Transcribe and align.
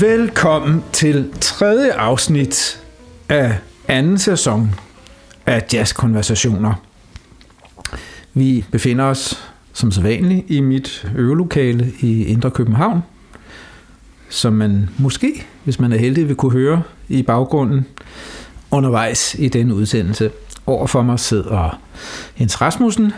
Velkommen 0.00 0.84
til 0.92 1.32
tredje 1.40 1.92
afsnit 1.92 2.82
af 3.28 3.58
anden 3.88 4.18
sæson 4.18 4.74
af 5.46 5.64
Jazzkonversationer. 5.72 6.74
Vi 8.34 8.64
befinder 8.72 9.04
os 9.04 9.50
som 9.72 9.90
sædvanligt 9.90 10.44
i 10.48 10.60
mit 10.60 11.08
øvelokale 11.16 11.92
i 12.00 12.24
Indre 12.24 12.50
København, 12.50 13.00
som 14.28 14.52
man 14.52 14.88
måske, 14.98 15.46
hvis 15.64 15.80
man 15.80 15.92
er 15.92 15.98
heldig, 15.98 16.28
vil 16.28 16.36
kunne 16.36 16.52
høre 16.52 16.82
i 17.08 17.22
baggrunden 17.22 17.86
undervejs 18.70 19.34
i 19.38 19.48
den 19.48 19.72
udsendelse. 19.72 20.30
Overfor 20.66 21.02
mig 21.02 21.20
sidder 21.20 21.80
Jens 22.40 22.60
Rasmussen, 22.60 23.12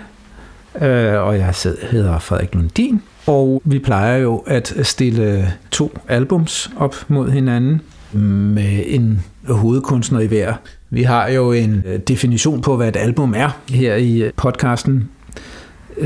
øh, 0.82 1.14
og 1.14 1.38
jeg 1.38 1.54
hedder 1.90 2.18
Frederik 2.18 2.54
Lundin, 2.54 3.02
og 3.28 3.62
vi 3.64 3.78
plejer 3.78 4.16
jo 4.16 4.36
at 4.36 4.74
stille 4.82 5.52
to 5.70 5.98
albums 6.08 6.70
op 6.76 6.96
mod 7.08 7.30
hinanden 7.30 7.80
med 8.54 8.82
en 8.86 9.24
hovedkunstner 9.48 10.20
i 10.20 10.26
hver. 10.26 10.54
Vi 10.90 11.02
har 11.02 11.28
jo 11.28 11.52
en 11.52 11.82
øh, 11.86 11.98
definition 11.98 12.60
på, 12.60 12.76
hvad 12.76 12.88
et 12.88 12.96
album 12.96 13.34
er 13.36 13.60
her 13.70 13.94
i 13.94 14.22
øh, 14.22 14.32
podcasten, 14.36 15.08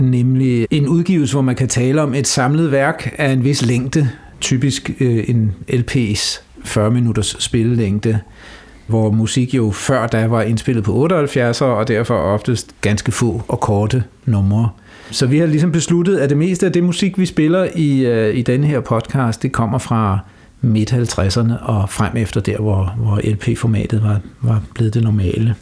nemlig 0.00 0.66
en 0.70 0.88
udgivelse, 0.88 1.34
hvor 1.34 1.42
man 1.42 1.56
kan 1.56 1.68
tale 1.68 2.02
om 2.02 2.14
et 2.14 2.26
samlet 2.26 2.72
værk 2.72 3.14
af 3.18 3.30
en 3.30 3.44
vis 3.44 3.66
længde, 3.66 4.08
typisk 4.40 4.90
øh, 5.00 5.24
en 5.28 5.54
LP's 5.68 6.40
40 6.64 6.90
minutters 6.90 7.36
spillelængde, 7.38 8.18
hvor 8.86 9.10
musik 9.10 9.54
jo 9.54 9.70
før 9.70 10.06
da 10.06 10.26
var 10.26 10.42
indspillet 10.42 10.84
på 10.84 11.06
78'er, 11.06 11.64
og 11.64 11.88
derfor 11.88 12.14
oftest 12.14 12.74
ganske 12.80 13.12
få 13.12 13.42
og 13.48 13.60
korte 13.60 14.04
numre. 14.26 14.68
Så 15.10 15.26
vi 15.26 15.38
har 15.38 15.46
ligesom 15.46 15.72
besluttet, 15.72 16.18
at 16.18 16.30
det 16.30 16.38
meste 16.38 16.66
af 16.66 16.72
det 16.72 16.84
musik, 16.84 17.18
vi 17.18 17.26
spiller 17.26 17.68
i, 17.74 18.06
øh, 18.06 18.34
i 18.34 18.42
denne 18.42 18.66
her 18.66 18.80
podcast, 18.80 19.42
det 19.42 19.52
kommer 19.52 19.78
fra 19.78 20.18
midt 20.60 20.92
50'erne 20.92 21.64
og 21.64 21.90
frem 21.90 22.16
efter 22.16 22.40
der, 22.40 22.56
hvor, 22.56 22.94
hvor 22.98 23.20
LP-formatet 23.24 24.02
var, 24.02 24.20
var 24.40 24.62
blevet 24.74 24.94
det 24.94 25.02
normale. 25.02 25.54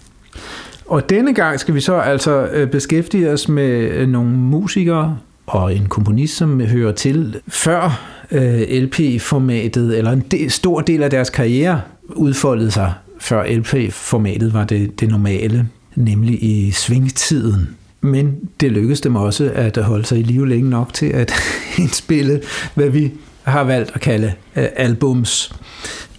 Og 0.87 1.11
denne 1.11 1.35
gang 1.35 1.61
skal 1.61 1.75
vi 1.75 1.81
så 1.81 1.95
altså 1.95 2.47
øh, 2.47 2.71
beskæftige 2.71 3.31
os 3.31 3.49
med 3.49 3.91
øh, 3.91 4.09
nogle 4.09 4.31
musikere 4.31 5.19
og 5.47 5.77
en 5.77 5.87
komponist, 5.87 6.37
som 6.37 6.61
hører 6.61 6.93
til 6.93 7.41
før 7.49 8.01
øh, 8.31 8.61
LP-formatet, 8.61 9.99
eller 9.99 10.11
en 10.11 10.25
del, 10.31 10.51
stor 10.51 10.81
del 10.81 11.03
af 11.03 11.11
deres 11.11 11.31
karriere 11.31 11.81
udfoldede 12.09 12.71
sig, 12.71 12.93
før 13.21 13.45
LP-formatet 13.47 14.55
var 14.55 14.65
det, 14.65 15.01
det 15.01 15.09
normale, 15.09 15.69
nemlig 15.97 16.45
i 16.45 16.71
svingtiden. 16.71 17.69
Men 18.01 18.49
det 18.61 18.73
lykkedes 18.73 19.01
dem 19.01 19.17
også 19.17 19.51
at 19.55 19.77
holde 19.77 20.05
sig 20.05 20.19
i 20.19 20.23
live 20.23 20.49
længe 20.49 20.71
nok 20.71 20.95
til 20.95 21.07
at 21.07 21.33
indspille, 21.79 22.43
hvad 22.75 22.89
vi 22.89 23.13
har 23.43 23.65
valgt 23.65 23.91
at 23.95 24.01
kalde 24.01 24.33
uh, 24.57 24.63
albums. 24.77 25.53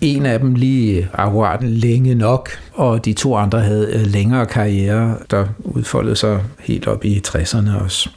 En 0.02 0.26
af 0.26 0.40
dem 0.40 0.56
lige 0.56 1.09
akkurat 1.14 1.64
længe 1.64 2.16
nok, 2.16 2.50
og 2.74 3.06
de 3.06 3.14
to 3.14 3.36
andre 3.36 3.59
havde 3.62 3.92
uh, 3.96 4.02
længere 4.02 4.46
karriere, 4.46 5.18
der 5.32 5.46
udfoldede 5.59 6.16
sig 6.16 6.44
helt 6.59 6.88
op 6.88 7.06
i 7.06 7.22
60'erne 7.28 7.84
også. 7.84 8.09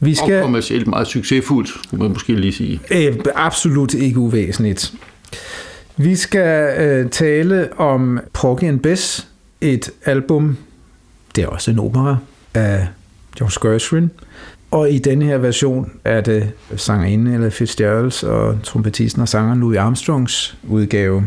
Vi 0.00 0.14
skal, 0.14 0.36
og 0.36 0.42
kommercielt 0.42 0.86
meget 0.86 1.06
succesfuldt, 1.06 1.70
kunne 1.90 1.98
man 1.98 2.10
måske 2.10 2.34
lige 2.34 2.52
sige. 2.52 2.80
Uh, 2.90 3.16
absolut 3.34 3.94
ikke 3.94 4.18
uvæsentligt. 4.18 4.92
Vi 5.96 6.16
skal 6.16 7.04
uh, 7.04 7.10
tale 7.10 7.68
om 7.78 8.20
Porgy 8.32 8.64
and 8.64 8.80
Bess, 8.80 9.28
et 9.60 9.90
album, 10.04 10.56
det 11.36 11.44
er 11.44 11.48
også 11.48 11.70
en 11.70 11.78
opera, 11.78 12.16
af 12.56 12.86
George 13.38 13.68
Gershwin. 13.68 14.10
Og 14.70 14.90
i 14.90 14.98
denne 14.98 15.24
her 15.24 15.38
version 15.38 15.92
er 16.04 16.20
det 16.20 16.52
sangerinde 16.76 17.34
eller 17.34 17.50
Fitzgeralds 17.50 18.22
og 18.22 18.58
trompetisten 18.62 19.22
og 19.22 19.28
sangeren 19.28 19.60
Louis 19.60 19.78
Armstrongs 19.78 20.56
udgave. 20.68 21.24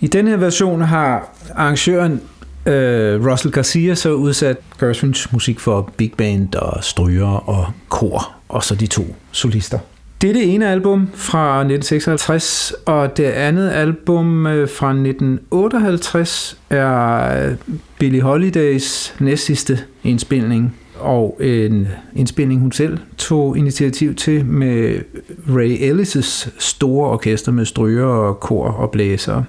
I 0.00 0.06
denne 0.06 0.30
her 0.30 0.36
version 0.36 0.80
har 0.80 1.34
arrangøren 1.54 2.20
øh, 2.66 3.26
Russell 3.26 3.52
Garcia 3.52 3.94
så 3.94 4.12
udsat 4.12 4.56
Gershwins 4.80 5.32
musik 5.32 5.60
for 5.60 5.92
big 5.96 6.12
band 6.16 6.54
og 6.54 6.84
stryger 6.84 7.48
og 7.48 7.72
kor, 7.88 8.32
og 8.48 8.64
så 8.64 8.74
de 8.74 8.86
to 8.86 9.16
solister. 9.32 9.78
Det 10.20 10.30
er 10.30 10.34
det 10.34 10.54
ene 10.54 10.68
album 10.68 11.08
fra 11.14 11.58
1956, 11.58 12.74
og 12.86 13.16
det 13.16 13.24
andet 13.24 13.70
album 13.70 14.46
øh, 14.46 14.68
fra 14.68 14.90
1958 14.90 16.58
er 16.70 17.46
øh, 17.46 17.56
Billie 17.98 18.22
Holidays 18.22 19.14
næstsidste 19.20 19.78
indspilning, 20.04 20.76
og 20.98 21.38
en 21.40 21.88
indspilning, 22.16 22.60
hun 22.60 22.72
selv 22.72 22.98
tog 23.18 23.58
initiativ 23.58 24.14
til 24.14 24.44
med 24.44 25.00
Ray 25.48 25.90
Ellis' 25.90 26.50
store 26.58 27.10
orkester 27.10 27.52
med 27.52 27.64
stryger 27.64 28.06
og 28.06 28.40
kor 28.40 28.68
og 28.68 28.90
blæsere, 28.90 29.44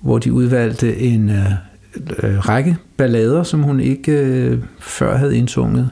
hvor 0.00 0.18
de 0.18 0.32
udvalgte 0.32 0.96
en 0.98 1.30
øh, 1.30 1.52
øh, 2.22 2.48
række 2.48 2.76
ballader, 2.96 3.42
som 3.42 3.62
hun 3.62 3.80
ikke 3.80 4.12
øh, 4.12 4.58
før 4.78 5.16
havde 5.16 5.36
indsunget 5.36 5.90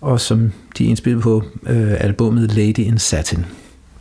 og 0.00 0.20
som 0.20 0.52
de 0.78 0.84
indspillede 0.84 1.22
på 1.22 1.42
øh, 1.66 1.92
albumet 2.00 2.52
Lady 2.52 2.78
in 2.78 2.98
Satin. 2.98 3.44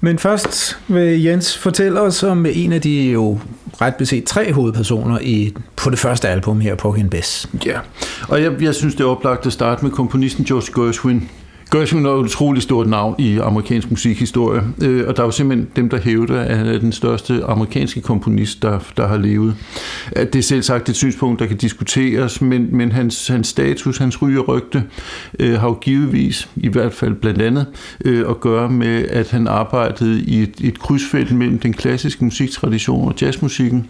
Men 0.04 0.20
først 0.20 0.80
vil 0.88 1.24
Jens 1.24 1.58
fortælle 1.58 2.02
os 2.02 2.24
om 2.24 2.46
en 2.46 2.74
af 2.74 2.82
de 2.82 3.12
jo 3.12 3.40
ret 3.82 3.96
beset 3.96 4.24
tre 4.24 4.54
hovedpersoner 4.54 5.20
i, 5.22 5.54
på 5.76 5.90
det 5.90 6.00
første 6.00 6.30
album 6.30 6.60
her, 6.60 6.76
på 6.76 6.98
Bess. 7.12 7.50
Ja, 7.66 7.80
og 8.28 8.42
jeg, 8.42 8.62
jeg 8.62 8.76
synes, 8.76 8.96
det 8.96 9.04
er 9.04 9.08
oplagt 9.08 9.46
at 9.46 9.54
starte 9.54 9.86
med 9.86 9.92
komponisten 9.92 10.46
George 10.46 10.82
Gershwin, 10.82 11.30
Gershwin 11.72 12.06
er 12.06 12.10
et 12.10 12.18
utroligt 12.18 12.64
stort 12.64 12.88
navn 12.88 13.16
i 13.18 13.38
amerikansk 13.38 13.90
musikhistorie, 13.92 14.62
øh, 14.82 15.08
og 15.08 15.18
der 15.18 15.22
er 15.22 15.28
jo 15.28 15.32
simpelthen 15.32 15.68
dem, 15.76 15.90
der 15.90 16.00
hævder, 16.00 16.40
at 16.40 16.58
han 16.58 16.68
er 16.68 16.80
den 16.80 16.92
største 16.92 17.44
amerikanske 17.44 18.02
komponist, 18.02 18.62
der, 18.62 18.80
der 18.98 19.08
har 19.08 19.18
levet. 19.18 19.56
At 20.12 20.34
Det 20.34 20.40
er 20.40 20.44
selv 20.44 20.62
sagt 20.62 20.90
et 20.90 20.96
synspunkt, 20.96 21.40
der 21.40 21.46
kan 21.46 21.58
diskuteres, 21.58 22.42
men, 22.42 22.68
men 22.72 22.92
hans, 22.92 23.28
hans 23.28 23.48
status, 23.48 23.98
hans 23.98 24.22
ry 24.22 24.36
og 24.36 24.48
rygte, 24.48 24.84
øh, 25.40 25.60
har 25.60 25.68
jo 25.68 25.74
givetvis, 25.74 26.50
i 26.56 26.68
hvert 26.68 26.94
fald 26.94 27.14
blandt 27.14 27.42
andet, 27.42 27.66
øh, 28.06 28.30
at 28.30 28.40
gøre 28.40 28.70
med, 28.70 29.06
at 29.10 29.32
han 29.32 29.48
arbejdede 29.48 30.22
i 30.22 30.42
et, 30.42 30.56
et 30.62 30.80
krydsfelt 30.80 31.32
mellem 31.32 31.60
den 31.60 31.74
klassiske 31.74 32.26
musiktradition 32.26 33.08
og 33.08 33.14
jazzmusikken, 33.22 33.88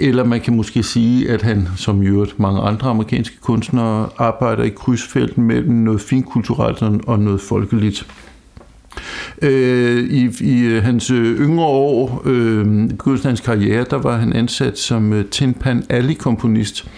eller 0.00 0.24
man 0.24 0.40
kan 0.40 0.56
måske 0.56 0.82
sige, 0.82 1.30
at 1.30 1.42
han, 1.42 1.68
som 1.76 2.02
jo 2.02 2.26
mange 2.36 2.60
andre 2.60 2.90
amerikanske 2.90 3.36
kunstnere, 3.40 4.08
arbejder 4.18 4.62
i 4.62 4.68
krydsfelt 4.68 5.38
mellem 5.38 5.74
noget 5.74 6.00
finkulturelt 6.00 6.82
og 6.82 7.09
noget 7.16 7.40
folkeligt. 7.40 8.06
Øh, 9.42 10.04
I 10.04 10.30
i 10.40 10.60
øh, 10.60 10.82
hans 10.82 11.10
øh, 11.10 11.40
yngre 11.40 11.64
år, 11.64 12.22
øh, 12.24 12.88
begyndelsen 12.88 13.26
af 13.26 13.30
hans 13.30 13.40
karriere, 13.40 13.84
der 13.90 13.98
var 13.98 14.16
han 14.16 14.32
ansat 14.32 14.78
som 14.78 15.12
øh, 15.12 15.24
Tin 15.24 15.54
Pan 15.54 15.84
Alley-komponist. 15.88 16.88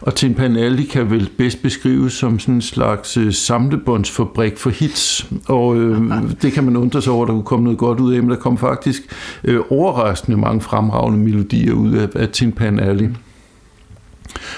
Og 0.00 0.14
Tin 0.14 0.34
Pan 0.34 0.56
Alley 0.56 0.84
kan 0.84 1.10
vel 1.10 1.30
bedst 1.38 1.62
beskrives 1.62 2.12
som 2.12 2.38
sådan 2.38 2.54
en 2.54 2.62
slags 2.62 3.16
øh, 3.16 3.32
samlebåndsfabrik 3.32 4.58
for 4.58 4.70
hits. 4.70 5.26
Og 5.46 5.76
øh, 5.76 6.12
det 6.42 6.52
kan 6.52 6.64
man 6.64 6.76
undre 6.76 7.02
sig 7.02 7.12
over, 7.12 7.26
der 7.26 7.32
kunne 7.32 7.42
komme 7.42 7.64
noget 7.64 7.78
godt 7.78 8.00
ud 8.00 8.14
af, 8.14 8.22
men 8.22 8.30
der 8.30 8.36
kom 8.36 8.58
faktisk 8.58 9.02
øh, 9.44 9.60
overraskende 9.70 10.38
mange 10.38 10.60
fremragende 10.60 11.18
melodier 11.18 11.72
ud 11.72 11.92
af, 11.92 12.08
af 12.14 12.28
Tin 12.28 12.52
Pan 12.52 12.80
Alley. 12.80 13.04
Øh, 13.08 13.14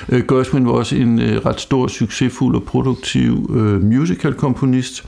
Øh, 0.09 0.23
Gershwin 0.29 0.67
var 0.67 0.73
også 0.73 0.97
en 0.97 1.21
øh, 1.21 1.47
ret 1.47 1.61
stor, 1.61 1.87
succesfuld 1.87 2.57
og 2.57 2.63
produktiv 2.63 3.51
øh, 3.57 3.83
musical-komponist. 3.83 5.05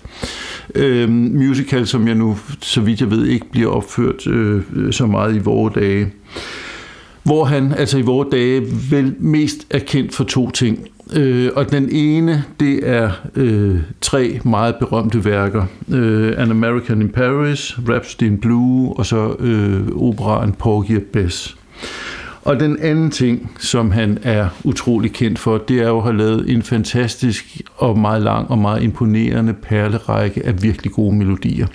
Øh, 0.75 1.11
musical, 1.11 1.87
som 1.87 2.09
jeg 2.09 2.15
nu, 2.15 2.39
så 2.61 2.81
vidt 2.81 3.01
jeg 3.01 3.11
ved, 3.11 3.27
ikke 3.27 3.51
bliver 3.51 3.71
opført 3.71 4.27
øh, 4.27 4.63
så 4.91 5.07
meget 5.07 5.37
i 5.37 5.39
vore 5.39 5.73
dage. 5.75 6.13
Hvor 7.23 7.45
han, 7.45 7.73
altså 7.73 7.99
i 7.99 8.03
vore 8.03 8.27
dage, 8.33 8.63
vel 8.91 9.15
mest 9.19 9.67
er 9.71 9.79
kendt 9.79 10.15
for 10.15 10.25
to 10.25 10.51
ting. 10.51 10.89
Øh, 11.13 11.51
og 11.57 11.71
den 11.71 11.89
ene, 11.93 12.45
det 12.61 12.89
er 12.89 13.11
øh, 13.35 13.77
tre 14.01 14.41
meget 14.45 14.75
berømte 14.77 15.25
værker. 15.25 15.65
Øh, 15.93 16.33
An 16.37 16.51
American 16.51 17.03
in 17.03 17.09
Paris, 17.09 17.79
Rhapsody 17.89 18.23
in 18.23 18.39
Blue, 18.39 18.93
og 18.97 19.07
så 19.07 19.37
øh, 19.39 19.89
operaen 19.97 20.53
Porgy 20.53 20.91
and 20.91 21.05
Bess. 21.13 21.57
Og 22.45 22.61
den 22.61 22.79
anden 22.81 23.11
ting, 23.11 23.51
som 23.59 23.91
han 23.91 24.19
er 24.23 24.49
utrolig 24.65 25.13
kendt 25.13 25.39
for, 25.39 25.59
det 25.59 25.81
er 25.81 25.89
jo 25.89 25.97
at 25.97 26.03
have 26.03 26.17
lavet 26.17 26.51
en 26.51 26.63
fantastisk 26.63 27.61
og 27.77 27.99
meget 27.99 28.23
lang 28.23 28.51
og 28.51 28.59
meget 28.59 28.83
imponerende 28.83 29.53
perlerække 29.53 30.47
af 30.47 30.63
virkelig 30.63 30.93
gode 30.93 31.15
melodier. 31.15 31.67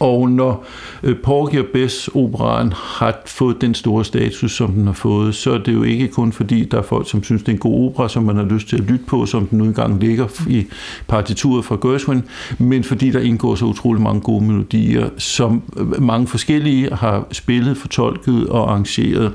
Og 0.00 0.30
når 0.30 0.64
øh, 1.02 1.16
Porgy 1.16 1.58
og 1.58 1.66
Bess 1.72 2.08
operaen 2.14 2.72
har 2.72 3.22
fået 3.26 3.60
den 3.60 3.74
store 3.74 4.04
status, 4.04 4.52
som 4.52 4.72
den 4.72 4.86
har 4.86 4.92
fået, 4.92 5.34
så 5.34 5.52
er 5.52 5.58
det 5.58 5.74
jo 5.74 5.82
ikke 5.82 6.08
kun 6.08 6.32
fordi, 6.32 6.64
der 6.64 6.78
er 6.78 6.82
folk, 6.82 7.10
som 7.10 7.22
synes, 7.22 7.42
det 7.42 7.48
er 7.48 7.52
en 7.52 7.58
god 7.58 7.86
opera, 7.86 8.08
som 8.08 8.22
man 8.22 8.36
har 8.36 8.44
lyst 8.44 8.68
til 8.68 8.76
at 8.76 8.82
lytte 8.82 9.04
på, 9.04 9.26
som 9.26 9.46
den 9.46 9.58
nu 9.58 9.64
engang 9.64 10.00
ligger 10.00 10.26
i 10.48 10.66
partituret 11.08 11.64
fra 11.64 11.76
Gershwin, 11.82 12.22
men 12.58 12.84
fordi 12.84 13.10
der 13.10 13.20
indgår 13.20 13.54
så 13.54 13.64
utrolig 13.64 14.02
mange 14.02 14.20
gode 14.20 14.44
melodier, 14.44 15.08
som 15.16 15.62
øh, 15.76 16.02
mange 16.02 16.26
forskellige 16.26 16.94
har 16.94 17.26
spillet, 17.32 17.76
fortolket 17.76 18.48
og 18.48 18.70
arrangeret. 18.70 19.32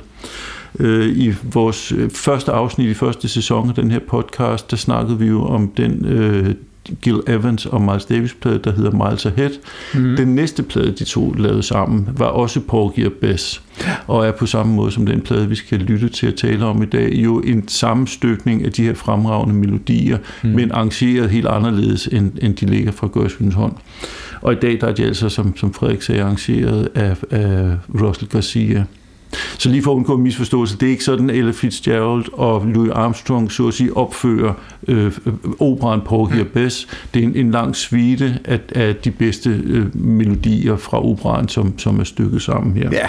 Øh, 0.80 1.18
I 1.18 1.33
vores 1.54 1.92
øh, 1.92 2.10
første 2.10 2.51
afsnit 2.51 2.89
i 2.89 2.94
første 2.94 3.27
sæson 3.27 3.69
af 3.69 3.75
den 3.75 3.92
her 3.92 4.00
podcast, 4.00 4.71
der 4.71 4.77
snakkede 4.77 5.19
vi 5.19 5.25
jo 5.25 5.45
om 5.45 5.68
den 5.77 6.06
øh, 6.06 6.56
Gil 7.01 7.19
Evans 7.27 7.65
og 7.65 7.81
Miles 7.81 8.06
Davis 8.06 8.33
plade, 8.33 8.59
der 8.63 8.71
hedder 8.71 9.09
Miles 9.09 9.25
Ahead. 9.25 9.51
Mm. 9.94 10.15
Den 10.15 10.35
næste 10.35 10.63
plade, 10.63 10.91
de 10.91 11.03
to 11.03 11.31
lavede 11.31 11.63
sammen, 11.63 12.09
var 12.18 12.25
også 12.25 12.59
Porgy 12.59 13.06
og 13.06 13.12
Bess, 13.21 13.62
og 14.07 14.27
er 14.27 14.31
på 14.31 14.45
samme 14.45 14.74
måde 14.74 14.91
som 14.91 15.06
den 15.06 15.21
plade, 15.21 15.50
vi 15.50 15.56
skal 15.56 15.80
lytte 15.80 16.09
til 16.09 16.27
at 16.27 16.35
tale 16.35 16.65
om 16.65 16.83
i 16.83 16.85
dag, 16.85 17.13
jo 17.13 17.39
en 17.39 17.68
sammenstykning 17.68 18.65
af 18.65 18.71
de 18.71 18.83
her 18.83 18.94
fremragende 18.94 19.56
melodier, 19.56 20.18
mm. 20.44 20.50
men 20.50 20.71
arrangeret 20.71 21.30
helt 21.30 21.47
anderledes, 21.47 22.07
end, 22.07 22.31
end 22.41 22.56
de 22.56 22.65
ligger 22.65 22.91
fra 22.91 23.09
Gershwins 23.13 23.56
hånd. 23.56 23.74
Og 24.41 24.53
i 24.53 24.56
dag 24.56 24.77
der 24.81 24.88
er 24.88 24.94
de 24.94 25.03
altså, 25.03 25.29
som, 25.29 25.57
som 25.57 25.74
Frederik 25.74 26.01
sagde, 26.01 26.21
arrangeret 26.21 26.89
af, 26.95 27.15
af 27.31 27.75
Russell 28.01 28.29
Garcia. 28.29 28.86
Så 29.57 29.69
lige 29.69 29.83
for 29.83 29.91
at 29.91 29.95
undgå 29.95 30.18
misforståelse, 30.18 30.77
det 30.77 30.85
er 30.85 30.91
ikke 30.91 31.03
sådan, 31.03 31.30
Ella 31.30 31.51
Fitzgerald 31.51 32.25
og 32.33 32.65
Louis 32.65 32.91
Armstrong, 32.91 33.51
så 33.51 33.68
at 33.68 33.74
sige, 33.74 33.97
opfører 33.97 34.53
øh, 34.88 35.12
operan 35.59 36.01
Porgy 36.06 36.39
og 36.39 36.47
Bess. 36.47 36.88
Det 37.13 37.24
er 37.24 37.27
en, 37.27 37.35
en 37.35 37.51
lang 37.51 37.75
svite 37.75 38.39
af, 38.45 38.59
af 38.75 38.95
de 38.95 39.12
bedste 39.12 39.50
øh, 39.63 39.95
melodier 39.95 40.75
fra 40.75 41.06
operan, 41.06 41.47
som, 41.47 41.80
som 41.80 42.00
er 42.00 42.03
stykket 42.03 42.41
sammen 42.41 42.77
her. 42.77 42.89
Ja. 42.91 43.07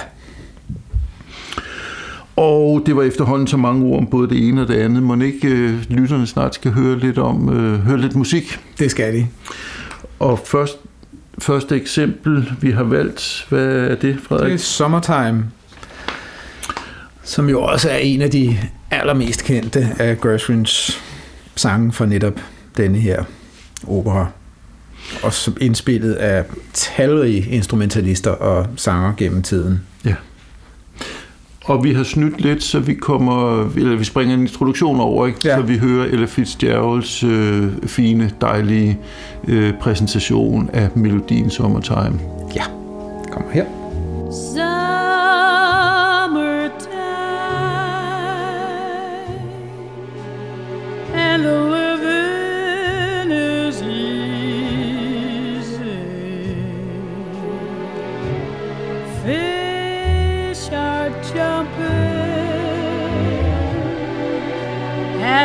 Og 2.36 2.82
det 2.86 2.96
var 2.96 3.02
efterhånden 3.02 3.46
så 3.46 3.56
mange 3.56 3.86
ord 3.86 3.98
om 3.98 4.06
både 4.06 4.28
det 4.28 4.48
ene 4.48 4.62
og 4.62 4.68
det 4.68 4.74
andet. 4.74 5.02
Må 5.02 5.20
ikke 5.20 5.48
øh, 5.48 5.84
lytterne 5.90 6.26
snart 6.26 6.54
skal 6.54 6.72
høre 6.72 6.98
lidt 6.98 7.18
om 7.18 7.48
øh, 7.48 7.80
høre 7.80 8.00
lidt 8.00 8.16
musik? 8.16 8.58
Det 8.78 8.90
skal 8.90 9.14
de. 9.14 9.26
Og 10.18 10.40
først, 10.44 10.76
første 11.38 11.76
eksempel, 11.76 12.52
vi 12.60 12.70
har 12.70 12.82
valgt, 12.82 13.46
hvad 13.48 13.66
er 13.66 13.94
det, 13.94 14.18
Frederik? 14.22 14.52
Det 14.52 14.54
er 14.54 14.58
Summertime, 14.58 15.44
som 17.24 17.48
jo 17.48 17.62
også 17.62 17.90
er 17.90 17.96
en 17.96 18.22
af 18.22 18.30
de 18.30 18.58
allermest 18.90 19.44
kendte 19.44 19.88
af 19.98 20.20
Gershwins 20.20 21.02
sange 21.56 21.92
for 21.92 22.06
netop 22.06 22.40
denne 22.76 22.98
her 22.98 23.24
opera. 23.86 24.26
Og 25.22 25.32
som 25.32 25.56
indspillet 25.60 26.12
af 26.12 26.44
talrige 26.72 27.50
instrumentalister 27.50 28.30
og 28.30 28.66
sanger 28.76 29.12
gennem 29.16 29.42
tiden. 29.42 29.80
Ja. 30.04 30.14
Og 31.64 31.84
vi 31.84 31.92
har 31.92 32.04
snydt 32.04 32.40
lidt, 32.40 32.62
så 32.62 32.80
vi 32.80 32.94
kommer, 32.94 33.64
eller 33.76 33.96
vi 33.96 34.04
springer 34.04 34.34
en 34.34 34.40
introduktion 34.40 35.00
over, 35.00 35.26
ikke? 35.26 35.40
Ja. 35.44 35.56
så 35.56 35.62
vi 35.62 35.78
hører 35.78 36.04
Ella 36.04 36.26
Fitzgeralds 36.26 37.24
øh, 37.24 37.68
fine, 37.86 38.30
dejlige 38.40 38.98
øh, 39.48 39.72
præsentation 39.80 40.70
af 40.72 40.88
melodien 40.94 41.50
Summertime. 41.50 42.20
Ja, 42.54 42.64
kommer 43.32 43.50
her. 43.52 43.64
Summertime 44.30 45.93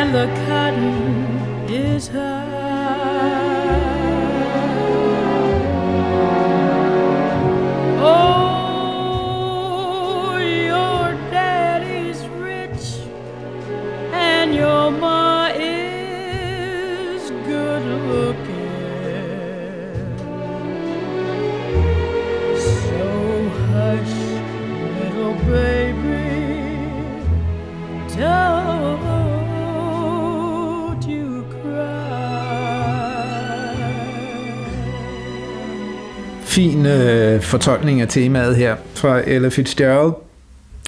and 0.02 0.14
the 0.14 0.26
cotton 0.46 1.68
is 1.68 2.08
high. 2.08 3.39
Fortolkning 37.40 38.00
af 38.00 38.08
temaet 38.08 38.56
her 38.56 38.76
fra 38.94 39.20
Ella 39.26 39.48
Fitzgerald. 39.48 40.12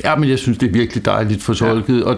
Ja, 0.05 0.17
men 0.17 0.29
jeg 0.31 0.39
synes, 0.39 0.59
det 0.59 0.69
er 0.69 0.73
virkelig 0.73 1.05
dejligt 1.05 1.43
fortolket. 1.43 2.01
Ja. 2.01 2.05
Og, 2.05 2.17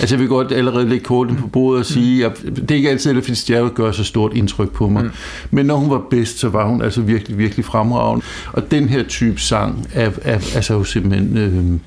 altså, 0.00 0.14
jeg 0.14 0.20
vil 0.20 0.28
godt 0.28 0.52
allerede 0.52 0.88
lægge 0.88 1.04
korten 1.04 1.36
på 1.36 1.46
bordet 1.46 1.80
og 1.80 1.86
sige, 1.86 2.26
at 2.26 2.42
det 2.56 2.70
er 2.70 2.74
ikke 2.74 2.90
altid, 2.90 3.16
at 3.16 3.24
Fitzgerald 3.24 3.70
gør 3.74 3.92
så 3.92 4.04
stort 4.04 4.32
indtryk 4.34 4.70
på 4.70 4.88
mig. 4.88 5.04
Mm. 5.04 5.10
Men 5.50 5.66
når 5.66 5.76
hun 5.76 5.90
var 5.90 6.02
bedst, 6.10 6.38
så 6.38 6.48
var 6.48 6.68
hun 6.68 6.82
altså 6.82 7.00
virkelig, 7.00 7.38
virkelig 7.38 7.64
fremragende. 7.64 8.24
Og 8.52 8.70
den 8.70 8.88
her 8.88 9.02
type 9.02 9.40
sang 9.40 9.86
er, 9.94 10.10
er 10.22 10.34
altså 10.54 10.74
jo 10.74 10.84
simpelthen 10.84 11.36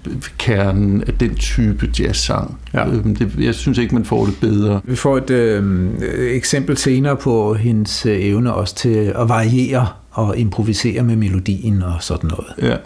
øh, 0.06 0.12
kernen 0.38 1.04
af 1.08 1.14
den 1.14 1.36
type 1.36 1.90
jazz-sang. 2.00 2.60
Ja. 2.74 2.88
Øh, 2.88 3.06
det, 3.06 3.32
jeg 3.40 3.56
synes 3.56 3.78
ikke, 3.78 3.96
man 3.96 4.06
får 4.06 4.26
det 4.26 4.38
bedre. 4.42 4.82
Vi 4.84 4.96
får 4.96 5.18
et 5.18 5.30
øh, 5.30 5.92
eksempel 6.18 6.78
senere 6.78 7.16
på 7.16 7.54
hendes 7.54 8.06
øh, 8.06 8.18
evne 8.20 8.54
også 8.54 8.76
til 8.76 9.14
at 9.16 9.30
variere 9.30 9.88
og 10.16 10.38
improvisere 10.38 11.04
med 11.04 11.16
melodien 11.16 11.84
og 11.84 11.94
sådan 12.00 12.30
noget, 12.30 12.72
Ja, 12.72 12.78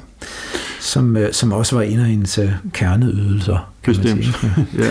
som, 0.79 1.17
øh, 1.17 1.33
som 1.33 1.51
også 1.51 1.75
var 1.75 1.81
en 1.83 1.99
af 1.99 2.05
hendes 2.05 2.37
øh, 2.37 2.51
kerneydelser. 2.73 3.71
kan 3.83 3.95
man 3.95 4.01
bestemt. 4.03 4.23
sige. 4.23 4.67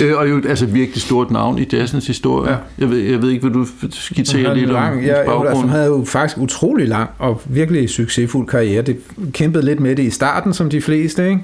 ja. 0.00 0.06
Øh, 0.06 0.18
og 0.18 0.30
jo 0.30 0.42
altså 0.48 0.66
virkelig 0.66 1.02
stort 1.02 1.30
navn 1.30 1.58
i 1.58 1.66
jazzens 1.72 2.06
historie. 2.06 2.50
Ja. 2.52 2.56
Jeg, 2.78 2.90
ved, 2.90 2.98
jeg 2.98 3.22
ved 3.22 3.30
ikke, 3.30 3.48
hvad 3.48 3.54
du 3.54 3.66
skitserer 3.90 4.54
lidt 4.54 4.68
havde 4.68 4.78
om 4.78 4.92
lang, 4.92 5.04
ja, 5.06 5.12
altså, 5.14 5.32
baggrund. 5.32 5.56
hun 5.60 5.68
havde 5.70 5.86
jo 5.86 6.04
faktisk 6.04 6.38
utrolig 6.38 6.88
lang 6.88 7.10
og 7.18 7.42
virkelig 7.46 7.90
succesfuld 7.90 8.46
karriere. 8.48 8.82
Det 8.82 8.96
kæmpede 9.32 9.64
lidt 9.64 9.80
med 9.80 9.96
det 9.96 10.02
i 10.02 10.10
starten, 10.10 10.54
som 10.54 10.70
de 10.70 10.80
fleste. 10.80 11.28
Ikke? 11.28 11.42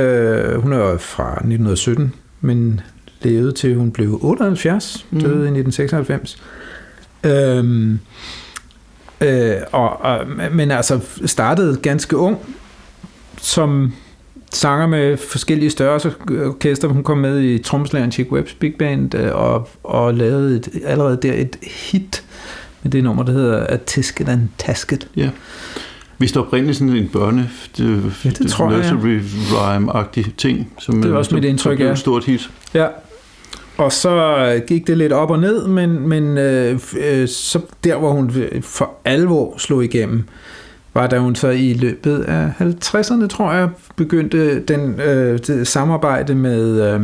Øh, 0.00 0.62
hun 0.62 0.72
er 0.72 0.76
jo 0.78 0.96
fra 0.98 1.30
1917, 1.32 2.12
men 2.40 2.80
levede 3.22 3.52
til 3.52 3.74
hun 3.74 3.90
blev 3.90 4.18
78, 4.22 5.06
Mm. 5.10 5.20
døde 5.20 5.32
i 5.34 5.50
1996. 5.50 6.38
Øhm, 7.24 7.98
øh, 9.24 9.56
og, 9.72 10.00
og, 10.00 10.18
men 10.52 10.70
altså 10.70 11.00
startede 11.26 11.76
ganske 11.76 12.16
ung 12.16 12.38
som 13.40 13.92
sanger 14.52 14.86
med 14.86 15.16
forskellige 15.16 15.70
størrelser 15.70 16.10
orkester. 16.46 16.88
Hun 16.88 17.02
kom 17.02 17.18
med 17.18 17.40
i 17.40 17.58
trommeslageren 17.58 18.12
Chick 18.12 18.32
Webbs 18.32 18.54
Big 18.54 18.74
Band 18.78 19.14
øh, 19.14 19.34
og, 19.34 19.68
og 19.84 20.14
lavede 20.14 20.56
et, 20.56 20.68
allerede 20.84 21.18
der 21.22 21.32
et 21.32 21.56
hit 21.62 22.24
med 22.82 22.92
det 22.92 23.04
nummer, 23.04 23.22
der 23.22 23.32
hedder 23.32 23.66
A 23.68 23.76
Tisket 23.76 24.28
and 24.28 24.48
Tasket. 24.58 25.08
Ja. 25.16 25.30
Hvis 26.18 26.32
der 26.32 26.40
oprindeligt 26.40 26.78
sådan 26.78 26.96
en 26.96 27.08
børne 27.08 27.50
det, 27.76 28.14
Ja, 28.24 28.30
det 28.30 28.50
tror 28.50 28.70
jeg, 28.70 28.84
ja. 28.84 28.92
nursery 28.92 29.20
rhyme-agtig 29.50 30.34
ting, 30.36 30.72
som 30.78 31.02
Det 31.02 31.10
er 31.10 31.16
også 31.16 31.34
mit 31.34 31.44
indtryk, 31.44 31.72
som 31.72 31.76
blev 31.76 31.86
ja. 31.86 31.92
et 31.92 31.98
stort 31.98 32.24
hit. 32.24 32.50
Ja. 32.74 32.86
Og 33.82 33.92
så 33.92 34.60
gik 34.66 34.86
det 34.86 34.98
lidt 34.98 35.12
op 35.12 35.30
og 35.30 35.38
ned, 35.38 35.66
men, 35.66 36.08
men 36.08 36.38
øh, 36.38 36.80
øh, 36.98 37.28
så 37.28 37.60
der, 37.84 37.96
hvor 37.96 38.12
hun 38.12 38.32
for 38.62 38.90
alvor 39.04 39.54
slog 39.58 39.84
igennem, 39.84 40.24
var 40.94 41.06
da 41.06 41.18
hun 41.18 41.34
så 41.34 41.48
i 41.48 41.74
løbet 41.74 42.20
af 42.20 42.52
50'erne, 42.60 43.26
tror 43.26 43.52
jeg, 43.52 43.68
begyndte 43.96 44.60
den 44.60 45.00
øh, 45.00 45.38
det 45.46 45.68
samarbejde 45.68 46.34
med 46.34 46.94
øh, 46.94 47.00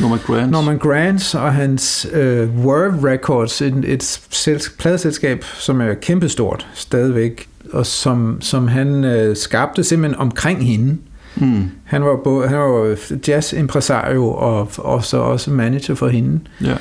Norman 0.00 0.18
Granz. 0.26 0.50
Norman 0.50 0.78
Granz 0.78 1.34
og 1.34 1.52
hans 1.54 2.06
øh, 2.12 2.64
World 2.64 3.04
Records, 3.04 3.62
et, 3.62 3.84
et 3.84 4.02
sels- 4.34 4.76
pladeselskab, 4.78 5.44
som 5.44 5.80
er 5.80 5.94
kæmpestort 5.94 6.66
stadigvæk, 6.74 7.48
og 7.72 7.86
som, 7.86 8.38
som 8.40 8.68
han 8.68 9.04
øh, 9.04 9.36
skabte 9.36 9.84
simpelthen 9.84 10.20
omkring 10.20 10.66
hende. 10.66 10.98
Mm. 11.36 11.70
Han 11.84 12.04
var, 12.04 12.16
både, 12.24 12.48
han 12.48 12.58
var 12.58 12.96
jazz 13.28 13.52
impresario 13.52 14.28
og, 14.28 14.70
og 14.78 15.04
så 15.04 15.16
også 15.16 15.50
manager 15.50 15.94
for 15.94 16.08
hende. 16.08 16.40
Ja. 16.64 16.74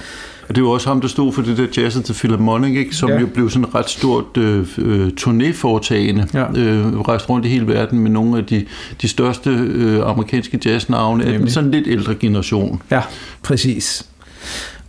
Og 0.49 0.55
det 0.55 0.63
var 0.63 0.69
også 0.69 0.87
ham, 0.89 1.01
der 1.01 1.07
stod 1.07 1.33
for 1.33 1.41
det 1.41 1.57
der 1.57 1.81
Jazz 1.81 1.97
at 1.97 2.03
the 2.03 2.13
Philharmonic, 2.13 2.77
ikke? 2.77 2.95
som 2.95 3.09
Ja. 3.09 3.19
jo 3.19 3.27
blev 3.27 3.49
sådan 3.49 3.63
et 3.67 3.75
ret 3.75 3.89
stort 3.89 4.37
øh, 4.37 4.67
øh, 4.77 5.11
turnéforetagende. 5.17 6.27
Ja. 6.33 6.59
Øh, 6.61 6.99
rejste 6.99 7.29
rundt 7.29 7.45
i 7.45 7.49
hele 7.49 7.67
verden 7.67 7.99
med 7.99 8.11
nogle 8.11 8.37
af 8.37 8.45
de, 8.45 8.65
de 9.01 9.07
største 9.07 9.49
øh, 9.49 10.09
amerikanske 10.09 10.59
jazznavne 10.65 11.25
af 11.25 11.39
den 11.39 11.49
sådan 11.49 11.71
lidt 11.71 11.87
ældre 11.87 12.15
generation. 12.15 12.81
Ja, 12.91 13.01
præcis. 13.43 14.05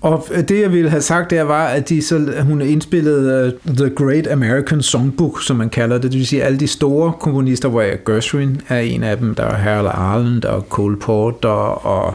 Og 0.03 0.25
det, 0.49 0.61
jeg 0.61 0.73
ville 0.73 0.91
have 0.91 1.03
sagt, 1.03 1.31
der 1.31 1.43
var, 1.43 1.67
at 1.67 1.89
de 1.89 2.03
så, 2.03 2.33
hun 2.43 2.61
indspillede 2.61 3.53
uh, 3.69 3.77
The 3.77 3.91
Great 3.91 4.27
American 4.27 4.83
Songbook, 4.83 5.43
som 5.43 5.57
man 5.57 5.71
kalder 5.71 5.99
det. 5.99 6.13
Det 6.13 6.19
vil 6.19 6.27
sige, 6.27 6.43
alle 6.43 6.59
de 6.59 6.67
store 6.67 7.13
komponister, 7.21 7.69
hvor 7.69 7.85
Gershwin 8.07 8.61
er 8.69 8.79
en 8.79 9.03
af 9.03 9.17
dem. 9.17 9.35
Der 9.35 9.45
er 9.45 9.55
Harold 9.55 9.89
Arlen, 9.95 10.43
der 10.43 10.51
er 10.51 10.61
Cole 10.61 10.97
Porter, 10.97 11.49
og 11.49 12.15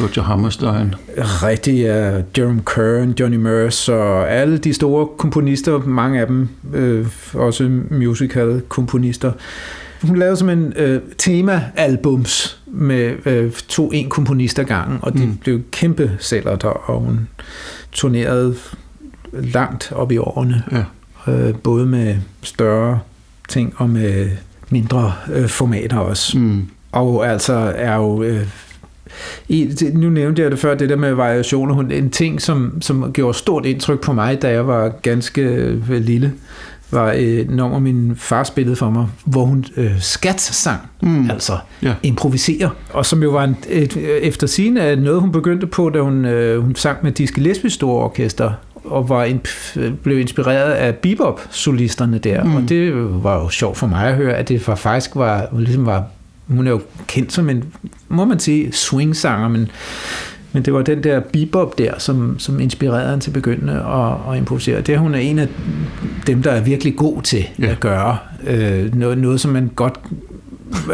Roger 0.00 0.22
Hammerstein. 0.22 0.94
rigtig 1.18 1.74
uh, 1.74 2.22
Jerome 2.38 2.62
Kern, 2.66 3.14
Johnny 3.20 3.36
Mercer, 3.36 3.94
og 3.94 4.30
alle 4.30 4.58
de 4.58 4.72
store 4.72 5.08
komponister, 5.18 5.78
mange 5.78 6.20
af 6.20 6.26
dem 6.26 6.48
øh, 6.74 7.06
også 7.34 7.70
musical-komponister. 7.90 9.32
Hun 10.02 10.16
lavede 10.16 10.36
simpelthen 10.36 10.72
øh, 10.76 11.00
tema-albums 11.18 12.63
med 12.74 13.26
øh, 13.26 13.52
to 13.52 13.90
en 13.92 14.08
komponist 14.08 14.58
ad 14.58 14.64
gangen, 14.64 14.98
og 15.02 15.12
de 15.12 15.18
mm. 15.18 15.24
Mm. 15.24 15.36
blev 15.36 15.62
kæmpe 15.70 16.16
sælger 16.18 16.56
der, 16.56 16.68
og 16.68 17.00
hun 17.00 17.28
turnerede 17.92 18.56
langt 19.32 19.92
op 19.92 20.12
i 20.12 20.16
årene. 20.16 20.62
Ja. 20.72 20.84
Øh, 21.32 21.54
både 21.54 21.86
med 21.86 22.16
større 22.42 23.00
ting 23.48 23.74
og 23.76 23.90
med 23.90 24.30
mindre 24.68 25.12
øh, 25.32 25.48
formater 25.48 25.98
også. 25.98 26.38
Mm. 26.38 26.68
Og 26.92 27.28
altså 27.28 27.72
er 27.76 27.96
jo... 27.96 28.22
Øh, 28.22 28.46
i, 29.48 29.70
nu 29.94 30.10
nævnte 30.10 30.42
jeg 30.42 30.50
det 30.50 30.58
før, 30.58 30.74
det 30.74 30.88
der 30.88 30.96
med 30.96 31.12
variationer. 31.14 31.74
Hun, 31.74 31.90
en 31.90 32.10
ting, 32.10 32.42
som, 32.42 32.78
som 32.80 33.12
gjorde 33.12 33.38
stort 33.38 33.66
indtryk 33.66 34.00
på 34.00 34.12
mig, 34.12 34.42
da 34.42 34.50
jeg 34.50 34.66
var 34.66 34.88
ganske 35.02 35.42
øh, 35.42 35.90
lille, 35.90 36.32
var 36.90 37.12
et 37.16 37.50
nummer, 37.50 37.78
min 37.78 38.12
far 38.16 38.44
spillede 38.44 38.76
for 38.76 38.90
mig, 38.90 39.06
hvor 39.24 39.44
hun 39.44 39.64
øh, 39.76 40.00
skat 40.00 40.40
sang, 40.40 40.80
Mm. 41.02 41.30
altså 41.30 41.52
Ja. 41.82 41.94
improvisere. 42.02 42.70
Og 42.92 43.06
som 43.06 43.22
jo 43.22 43.30
var 43.30 43.44
en, 43.44 43.56
et, 43.68 43.96
efter 44.22 44.46
sin 44.46 44.76
af 44.76 44.98
noget, 44.98 45.20
hun 45.20 45.32
begyndte 45.32 45.66
på, 45.66 45.90
da 45.90 46.00
hun, 46.00 46.24
øh, 46.24 46.62
hun 46.62 46.74
sang 46.76 46.98
med 47.02 47.12
Diske 47.12 47.40
Lesbys 47.40 47.72
store 47.72 48.04
orkester, 48.04 48.52
og 48.84 49.08
var 49.08 49.24
in, 49.24 49.40
blev 50.02 50.18
inspireret 50.20 50.72
af 50.72 50.94
bebop-solisterne 50.94 52.18
der. 52.18 52.44
Mm. 52.44 52.56
Og 52.56 52.62
det 52.68 52.92
var 53.24 53.42
jo 53.42 53.48
sjovt 53.48 53.76
for 53.76 53.86
mig 53.86 54.06
at 54.06 54.14
høre, 54.14 54.34
at 54.34 54.48
det 54.48 54.68
var 54.68 54.74
faktisk 54.74 55.16
var, 55.16 55.48
ligesom 55.58 55.86
var, 55.86 56.04
hun 56.48 56.66
er 56.66 56.70
jo 56.70 56.80
kendt 57.06 57.32
som 57.32 57.50
en, 57.50 57.64
må 58.08 58.24
man 58.24 58.38
sige, 58.38 58.72
swing-sanger, 58.72 59.48
men, 59.48 59.70
men 60.52 60.62
det 60.62 60.74
var 60.74 60.82
den 60.82 61.04
der 61.04 61.20
bebop 61.20 61.78
der, 61.78 61.98
som, 61.98 62.38
som 62.38 62.60
inspirerede 62.60 63.10
hende 63.10 63.24
til 63.24 63.30
at 63.30 63.34
begynde 63.34 63.72
at, 63.72 64.32
at 64.32 64.38
improvisere. 64.38 64.80
Det 64.80 64.94
er 64.94 64.98
hun 64.98 65.14
er 65.14 65.18
en 65.18 65.38
af 65.38 65.48
dem, 66.26 66.42
der 66.42 66.50
er 66.50 66.60
virkelig 66.60 66.96
god 66.96 67.22
til 67.22 67.46
Ja. 67.58 67.66
at 67.66 67.80
gøre. 67.80 68.18
Øh, 68.46 68.94
noget, 68.94 69.18
noget, 69.18 69.40
som 69.40 69.52
man 69.52 69.70
godt 69.76 70.00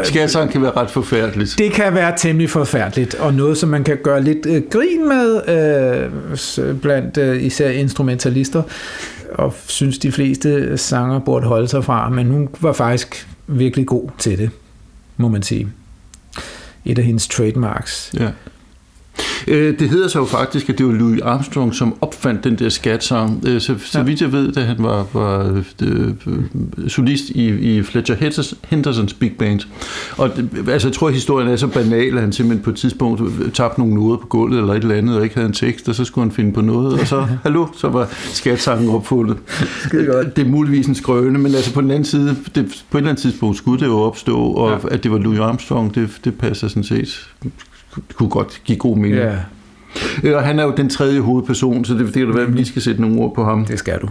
Skatsang 0.03 0.51
kan 0.51 0.61
være 0.61 0.71
ret 0.71 0.89
forfærdeligt. 0.89 1.55
det 1.57 1.71
kan 1.71 1.93
være 1.93 2.13
temmelig 2.17 2.49
forfærdeligt, 2.49 3.15
og 3.15 3.33
noget, 3.33 3.57
som 3.57 3.69
man 3.69 3.83
kan 3.83 3.97
gøre 4.03 4.23
lidt 4.23 4.45
øh, 4.45 4.61
grin 4.71 5.07
med 5.07 5.41
øh, 6.67 6.75
blandt 6.81 7.17
øh, 7.17 7.43
især 7.43 7.69
instrumentalister, 7.69 8.63
og 9.33 9.53
synes 9.67 9.97
de 9.97 10.11
fleste 10.11 10.77
sanger 10.77 11.19
burde 11.19 11.47
holde 11.47 11.67
sig 11.67 11.83
fra, 11.83 12.09
men 12.09 12.27
hun 12.27 12.49
var 12.61 12.73
faktisk 12.73 13.27
virkelig 13.47 13.85
god 13.87 14.09
til 14.17 14.37
det, 14.37 14.49
må 15.17 15.27
man 15.27 15.43
sige. 15.43 15.67
Et 16.85 16.99
af 16.99 17.05
hendes 17.05 17.27
trademarks. 17.27 18.11
Ja. 18.13 18.31
Øh, 19.47 19.79
Det 19.79 19.89
hedder 19.89 20.07
så 20.07 20.19
jo 20.19 20.25
faktisk, 20.25 20.69
at 20.69 20.77
det 20.77 20.85
var 20.85 20.91
Louis 20.91 21.21
Armstrong, 21.21 21.75
som 21.75 21.95
opfandt 22.01 22.43
den 22.43 22.55
der 22.55 22.69
skatsang. 22.69 23.43
Øh, 23.47 23.61
Så, 23.61 23.75
så 23.79 23.97
Ja. 23.99 24.03
vidt 24.03 24.21
jeg 24.21 24.31
ved, 24.31 24.51
da 24.51 24.61
han 24.61 24.75
var, 24.79 25.07
var 25.13 25.61
øh, 25.83 26.13
solist 26.87 27.29
i, 27.29 27.47
i 27.77 27.83
Fletcher 27.83 28.15
Henderson- 28.15 28.57
Hendersons 28.63 29.13
Big 29.13 29.31
Band. 29.39 29.59
Og 30.17 30.29
altså, 30.69 30.87
jeg 30.87 30.95
tror, 30.95 31.07
at 31.07 31.13
historien 31.13 31.49
er 31.49 31.55
så 31.55 31.67
banal, 31.67 32.15
at 32.15 32.21
han 32.21 32.31
simpelthen 32.33 32.63
på 32.63 32.69
et 32.69 32.75
tidspunkt 32.75 33.21
tabte 33.53 33.79
nogle 33.79 33.95
noder 33.95 34.17
på 34.17 34.27
gulvet 34.27 34.59
eller 34.59 34.73
et 34.73 34.81
eller 34.83 34.95
andet, 34.95 35.17
og 35.17 35.23
ikke 35.23 35.35
havde 35.35 35.47
en 35.47 35.53
tekst, 35.53 35.89
og 35.89 35.95
så 35.95 36.05
skulle 36.05 36.25
han 36.25 36.31
finde 36.35 36.53
på 36.53 36.61
noget, 36.61 36.99
og 36.99 37.07
så, 37.07 37.27
hallo, 37.43 37.67
så 37.77 37.89
var 37.89 38.07
skatsangen 38.33 38.89
opfundet. 38.89 39.37
Skide 39.87 40.05
godt. 40.05 40.35
Det 40.35 40.45
er 40.45 40.49
muligvis 40.49 40.85
en 40.87 40.95
skrøne, 40.95 41.39
men 41.39 41.55
altså 41.55 41.73
på 41.73 41.81
den 41.81 41.91
anden 41.91 42.05
side, 42.05 42.35
det, 42.55 42.83
på 42.91 42.97
et 42.97 42.99
eller 43.01 43.09
andet 43.09 43.21
tidspunkt 43.21 43.57
skulle 43.57 43.79
det 43.79 43.85
jo 43.87 43.97
opstå, 43.99 44.37
og 44.37 44.69
Ja. 44.71 44.77
at 44.95 45.03
det 45.03 45.11
var 45.11 45.17
Louis 45.17 45.39
Armstrong, 45.39 45.95
det, 45.95 46.09
det 46.23 46.35
passer 46.37 46.67
sådan 46.67 46.83
set 46.83 47.27
kunne 48.13 48.29
godt 48.29 48.61
give 48.65 48.77
god 48.77 48.97
mening. 48.97 49.15
Ja, 49.15 49.35
Øh, 50.23 50.35
Og 50.35 50.43
han 50.43 50.59
er 50.59 50.63
jo 50.63 50.73
den 50.77 50.89
tredje 50.89 51.19
hovedperson, 51.19 51.85
så 51.85 51.93
det, 51.93 52.05
det 52.05 52.13
kan 52.13 52.27
da 52.27 52.33
være, 52.33 52.43
at 52.43 52.51
vi 52.51 52.55
lige 52.55 52.65
skal 52.65 52.81
sætte 52.81 53.01
nogle 53.01 53.19
ord 53.21 53.35
på 53.35 53.43
ham. 53.43 53.65
det 53.65 53.79
skal 53.79 53.99
du. 54.01 54.09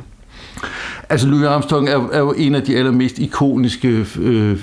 Altså 1.10 1.28
Louis 1.28 1.44
Armstrong 1.44 1.88
er, 1.88 2.08
er 2.12 2.18
jo 2.18 2.34
en 2.38 2.54
af 2.54 2.62
de 2.62 2.76
allermest 2.76 3.18
ikoniske 3.18 4.06
øh, 4.20 4.56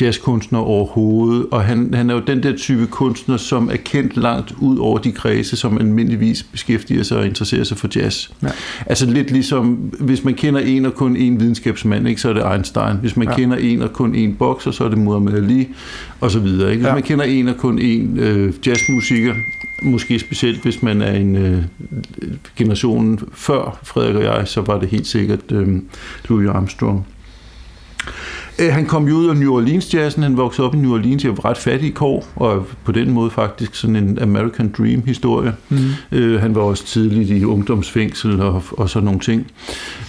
jazzkunstnere 0.00 0.62
overhovedet, 0.62 1.46
og 1.50 1.62
han, 1.64 1.94
han 1.94 2.10
er 2.10 2.14
jo 2.14 2.20
den 2.26 2.42
der 2.42 2.56
type 2.56 2.86
kunstner, 2.86 3.36
som 3.36 3.68
er 3.72 3.76
kendt 3.76 4.16
langt 4.16 4.54
ud 4.60 4.78
over 4.78 4.98
de 4.98 5.12
kredse, 5.12 5.56
som 5.56 5.78
almindeligvis 5.78 6.42
beskæftiger 6.42 7.02
sig 7.02 7.18
og 7.18 7.26
interesserer 7.26 7.64
sig 7.64 7.76
for 7.76 7.88
jazz. 7.96 8.28
Ja. 8.42 8.48
Altså 8.86 9.06
lidt 9.06 9.30
ligesom, 9.30 9.74
hvis 10.00 10.24
man 10.24 10.34
kender 10.34 10.60
en 10.60 10.86
og 10.86 10.94
kun 10.94 11.16
en 11.16 11.40
videnskabsmand, 11.40 12.08
ikke, 12.08 12.20
så 12.20 12.28
er 12.28 12.32
det 12.32 12.52
Einstein. 12.52 12.96
Hvis 13.00 13.16
man 13.16 13.28
Ja. 13.28 13.34
kender 13.36 13.56
en 13.56 13.82
og 13.82 13.92
kun 13.92 14.14
en 14.14 14.34
bokser, 14.34 14.70
så 14.70 14.84
er 14.84 14.88
det 14.88 14.98
Muhammad 14.98 15.34
Ali, 15.34 15.68
og 16.20 16.30
så 16.30 16.38
videre. 16.38 16.70
Ikke? 16.70 16.80
Hvis 16.80 16.88
ja. 16.88 16.94
man 16.94 17.02
kender 17.02 17.24
en 17.24 17.48
og 17.48 17.56
kun 17.56 17.78
en 17.78 18.18
øh, 18.18 18.52
jazzmusiker, 18.66 19.34
måske 19.82 20.18
specielt 20.18 20.62
hvis 20.62 20.82
man 20.82 21.02
er 21.02 21.12
en 21.12 21.36
øh, 21.36 21.62
generationen 22.56 23.20
før 23.32 23.78
Frederik 23.82 24.14
og 24.14 24.22
jeg, 24.22 24.42
så 24.48 24.60
var 24.60 24.78
det 24.78 24.88
helt 24.88 25.06
sikkert 25.06 25.52
øh, 25.52 25.68
Louis 26.28 26.48
Armstrong. 26.48 27.04
Øh, 28.60 28.72
Han 28.72 28.86
kom 28.86 29.08
jo 29.08 29.14
ud 29.14 29.28
af 29.28 29.36
New 29.36 29.52
Orleans 29.54 29.94
jazzen, 29.94 30.22
han 30.22 30.36
voksede 30.36 30.66
op 30.66 30.74
i 30.74 30.78
New 30.78 30.94
Orleans, 30.94 31.24
jeg 31.24 31.30
var 31.36 31.44
ret 31.44 31.58
fattig 31.58 31.88
i 31.88 31.90
kår, 31.90 32.26
og 32.36 32.66
på 32.84 32.92
den 32.92 33.10
måde 33.10 33.30
faktisk 33.30 33.74
sådan 33.74 33.96
en 33.96 34.18
American 34.18 34.74
Dream 34.78 35.02
historie. 35.06 35.52
Mm. 35.68 35.78
Øh, 36.12 36.40
han 36.40 36.54
var 36.54 36.60
også 36.60 36.86
tidligt 36.86 37.30
i 37.30 37.44
ungdomsfængsel 37.44 38.40
og, 38.40 38.62
og 38.72 38.90
sådan 38.90 39.04
nogle 39.04 39.20
ting. 39.20 39.46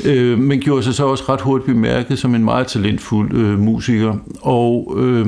Øh, 0.05 0.39
men 0.39 0.59
gjorde 0.59 0.83
sig 0.83 0.93
så 0.93 1.05
også 1.05 1.23
ret 1.29 1.41
hurtigt 1.41 1.65
bemærket 1.65 2.19
som 2.19 2.35
en 2.35 2.43
meget 2.43 2.67
talentfuld 2.67 3.33
øh, 3.37 3.59
musiker. 3.59 4.13
Og 4.41 4.95
øh, 4.99 5.25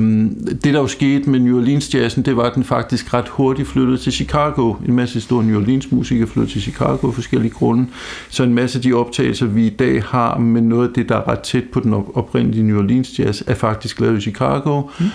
det, 0.48 0.64
der 0.64 0.80
jo 0.80 0.86
skete 0.86 1.30
med 1.30 1.40
New 1.40 1.58
Orleans 1.58 1.94
jazzen, 1.94 2.24
det 2.24 2.36
var, 2.36 2.42
at 2.42 2.54
den 2.54 2.64
faktisk 2.64 3.14
ret 3.14 3.28
hurtigt 3.28 3.68
flyttede 3.68 3.98
til 3.98 4.12
Chicago. 4.12 4.74
En 4.88 4.94
masse 4.94 5.20
store 5.20 5.44
New 5.44 5.60
Orleans 5.60 5.92
musikere 5.92 6.26
flyttede 6.26 6.52
til 6.52 6.62
Chicago 6.62 7.08
af 7.08 7.14
forskellige 7.14 7.52
grunde. 7.52 7.86
Så 8.30 8.42
en 8.42 8.54
masse 8.54 8.78
af 8.78 8.82
de 8.82 8.92
optagelser, 8.92 9.46
vi 9.46 9.66
i 9.66 9.70
dag 9.70 10.02
har 10.02 10.38
med 10.38 10.60
noget 10.62 10.88
af 10.88 10.94
det, 10.94 11.08
der 11.08 11.16
er 11.16 11.28
ret 11.28 11.40
tæt 11.40 11.64
på 11.72 11.80
den 11.80 11.94
op- 11.94 12.10
oprindelige 12.14 12.62
New 12.62 12.78
Orleans 12.78 13.13
jazz, 13.18 13.42
er 13.46 13.54
faktisk 13.54 14.00
lavet 14.00 14.18
i 14.18 14.20
Chicago, 14.20 14.82
mm. 15.00 15.06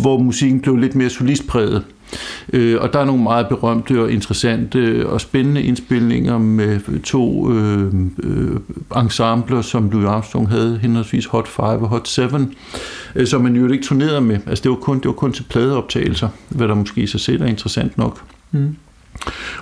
hvor 0.00 0.18
musikken 0.18 0.60
blev 0.60 0.76
lidt 0.76 0.94
mere 0.94 1.10
solistpræget. 1.10 1.84
Øh, 2.52 2.80
og 2.80 2.92
der 2.92 2.98
er 2.98 3.04
nogle 3.04 3.22
meget 3.22 3.48
berømte 3.48 4.02
og 4.02 4.12
interessante 4.12 5.06
og 5.06 5.20
spændende 5.20 5.62
indspilninger 5.62 6.38
med 6.38 7.02
to 7.02 7.52
øh, 7.52 7.92
øh, 8.22 8.56
ensembler, 8.96 9.62
som 9.62 9.90
Louis 9.90 10.06
Armstrong 10.06 10.48
havde, 10.48 10.78
henholdsvis 10.82 11.26
Hot 11.26 11.48
5 11.48 11.64
og 11.64 11.88
Hot 11.88 12.08
7, 12.08 12.22
øh, 13.14 13.26
som 13.26 13.40
man 13.40 13.56
jo 13.56 13.72
ikke 13.72 13.84
turnerede 13.84 14.20
med. 14.20 14.38
Altså 14.46 14.62
det 14.62 14.70
var 14.70 14.76
kun, 14.76 14.96
det 14.96 15.06
var 15.06 15.12
kun 15.12 15.32
til 15.32 15.42
pladeoptagelser, 15.50 16.28
hvad 16.48 16.68
der 16.68 16.74
måske 16.74 17.00
i 17.00 17.06
sig 17.06 17.20
selv 17.20 17.42
er 17.42 17.46
interessant 17.46 17.98
nok. 17.98 18.20
Mm. 18.50 18.76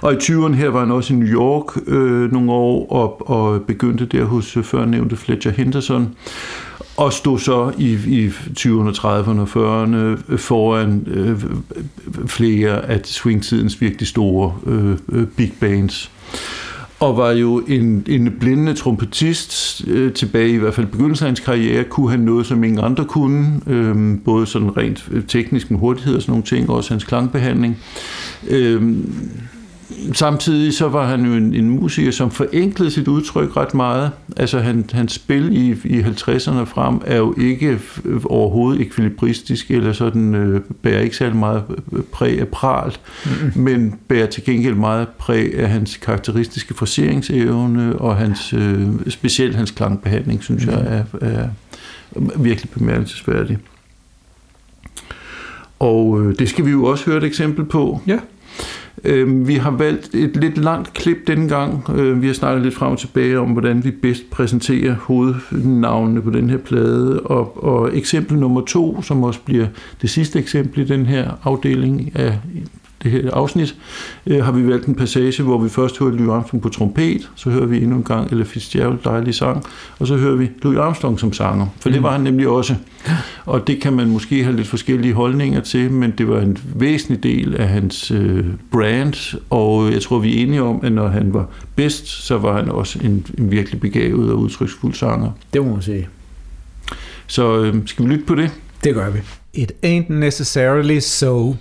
Og 0.00 0.12
i 0.12 0.16
20'erne 0.16 0.54
her 0.54 0.68
var 0.68 0.80
han 0.80 0.90
også 0.90 1.14
i 1.14 1.16
New 1.16 1.28
York 1.28 1.64
øh, 1.87 2.32
nogle 2.32 2.52
år 2.52 2.92
og, 2.92 3.30
og 3.30 3.62
begyndte 3.62 4.04
der 4.04 4.25
hos 4.25 4.56
øh, 4.56 4.64
før 4.64 4.84
nævnte 4.84 5.16
Fletcher 5.16 5.52
Henderson 5.52 6.14
og 6.96 7.12
stod 7.12 7.38
så 7.38 7.72
i, 7.78 7.92
i 7.92 8.28
20'erne, 8.28 8.96
30'erne 8.96 9.40
og 9.40 9.82
40'erne 9.84 9.96
øh, 10.32 10.38
foran 10.38 11.06
øh, 11.06 11.44
flere 12.26 12.84
af 12.84 13.00
swingtidens 13.04 13.80
virkelig 13.80 14.08
store 14.08 14.54
øh, 14.66 14.96
øh 15.12 15.26
big 15.26 15.52
bands. 15.61 16.11
Og 17.00 17.16
var 17.16 17.30
jo 17.30 17.58
en, 17.58 18.04
en 18.08 18.37
blindende 18.40 18.75
trompetist 18.75 19.82
øh, 19.87 20.12
tilbage 20.12 20.50
i 20.50 20.56
hvert 20.56 20.75
fald 20.75 20.87
begyndelsen 20.87 21.25
af 21.25 21.28
hans 21.28 21.40
karriere, 21.40 21.84
kunne 21.84 22.11
han 22.11 22.20
noget, 22.20 22.46
som 22.46 22.64
ingen 22.64 22.84
andre 22.84 23.04
kunne, 23.04 23.61
øh, 23.66 24.18
både 24.25 24.46
sådan 24.46 24.76
rent 24.76 25.08
øh, 25.11 25.25
teknisk 25.28 25.70
med 25.70 25.78
hurtighed 25.78 26.16
og 26.16 26.22
sådan 26.22 26.32
nogle 26.32 26.44
ting, 26.44 26.70
og 26.70 26.76
også 26.76 26.90
hans 26.90 27.04
klangbehandling. 27.04 27.78
Øh, 28.49 28.96
samtidig 30.12 30.75
så 30.75 30.88
var 30.88 31.06
han 31.06 31.25
jo 31.25 31.32
en, 31.32 31.54
en 31.54 31.70
musiker, 31.70 32.11
som 32.11 32.30
forenklede 32.30 32.90
sit 32.90 33.08
udtryk 33.08 33.56
ret 33.56 33.75
meget. 33.75 34.11
Altså 34.37 34.58
han, 34.58 34.84
hans 34.92 35.12
spil 35.12 35.56
i, 35.56 35.70
i 35.84 36.00
50'erne 36.00 36.64
frem 36.64 37.00
er 37.06 37.16
jo 37.16 37.34
ikke 37.38 37.78
overhovedet 38.25 38.80
ekvilibristisk, 38.80 39.70
eller 39.70 39.92
sådan 39.92 40.34
øh, 40.34 40.61
bærer 40.82 41.00
ikke 41.00 41.16
særlig 41.16 41.37
meget 41.37 41.62
øh, 41.92 42.02
præg 42.02 42.40
af 42.40 42.49
pral, 42.49 42.96
mm-hmm. 43.25 43.62
men 43.62 43.99
bærer 44.08 44.26
til 44.26 44.44
gengæld 44.44 44.75
meget 44.75 45.08
præg 45.08 45.58
af 45.58 45.68
hans 45.68 45.96
karakteristiske 45.96 46.75
fraseringsevne, 46.75 47.99
og 47.99 48.16
hans, 48.16 48.52
øh, 48.52 48.88
specielt 49.08 49.56
hans 49.56 49.70
klangbehandling, 49.70 50.42
synes 50.42 50.66
mm-hmm. 50.66 50.84
jeg, 50.84 51.04
er, 51.20 51.26
er 51.26 51.49
virkelig 52.37 52.70
bemærkelsesværdig. 52.70 53.58
Og 55.78 56.20
øh, 56.20 56.38
det 56.38 56.49
skal 56.49 56.64
vi 56.64 56.70
jo 56.70 56.84
også 56.84 57.04
høre 57.04 57.18
et 57.18 57.25
eksempel 57.25 57.64
på. 57.64 58.00
Ja. 58.06 58.18
Øh, 59.04 59.49
vi 59.49 59.54
har 59.54 59.70
valgt 59.70 60.14
et 60.14 60.37
lidt 60.37 60.58
langt 60.58 60.92
klip 60.92 61.16
denne 61.26 61.49
gang. 61.49 61.90
Øh, 61.96 62.22
vi 62.22 62.26
har 62.26 62.34
snakket 62.34 62.62
lidt 62.62 62.75
frem 62.75 62.92
og 62.92 62.99
tilbage 62.99 63.38
om, 63.38 63.50
hvordan 63.50 63.84
vi 63.84 63.90
bedst 63.90 64.30
præsenterer 64.30 64.94
hovednavnene 64.94 66.22
på 66.22 66.30
den 66.30 66.50
her 66.50 66.58
plade. 66.58 67.20
Og, 67.20 67.64
og 67.64 67.96
eksempel 67.96 68.38
nummer 68.38 68.61
to, 68.61 69.02
som 69.02 69.25
også 69.25 69.40
bliver 69.44 69.66
det 70.02 70.11
sidste 70.11 70.38
eksempel 70.38 70.80
i 70.80 70.84
den 70.84 71.06
her 71.06 71.30
afdeling 71.44 72.12
af 72.14 72.38
det 73.02 73.11
her 73.11 73.30
afsnit, 73.32 73.75
øh, 74.26 74.44
har 74.44 74.52
vi 74.52 74.68
valgt 74.68 74.87
en 74.87 74.94
passage, 74.94 75.42
hvor 75.42 75.59
vi 75.59 75.68
først 75.68 75.99
hører 75.99 76.11
Louis 76.11 76.30
Armstrong 76.30 76.62
på 76.62 76.68
trompet, 76.68 77.30
så 77.35 77.50
hører 77.50 77.66
vi 77.66 77.82
endnu 77.82 77.97
en 77.97 78.02
gang 78.04 78.32
Ella 78.32 78.44
Fitzgerald 78.44 78.99
dejlig 79.04 79.35
sang, 79.35 79.64
og 79.99 80.06
så 80.06 80.16
hører 80.16 80.37
vi 80.37 80.50
Louis 80.62 80.78
Armstrong 80.78 81.21
som 81.21 81.32
sanger, 81.32 81.66
for 81.80 81.88
mm. 81.88 81.92
det 81.92 82.02
var 82.02 82.12
han 82.12 82.21
nemlig 82.21 82.49
også. 82.49 82.75
Og 83.44 83.66
det 83.66 83.80
kan 83.80 83.92
man 83.92 84.09
måske 84.09 84.44
have 84.44 84.56
lidt 84.56 84.68
forskellige 84.68 85.14
holdninger 85.14 85.61
til, 85.61 85.90
men 85.90 86.14
det 86.18 86.28
var 86.28 86.40
en 86.40 86.59
væsentlig 86.75 87.23
del 87.23 87.56
af 87.56 87.68
hans 87.68 88.11
øh, 88.11 88.47
brand, 88.73 89.38
og 89.50 89.92
jeg 89.92 90.02
tror, 90.02 90.18
vi 90.18 90.38
er 90.38 90.42
enige 90.42 90.62
om, 90.62 90.80
at 90.82 90.92
når 90.92 91.09
han 91.09 91.35
var 91.35 91.47
bedst, 91.76 92.06
så 92.06 92.38
var 92.38 92.56
han 92.56 92.68
også 92.68 92.99
en, 93.04 93.26
en 93.38 93.50
virkelig 93.50 93.80
begavet 93.80 94.32
og 94.32 94.38
udtryksfuld 94.38 94.94
sanger. 94.94 95.30
Det 95.52 95.64
må 95.64 95.73
man 95.73 95.82
sige. 95.82 96.09
Så 97.26 97.62
øh, 97.62 97.75
skal 97.87 98.04
vi 98.04 98.11
lytte 98.11 98.25
på 98.25 98.35
det? 98.35 98.50
Det 98.85 98.94
gør 98.94 99.11
vi. 99.11 99.18
It 99.54 99.73
ain't 99.85 100.12
necessarily 100.12 100.99
so. 100.99 101.54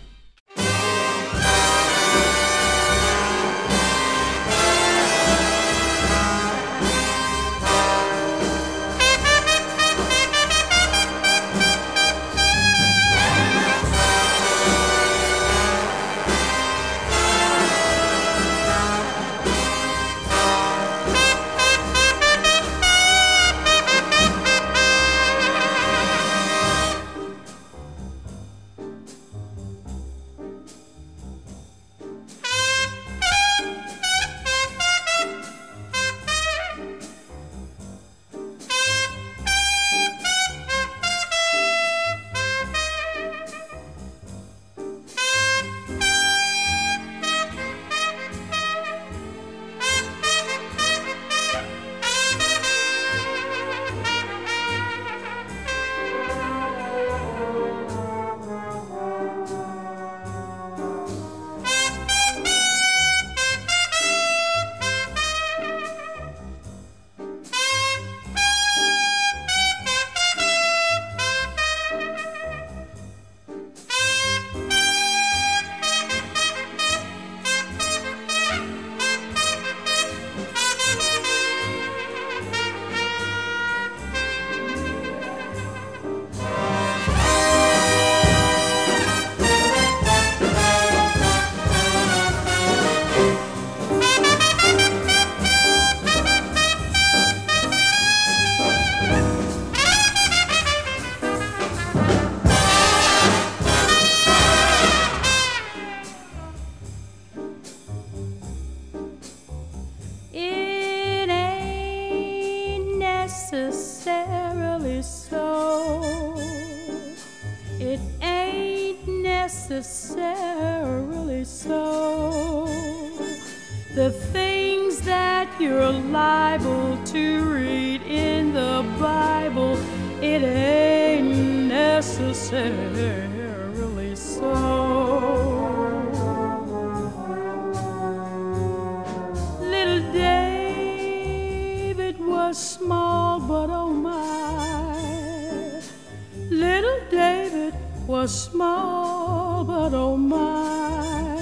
Was 148.22 148.44
small, 148.52 149.64
but 149.64 149.96
oh 149.96 150.16
my. 150.16 151.34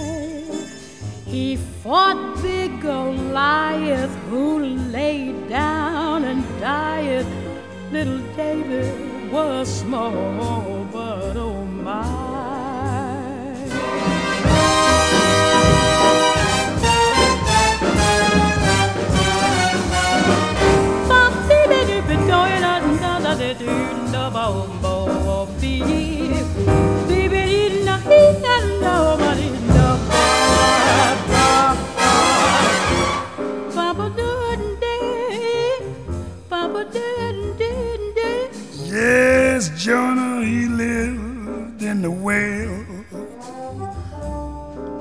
He 1.26 1.58
fought 1.58 2.42
big 2.42 2.80
Goliath, 2.80 4.16
who 4.30 4.60
lay 4.98 5.34
down 5.50 6.24
and 6.24 6.42
died. 6.62 7.26
Little 7.92 8.22
David 8.38 9.30
was 9.30 9.68
small, 9.68 10.79
the 42.10 42.16
whale. 42.16 42.86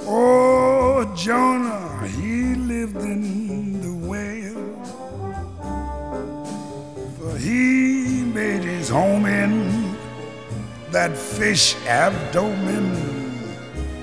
Oh, 0.06 1.10
Jonah, 1.16 2.06
he 2.06 2.54
lived 2.54 2.96
in 2.96 3.80
the 3.80 3.94
whale. 4.08 4.66
For 7.18 7.38
he 7.38 8.24
made 8.24 8.62
his 8.62 8.88
home 8.90 9.24
in 9.24 9.52
that 10.90 11.16
fish 11.16 11.76
abdomen. 11.86 12.86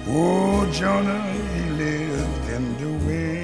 Oh, 0.08 0.68
Jonah, 0.74 1.22
he 1.54 1.70
lived 1.86 2.46
in 2.58 2.64
the 2.82 2.92
whale. 3.06 3.36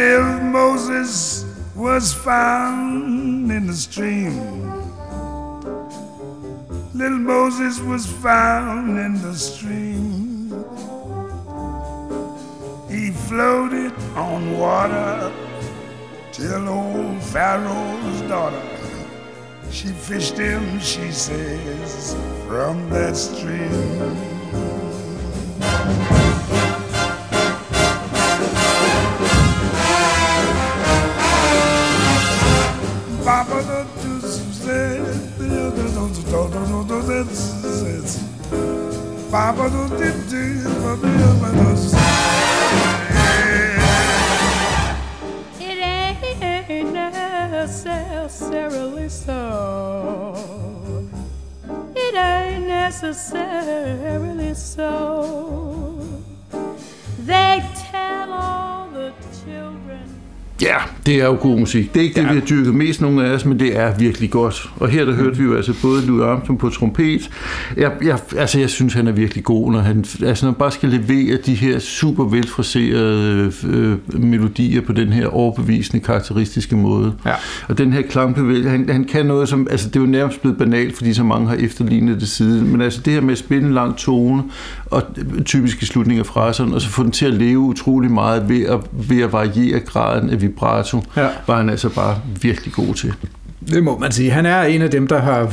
Little 0.00 0.40
Moses 0.58 1.44
was 1.74 2.12
found 2.12 3.23
in 3.54 3.68
the 3.68 3.72
stream. 3.72 4.34
Little 6.92 7.18
Moses 7.18 7.78
was 7.80 8.04
found 8.04 8.98
in 8.98 9.14
the 9.22 9.34
stream. 9.34 10.50
He 12.90 13.12
floated 13.12 13.92
on 14.16 14.58
water 14.58 15.32
till 16.32 16.68
old 16.68 17.22
Pharaoh's 17.22 18.20
daughter. 18.22 18.62
She 19.70 19.88
fished 19.88 20.36
him, 20.36 20.80
she 20.80 21.12
says, 21.12 22.16
from 22.48 22.90
that 22.90 23.14
stream. 23.16 24.33
Necessarily 48.26 49.08
so. 49.08 50.34
It 51.94 52.14
ain't 52.14 52.66
necessarily 52.66 54.54
so. 54.54 56.22
They 57.20 57.62
tell 57.90 58.32
all. 58.32 58.73
Ja, 60.62 60.74
det 61.06 61.14
er 61.20 61.24
jo 61.24 61.36
god 61.40 61.58
musik. 61.58 61.94
Det 61.94 62.00
er 62.00 62.04
ikke 62.04 62.20
det, 62.20 62.26
Ja. 62.26 62.32
vi 62.32 62.38
har 62.38 62.46
dyrket 62.46 62.74
mest 62.74 63.00
nogle 63.00 63.26
af 63.26 63.30
os, 63.34 63.44
men 63.44 63.58
det 63.60 63.78
er 63.78 63.98
virkelig 63.98 64.30
godt. 64.30 64.70
Og 64.76 64.88
her 64.88 65.04
der 65.04 65.12
hørte 65.12 65.36
vi 65.36 65.44
jo 65.44 65.56
altså 65.56 65.74
både 65.82 66.06
Louis 66.06 66.22
Armstrong 66.22 66.58
på 66.60 66.68
trompet. 66.68 67.30
Jeg, 67.76 67.92
jeg, 68.04 68.18
altså, 68.38 68.58
jeg 68.60 68.70
synes, 68.70 68.94
han 68.94 69.06
er 69.06 69.12
virkelig 69.12 69.44
god, 69.44 69.72
når 69.72 69.78
han, 69.80 70.04
altså, 70.22 70.46
når 70.46 70.52
han 70.52 70.58
bare 70.58 70.70
skal 70.70 70.88
levere 70.88 71.38
de 71.46 71.54
her 71.54 71.78
super 71.78 72.24
velfraserede 72.24 73.52
øh, 73.66 74.20
melodier 74.22 74.80
på 74.80 74.92
den 74.92 75.12
her 75.12 75.26
overbevisende, 75.26 76.04
karakteristiske 76.04 76.76
måde. 76.76 77.12
Ja. 77.26 77.32
Og 77.68 77.78
den 77.78 77.92
her 77.92 78.02
klangbevægelse, 78.02 78.70
han, 78.70 78.88
han 78.88 79.04
kan 79.04 79.26
noget, 79.26 79.48
som, 79.48 79.66
altså 79.70 79.88
det 79.88 79.96
er 79.96 80.00
jo 80.00 80.06
nærmest 80.06 80.40
blevet 80.40 80.58
banalt, 80.58 80.96
fordi 80.96 81.14
så 81.14 81.24
mange 81.24 81.48
har 81.48 81.54
efterlignet 81.54 82.20
det 82.20 82.28
siden, 82.28 82.72
men 82.72 82.80
altså 82.80 83.00
det 83.04 83.12
her 83.12 83.20
med 83.20 83.32
at 83.32 83.38
spille 83.38 83.66
en 83.66 83.74
lang 83.74 83.96
tone, 83.96 84.42
og 84.86 85.02
typiske 85.44 85.86
slutninger 85.86 86.22
af 86.22 86.26
fraserne, 86.26 86.74
og 86.74 86.80
så 86.80 86.88
få 86.88 87.02
den 87.02 87.10
til 87.10 87.26
at 87.26 87.34
leve 87.34 87.58
utrolig 87.58 88.10
meget 88.10 88.48
ved 88.48 88.62
at, 88.64 88.80
ved 88.92 89.22
at 89.22 89.32
variere 89.32 89.80
graden 89.80 90.30
af 90.30 90.40
vibrato, 90.48 91.02
Ja. 91.16 91.28
var 91.46 91.56
han 91.56 91.70
altså 91.70 91.88
bare 91.88 92.20
virkelig 92.42 92.72
god 92.74 92.94
til. 92.94 93.12
Det 93.68 93.84
må 93.84 93.98
man 93.98 94.12
sige. 94.12 94.30
Han 94.30 94.46
er 94.46 94.62
en 94.62 94.82
af 94.82 94.90
dem, 94.90 95.06
der 95.06 95.20
har 95.20 95.52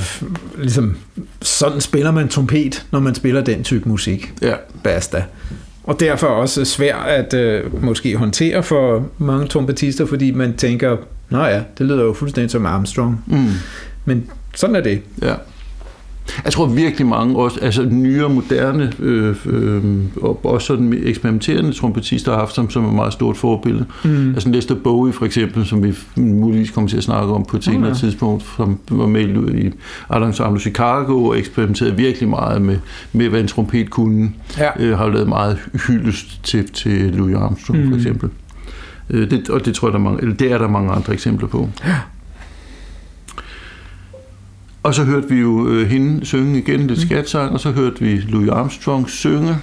ligesom, 0.58 0.97
sådan 1.41 1.82
spiller 1.82 2.12
man 2.12 2.27
trompet, 2.27 2.86
når 2.91 2.99
man 2.99 3.15
spiller 3.15 3.41
den 3.41 3.63
type 3.63 3.89
musik. 3.89 4.34
Ja, 4.41 4.54
Basta. 4.84 5.23
Og 5.84 5.99
derfor 5.99 6.27
også 6.27 6.65
svær 6.65 6.95
at 6.95 7.34
øh, 7.34 7.84
måske 7.84 8.15
håndtere 8.17 8.63
for 8.63 9.08
mange 9.17 9.47
trompetister, 9.47 10.06
fordi 10.06 10.32
man 10.32 10.56
tænker, 10.58 10.97
nå 11.30 11.43
ja, 11.45 11.62
det 11.77 11.86
lyder 11.86 12.04
jo 12.04 12.13
fuldstændig 12.13 12.51
som 12.51 12.65
Armstrong. 12.65 13.23
mm, 13.27 13.47
Men 14.06 14.30
sådan 14.56 14.75
er 14.75 14.82
det. 14.82 15.01
ja. 15.21 15.34
Jeg 16.45 16.53
tror 16.53 16.65
virkelig 16.65 17.07
mange, 17.07 17.36
også, 17.36 17.60
altså 17.62 17.84
nyere, 17.84 18.29
moderne, 18.29 18.91
øh, 18.99 19.36
øh, 19.45 19.84
og 20.21 20.45
også 20.45 20.67
sådan 20.67 20.93
eksperimenterende 21.03 21.73
trompetister 21.73 22.31
har 22.31 22.39
haft 22.39 22.55
som, 22.55 22.69
som 22.69 22.86
et 22.86 22.93
meget 22.93 23.13
stort 23.13 23.38
forbillede. 23.38 23.86
Mm. 24.03 24.29
Altså 24.34 24.49
Lester 24.49 24.75
Bowie 24.75 25.13
for 25.13 25.25
eksempel, 25.25 25.65
som 25.65 25.84
vi 25.84 25.93
muligvis 26.15 26.71
kommer 26.71 26.89
til 26.89 26.97
at 26.97 27.03
snakke 27.03 27.34
om 27.34 27.45
på 27.45 27.57
et 27.57 27.63
senere 27.63 27.88
ja. 27.88 27.93
tidspunkt, 27.93 28.43
som 28.57 28.79
var 28.91 29.07
med 29.07 29.21
i 29.21 29.67
i 29.67 29.71
Art 30.10 30.23
Ensemble 30.23 30.60
Chicago 30.60 31.25
og 31.25 31.39
eksperimenterede 31.39 31.97
virkelig 31.97 32.29
meget 32.29 32.62
med, 32.62 32.77
med 33.13 33.29
hvad 33.29 33.39
en 33.39 33.47
trompet 33.47 33.89
kunne. 33.89 34.31
Ja. 34.57 34.69
Øh, 34.79 34.97
har 34.97 35.07
lavet 35.10 35.27
meget 35.27 35.57
hyldest 35.88 36.43
til, 36.43 36.69
til 36.69 36.91
Louis 36.91 37.36
Armstrong 37.36 37.79
mm. 37.79 37.86
for 37.86 37.91
Mm. 37.95 37.97
eksempel. 37.97 38.29
Øh, 39.10 39.31
det, 39.31 39.49
og 39.49 39.65
det 39.65 39.75
tror 39.75 39.88
jeg, 39.88 39.93
der 39.93 39.99
er 39.99 40.03
mange, 40.03 40.21
eller 40.21 40.36
det 40.36 40.51
er 40.51 40.57
der 40.57 40.67
mange 40.67 40.91
andre 40.91 41.13
eksempler 41.13 41.47
på. 41.47 41.69
Og 44.84 44.94
så 44.96 45.04
hørte 45.04 45.30
vi 45.30 45.36
jo 45.36 45.67
øh, 45.67 45.88
hende 45.89 46.26
synge 46.26 46.58
igen 46.60 46.80
lidt 46.80 47.00
Mm. 47.00 47.06
skatsang, 47.06 47.52
og 47.52 47.60
så 47.60 47.72
hørte 47.72 48.00
vi 48.00 48.15
Louis 48.17 48.50
Armstrong 48.50 49.10
synge. 49.10 49.56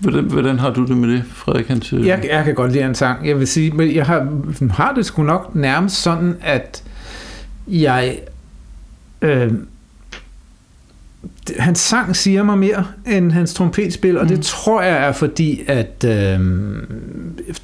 Hvordan, 0.00 0.24
hvordan 0.24 0.58
har 0.58 0.70
du 0.70 0.84
det 0.86 0.96
med 0.96 1.08
det, 1.08 1.22
Frederik? 1.32 1.66
Hans, 1.68 1.92
øh, 1.92 2.06
Jeg, 2.06 2.28
jeg 2.32 2.44
kan 2.44 2.54
godt 2.54 2.72
lide 2.72 2.84
en 2.84 2.94
sang. 2.94 3.28
Jeg 3.28 3.38
vil 3.38 3.46
sige, 3.46 3.70
men 3.70 3.94
jeg 3.94 4.06
har, 4.06 4.28
har 4.70 4.92
det 4.94 5.06
sgu 5.06 5.22
nok 5.22 5.54
nærmest 5.54 5.96
sådan, 6.02 6.36
at 6.42 6.82
jeg... 7.68 8.18
Øh, 9.22 9.52
hans 11.58 11.78
sang 11.78 12.16
siger 12.16 12.42
mig 12.42 12.58
mere 12.58 12.86
end 13.06 13.32
hans 13.32 13.54
trompetspil, 13.54 14.18
og 14.18 14.28
det 14.28 14.36
Mm. 14.36 14.42
tror 14.42 14.82
jeg 14.82 14.96
er 15.08 15.12
fordi, 15.12 15.60
at 15.66 16.04
øh, 16.08 16.40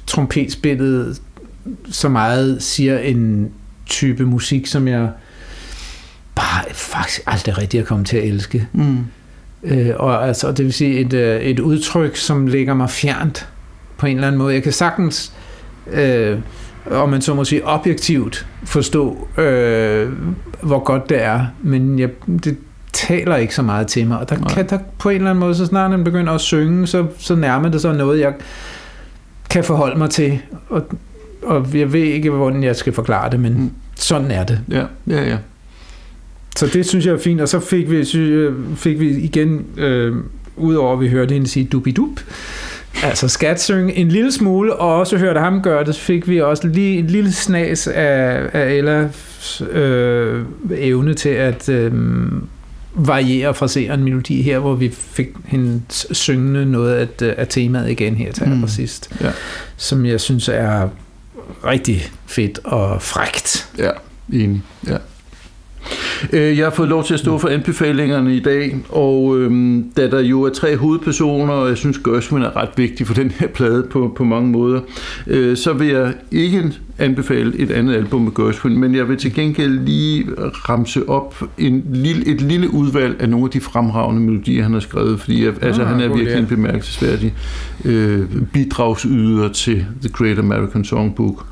trompetspillet 0.07 1.21
så 1.89 2.09
meget 2.09 2.63
siger 2.63 2.99
en 2.99 3.49
type 3.85 4.25
musik, 4.25 4.67
som 4.67 4.87
jeg 4.87 5.09
bare 6.51 6.73
faktisk 6.73 7.21
aldrig 7.27 7.57
rigtig 7.57 7.79
er 7.79 7.83
kommet 7.83 8.07
til 8.07 8.17
at 8.17 8.23
elske. 8.23 8.67
Mm. 8.73 8.97
Øh, 9.63 9.89
og 9.95 10.27
altså, 10.27 10.51
det 10.51 10.65
vil 10.65 10.73
sige 10.73 10.99
et, 10.99 11.13
øh, 11.13 11.41
et 11.41 11.59
udtryk, 11.59 12.15
som 12.15 12.47
ligger 12.47 12.73
mig 12.73 12.89
fjernt 12.89 13.49
på 13.97 14.05
en 14.05 14.15
eller 14.15 14.27
anden 14.27 14.39
måde. 14.39 14.53
Jeg 14.53 14.63
kan 14.63 14.71
sagtens, 14.71 15.33
øh, 15.91 16.37
om 16.91 17.09
man 17.09 17.21
så 17.21 17.33
må 17.33 17.43
sige, 17.43 17.67
objektivt 17.67 18.47
forstå, 18.63 19.27
øh, 19.37 20.11
hvor 20.61 20.79
godt 20.79 21.09
det 21.09 21.23
er, 21.23 21.45
men 21.61 21.99
jeg, 21.99 22.09
det 22.43 22.57
taler 22.93 23.35
ikke 23.35 23.55
så 23.55 23.61
meget 23.61 23.87
til 23.87 24.07
mig. 24.07 24.19
Og 24.19 24.29
der 24.29 24.37
Nej. 24.37 24.53
kan 24.53 24.69
der 24.69 24.77
på 24.99 25.09
en 25.09 25.15
eller 25.15 25.29
anden 25.29 25.39
måde, 25.39 25.55
så 25.55 25.65
snart 25.65 25.91
han 25.91 26.03
begynder 26.03 26.33
at 26.33 26.41
synge, 26.41 26.87
så, 26.87 27.05
så 27.17 27.35
nærmer 27.35 27.69
det 27.69 27.81
sig 27.81 27.95
noget, 27.95 28.19
jeg 28.19 28.33
kan 29.49 29.63
forholde 29.63 29.97
mig 29.97 30.09
til. 30.09 30.39
Og, 30.69 30.87
og 31.43 31.67
jeg 31.73 31.93
ved 31.93 32.03
ikke, 32.03 32.29
hvordan 32.29 32.63
jeg 32.63 32.75
skal 32.75 32.93
forklare 32.93 33.29
det, 33.29 33.39
men 33.39 33.53
mm. 33.53 33.71
sådan 33.95 34.31
er 34.31 34.43
det. 34.43 34.59
Ja, 34.69 34.83
ja, 35.07 35.23
ja. 35.23 35.37
Så 36.55 36.67
det 36.67 36.85
synes 36.85 37.05
jeg 37.05 37.13
er 37.13 37.17
fint, 37.17 37.41
og 37.41 37.49
så 37.49 37.59
fik 37.59 37.91
vi, 37.91 38.05
sy- 38.05 38.49
fik 38.75 38.99
vi 38.99 39.09
igen, 39.09 39.65
øh, 39.77 40.15
udover 40.57 40.93
at 40.93 40.99
vi 41.01 41.09
hørte 41.09 41.33
hende 41.33 41.47
sige 41.47 41.65
dubidup, 41.65 42.19
altså 43.03 43.27
skat 43.27 43.61
synge 43.61 43.93
en 43.95 44.09
lille 44.09 44.31
smule, 44.31 44.75
og 44.75 44.95
også 44.99 45.17
hørte 45.17 45.39
ham 45.39 45.61
gøre 45.61 45.83
det, 45.83 45.95
fik 45.95 46.27
vi 46.27 46.41
også 46.41 46.67
lige 46.67 46.97
en 46.99 47.07
lille 47.07 47.31
snas 47.33 47.87
af, 47.87 48.49
af 48.53 48.73
Ellas 48.73 49.61
øh, 49.71 50.43
evne 50.77 51.13
til 51.13 51.29
at 51.29 51.69
øh, 51.69 51.91
variere 52.95 53.53
fra 53.53 53.67
en 53.93 54.03
melodi 54.03 54.41
her, 54.41 54.59
hvor 54.59 54.75
vi 54.75 54.89
fik 54.89 55.29
hende 55.45 55.81
syngende 56.11 56.65
noget 56.65 56.93
af, 57.21 57.33
af 57.37 57.47
temaet 57.47 57.89
igen 57.91 58.15
her 58.15 58.31
til 58.31 58.47
mm. 58.47 58.67
sidst, 58.67 59.11
Ja. 59.21 59.31
som 59.77 60.05
jeg 60.05 60.21
synes 60.21 60.49
er 60.49 60.89
rigtig 61.65 62.03
fedt 62.25 62.59
og 62.63 63.01
frægt. 63.01 63.67
Ja, 63.77 63.89
enig. 64.33 64.61
Ja. 64.87 64.97
Øh, 66.33 66.57
Jeg 66.57 66.65
har 66.65 66.71
fået 66.71 66.89
lov 66.89 67.03
til 67.03 67.13
at 67.13 67.19
stå 67.19 67.37
for 67.37 67.47
anbefalingerne 67.47 68.35
i 68.35 68.39
dag, 68.39 68.77
og 68.89 69.39
øhm, 69.39 69.85
da 69.97 70.09
der 70.09 70.19
jo 70.19 70.41
er 70.43 70.49
tre 70.49 70.77
hovedpersoner, 70.77 71.53
og 71.53 71.69
jeg 71.69 71.77
synes 71.77 71.97
Gershwin 71.97 72.43
er 72.43 72.55
ret 72.57 72.69
vigtig 72.77 73.07
for 73.07 73.13
den 73.23 73.31
her 73.39 73.47
plade 73.47 73.87
på, 73.91 74.13
på 74.17 74.23
mange 74.23 74.49
måder, 74.49 74.81
øh, 75.27 75.57
så 75.57 75.73
vil 75.73 75.87
jeg 75.87 76.13
ikke 76.31 76.63
anbefale 76.97 77.53
et 77.59 77.71
andet 77.71 77.95
album 77.95 78.21
med 78.21 78.31
Gershwin, 78.35 78.79
men 78.79 78.95
jeg 78.95 79.09
vil 79.09 79.17
til 79.17 79.33
gengæld 79.33 79.79
lige 79.85 80.25
ramse 80.37 81.09
op 81.09 81.43
en 81.57 81.83
lille, 81.93 82.27
et 82.27 82.41
lille 82.41 82.73
udvalg 82.73 83.15
af 83.21 83.29
nogle 83.29 83.45
af 83.45 83.49
de 83.51 83.61
fremragende 83.61 84.21
melodier, 84.21 84.63
han 84.63 84.73
har 84.73 84.79
skrevet, 84.79 85.19
fordi 85.19 85.45
jeg, 85.45 85.53
altså, 85.61 85.81
Ah, 85.81 85.87
han 85.87 85.99
er 85.99 86.07
virkelig 86.07 86.33
idé. 86.35 86.37
en 86.37 86.45
bemærkelsesværdig 86.47 87.33
øh, 87.85 88.19
bidragsyder 88.53 89.49
til 89.49 89.85
The 90.01 90.09
Great 90.13 90.39
American 90.39 90.83
Songbook. 90.85 91.45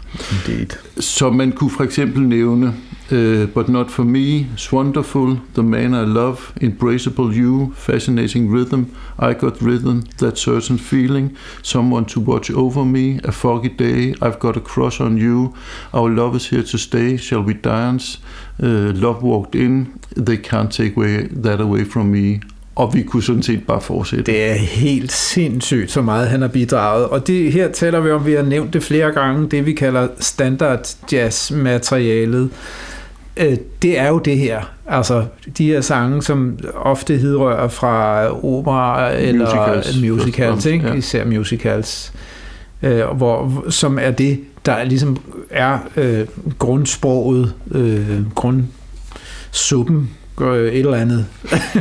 Indeed. 0.47 0.65
Så 0.99 1.29
man 1.31 1.51
kunne 1.51 1.69
for 1.69 1.83
eksempel 1.83 2.21
nævne 2.23 2.73
uh, 3.11 3.47
But 3.53 3.69
Not 3.69 3.91
For 3.91 4.03
Me, 4.03 4.45
Wonderful, 4.71 5.39
The 5.53 5.63
Man 5.63 5.93
I 5.93 6.05
Love, 6.05 6.53
Embraceable 6.61 7.31
You, 7.33 7.73
Fascinating 7.75 8.51
Rhythm, 8.51 8.83
I 9.17 9.33
Got 9.33 9.61
Rhythm, 9.61 10.03
That 10.17 10.37
Certain 10.37 10.77
Feeling, 10.77 11.37
Someone 11.63 12.05
To 12.05 12.19
Watch 12.19 12.51
Over 12.51 12.85
Me, 12.85 13.19
A 13.23 13.31
Foggy 13.31 13.69
Day, 13.69 14.13
I've 14.21 14.39
Got 14.39 14.57
A 14.57 14.59
Crush 14.59 15.01
On 15.01 15.17
You, 15.17 15.53
Our 15.93 16.09
Love 16.09 16.35
Is 16.35 16.49
Here 16.49 16.63
To 16.63 16.77
Stay, 16.77 17.17
Shall 17.17 17.41
We 17.41 17.53
Dance, 17.53 18.19
uh, 18.63 18.91
Love 18.93 19.23
Walked 19.23 19.55
In, 19.55 19.87
They 20.25 20.37
Can't 20.37 20.71
Take 20.71 20.93
away, 20.97 21.27
That 21.43 21.61
Away 21.61 21.85
From 21.85 22.05
Me, 22.05 22.39
og 22.75 22.93
vi 22.93 23.03
kunne 23.03 23.23
sådan 23.23 23.43
set 23.43 23.67
bare 23.67 23.81
fortsætte. 23.81 24.23
Det 24.31 24.51
er 24.51 24.53
helt 24.53 25.11
sindssygt, 25.11 25.91
så 25.91 26.01
meget 26.01 26.27
han 26.27 26.41
har 26.41 26.47
bidraget. 26.47 27.05
Og 27.05 27.27
det, 27.27 27.51
her 27.51 27.71
taler 27.71 27.99
vi 27.99 28.11
om, 28.11 28.25
vi 28.25 28.33
har 28.33 28.43
nævnt 28.43 28.73
det 28.73 28.83
flere 28.83 29.11
gange, 29.11 29.49
det 29.49 29.65
vi 29.65 29.73
kalder 29.73 30.07
standard 30.19 30.95
jazz-materialet. 31.11 32.49
Øh, 33.39 33.57
Det 33.81 33.99
er 33.99 34.07
jo 34.07 34.19
det 34.19 34.37
her. 34.37 34.61
Altså, 34.87 35.25
de 35.57 35.65
her 35.65 35.81
sange, 35.81 36.23
som 36.23 36.59
ofte 36.75 37.17
hidrører 37.17 37.67
fra 37.67 38.25
opera 38.45 39.11
eller 39.13 39.45
Musicals, 39.45 40.01
musicals, 40.01 40.65
ikke? 40.65 40.87
ja. 40.87 40.93
især 40.93 41.25
musicals, 41.25 42.13
øh, 42.83 43.05
hvor, 43.05 43.65
som 43.69 43.99
er 44.01 44.11
det, 44.11 44.39
der 44.65 44.83
ligesom 44.83 45.17
er 45.49 45.77
øh, 45.97 46.27
grundsproget, 46.59 47.53
øh, 47.71 48.31
grundsuppen, 48.35 50.09
øh, 50.41 50.71
et 50.71 50.79
eller 50.79 50.97
andet. 50.97 51.25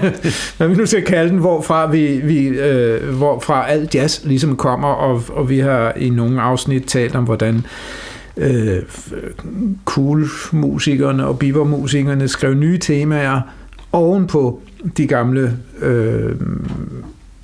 Hvad 0.56 0.68
vi 0.68 0.74
nu 0.74 0.86
skal 0.86 1.04
kalde 1.04 1.30
den, 1.30 1.38
hvorfra, 1.38 1.90
vi, 1.90 2.20
vi, 2.24 2.46
øh, 2.46 3.14
hvorfra 3.14 3.68
alt 3.70 3.94
jazz 3.94 4.24
ligesom 4.24 4.56
kommer, 4.56 4.88
og, 4.88 5.22
og 5.28 5.48
vi 5.48 5.58
har 5.58 5.92
i 5.96 6.10
nogle 6.10 6.42
afsnit 6.42 6.84
talt 6.84 7.14
om, 7.16 7.24
hvordan 7.24 7.54
øh, 7.54 7.62
cool-musikerne 9.84 11.26
og 11.26 11.38
bebop-musikerne 11.38 12.28
skrev 12.28 12.54
nye 12.54 12.78
temaer 12.78 13.40
oven 13.92 14.26
på 14.26 14.62
de 14.96 15.06
gamle 15.06 15.56
øh, 15.80 16.34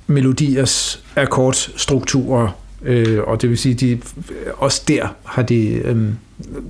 melodiers 0.07 1.03
akkordstrukturer, 1.15 2.59
øh, 2.85 3.19
og 3.23 3.41
det 3.41 3.49
vil 3.49 3.57
sige, 3.57 3.75
de 3.75 3.99
også 4.57 4.83
der 4.87 5.07
har 5.23 5.41
de 5.41 5.67
øh, 5.67 5.97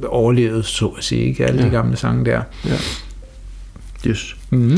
overlevet, 0.08 0.66
så 0.66 0.86
at 0.86 1.04
sige, 1.04 1.26
ikke 1.26 1.46
alle 1.46 1.58
ja. 1.60 1.66
Ja. 1.66 1.70
de 1.70 1.76
gamle 1.76 1.98
sange 1.98 2.26
der. 2.26 2.42
Yes. 4.08 4.36
Mm. 4.50 4.78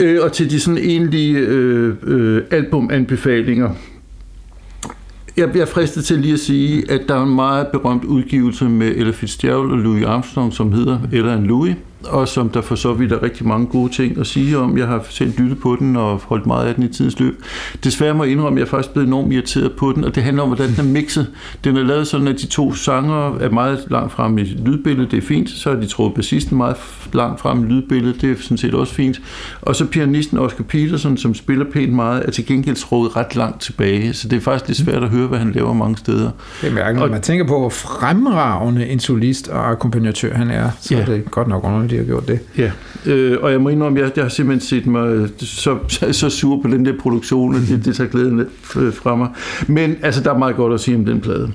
Øh, 0.00 0.22
og 0.22 0.32
til 0.32 0.50
de 0.50 0.60
sådan 0.60 0.78
egentlige 0.78 1.38
øh, 1.38 1.94
øh, 2.02 2.42
albumanbefalinger. 2.50 3.70
Jeg 5.36 5.50
bliver 5.50 5.66
fristet 5.66 6.04
til 6.04 6.18
lige 6.18 6.34
at 6.34 6.40
sige, 6.40 6.90
at 6.90 7.00
der 7.08 7.14
er 7.14 7.22
en 7.22 7.34
meget 7.34 7.66
berømt 7.72 8.04
udgivelse 8.04 8.64
med 8.64 8.86
Ella 8.86 9.12
Fitzgerald 9.12 9.70
og 9.70 9.78
Louis 9.78 10.04
Armstrong, 10.04 10.52
som 10.52 10.72
hedder 10.72 10.98
Ella 11.12 11.32
and 11.32 11.44
Louis, 11.44 11.76
og 12.04 12.28
som 12.28 12.48
der 12.48 12.60
for 12.60 12.74
så 12.74 12.92
vidt 12.92 13.12
er 13.12 13.22
rigtig 13.22 13.46
mange 13.46 13.66
gode 13.66 13.92
ting 13.92 14.18
at 14.18 14.26
sige 14.26 14.58
om. 14.58 14.78
Jeg 14.78 14.86
har 14.86 15.04
selv 15.10 15.32
lyttet 15.38 15.58
på 15.60 15.76
den 15.80 15.96
og 15.96 16.20
holdt 16.24 16.46
meget 16.46 16.66
af 16.66 16.74
den 16.74 16.84
i 16.84 16.88
tidens 16.88 17.20
løb. 17.20 17.42
Desværre 17.84 18.14
må 18.14 18.24
jeg 18.24 18.32
indrømme, 18.32 18.56
at 18.56 18.60
jeg 18.60 18.66
er 18.66 18.70
faktisk 18.70 18.92
blevet 18.92 19.06
enormt 19.06 19.32
irriteret 19.32 19.72
på 19.72 19.92
den, 19.92 20.04
og 20.04 20.14
det 20.14 20.22
handler 20.22 20.42
om, 20.42 20.48
hvordan 20.48 20.70
den 20.70 20.78
er 20.80 20.92
mixet. 20.92 21.26
Den 21.64 21.76
er 21.76 21.82
lavet 21.82 22.06
sådan, 22.06 22.28
at 22.28 22.40
de 22.40 22.46
to 22.46 22.74
sanger 22.74 23.38
er 23.38 23.50
meget 23.50 23.84
langt 23.90 24.12
frem 24.12 24.38
i 24.38 24.42
lydbilledet, 24.42 25.10
det 25.10 25.16
er 25.16 25.26
fint. 25.26 25.50
Så 25.50 25.70
har 25.70 25.80
de 25.80 25.86
troet 25.86 26.14
bassisten 26.14 26.56
meget 26.56 26.76
langt 27.12 27.40
frem 27.40 27.64
i 27.64 27.66
lydbilledet, 27.66 28.20
det 28.20 28.30
er 28.30 28.34
sådan 28.40 28.58
set 28.58 28.74
også 28.74 28.94
fint. 28.94 29.20
Og 29.62 29.76
så 29.76 29.86
pianisten 29.86 30.38
Oscar 30.38 30.64
Peterson, 30.64 31.16
som 31.16 31.34
spiller 31.34 31.64
pænt 31.72 31.92
meget, 31.92 32.22
er 32.26 32.30
til 32.30 32.46
gengæld 32.46 32.76
troet 32.76 33.16
ret 33.16 33.36
langt 33.36 33.60
tilbage, 33.60 34.12
så 34.14 34.28
det 34.28 34.36
er 34.36 34.40
faktisk 34.40 34.68
lidt 34.68 34.78
svært 34.78 35.02
at 35.02 35.08
høre, 35.08 35.26
hvad 35.26 35.38
han 35.38 35.52
laver 35.52 35.72
mange 35.72 35.96
steder. 35.96 36.30
Det 36.60 36.70
er 36.70 36.74
mærkeligt. 36.74 37.04
Og- 37.04 37.10
man 37.10 37.22
tænker 37.22 37.46
på, 37.46 37.58
hvor 37.60 37.68
fremragende 37.68 38.86
en 38.86 39.00
solist 39.00 39.48
og 39.48 39.70
akkompagnatør 39.70 40.34
han 40.34 40.50
er, 40.50 40.70
så 40.80 40.94
Ja. 40.94 41.00
er 41.00 41.04
det 41.06 41.30
godt 41.30 41.48
nok 41.48 41.64
underligt, 41.64 41.85
de 41.90 41.96
har 41.96 42.04
gjort 42.04 42.28
det. 42.28 42.38
Ja, 42.58 42.70
øh, 43.06 43.38
og 43.42 43.52
jeg 43.52 43.60
må 43.60 43.68
indrømme, 43.68 43.98
at 43.98 44.04
jeg, 44.04 44.12
jeg 44.16 44.24
har 44.24 44.28
simpelthen 44.28 44.60
set 44.60 44.86
mig 44.86 45.08
øh, 45.08 45.28
så, 45.38 45.78
så, 45.88 46.12
så 46.12 46.30
sur 46.30 46.62
på 46.62 46.68
den 46.68 46.86
der 46.86 46.92
produktion, 46.98 47.54
at 47.54 47.60
det, 47.68 47.84
det 47.84 47.96
tager 47.96 48.10
glæden 48.10 48.36
lidt 48.36 48.48
øh, 48.76 48.92
fra 48.92 49.16
mig. 49.16 49.28
Men 49.68 49.96
altså, 50.02 50.22
der 50.22 50.34
er 50.34 50.38
meget 50.38 50.56
godt 50.56 50.74
at 50.74 50.80
sige 50.80 50.96
om 50.96 51.04
den 51.04 51.20
plade. 51.20 51.52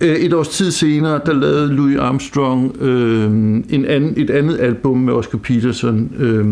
Øh, 0.00 0.16
et 0.16 0.32
års 0.32 0.48
tid 0.48 0.70
senere, 0.70 1.20
der 1.26 1.32
lavede 1.32 1.74
Louis 1.74 1.96
Armstrong 1.96 2.76
øh, 2.82 3.24
en 3.70 3.84
anden, 3.84 4.14
et 4.16 4.30
andet 4.30 4.60
album 4.60 4.98
med 4.98 5.12
Oscar 5.12 5.38
Peterson, 5.38 6.10
øh, 6.18 6.44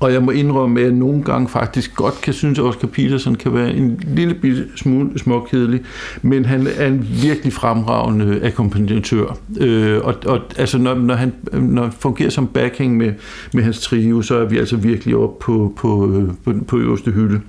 og 0.00 0.12
jeg 0.12 0.22
må 0.22 0.30
indrømme, 0.30 0.80
at 0.80 0.86
jeg 0.86 0.94
nogle 0.94 1.22
gange 1.22 1.48
faktisk 1.48 1.94
godt 1.94 2.20
kan 2.20 2.32
synes, 2.32 2.58
at 2.58 2.64
Oscar 2.64 2.88
Peterson 2.88 3.34
kan 3.34 3.54
være 3.54 3.74
en 3.74 4.02
lille 4.06 4.34
bitte 4.34 4.66
smule 4.76 5.18
småkedelig, 5.18 5.80
men 6.22 6.44
han 6.44 6.66
er 6.76 6.86
en 6.86 7.08
virkelig 7.22 7.52
fremragende 7.52 8.40
akkompagnatør. 8.42 9.38
Øh, 9.60 10.00
og, 10.04 10.14
og 10.26 10.40
altså, 10.56 10.78
når, 10.78 10.94
når, 10.94 11.14
han, 11.14 11.32
når 11.52 11.82
han 11.82 11.92
fungerer 11.92 12.30
som 12.30 12.46
backing 12.46 12.96
med, 12.96 13.12
med 13.54 13.62
hans 13.62 13.80
trio, 13.80 14.22
så 14.22 14.36
er 14.36 14.44
vi 14.44 14.58
altså 14.58 14.76
virkelig 14.76 15.16
oppe 15.16 15.44
på, 15.44 15.72
på, 15.76 16.12
øh, 16.12 16.28
på, 16.44 16.64
på 16.66 16.78
øverste 16.78 17.10
hylde. 17.10 17.40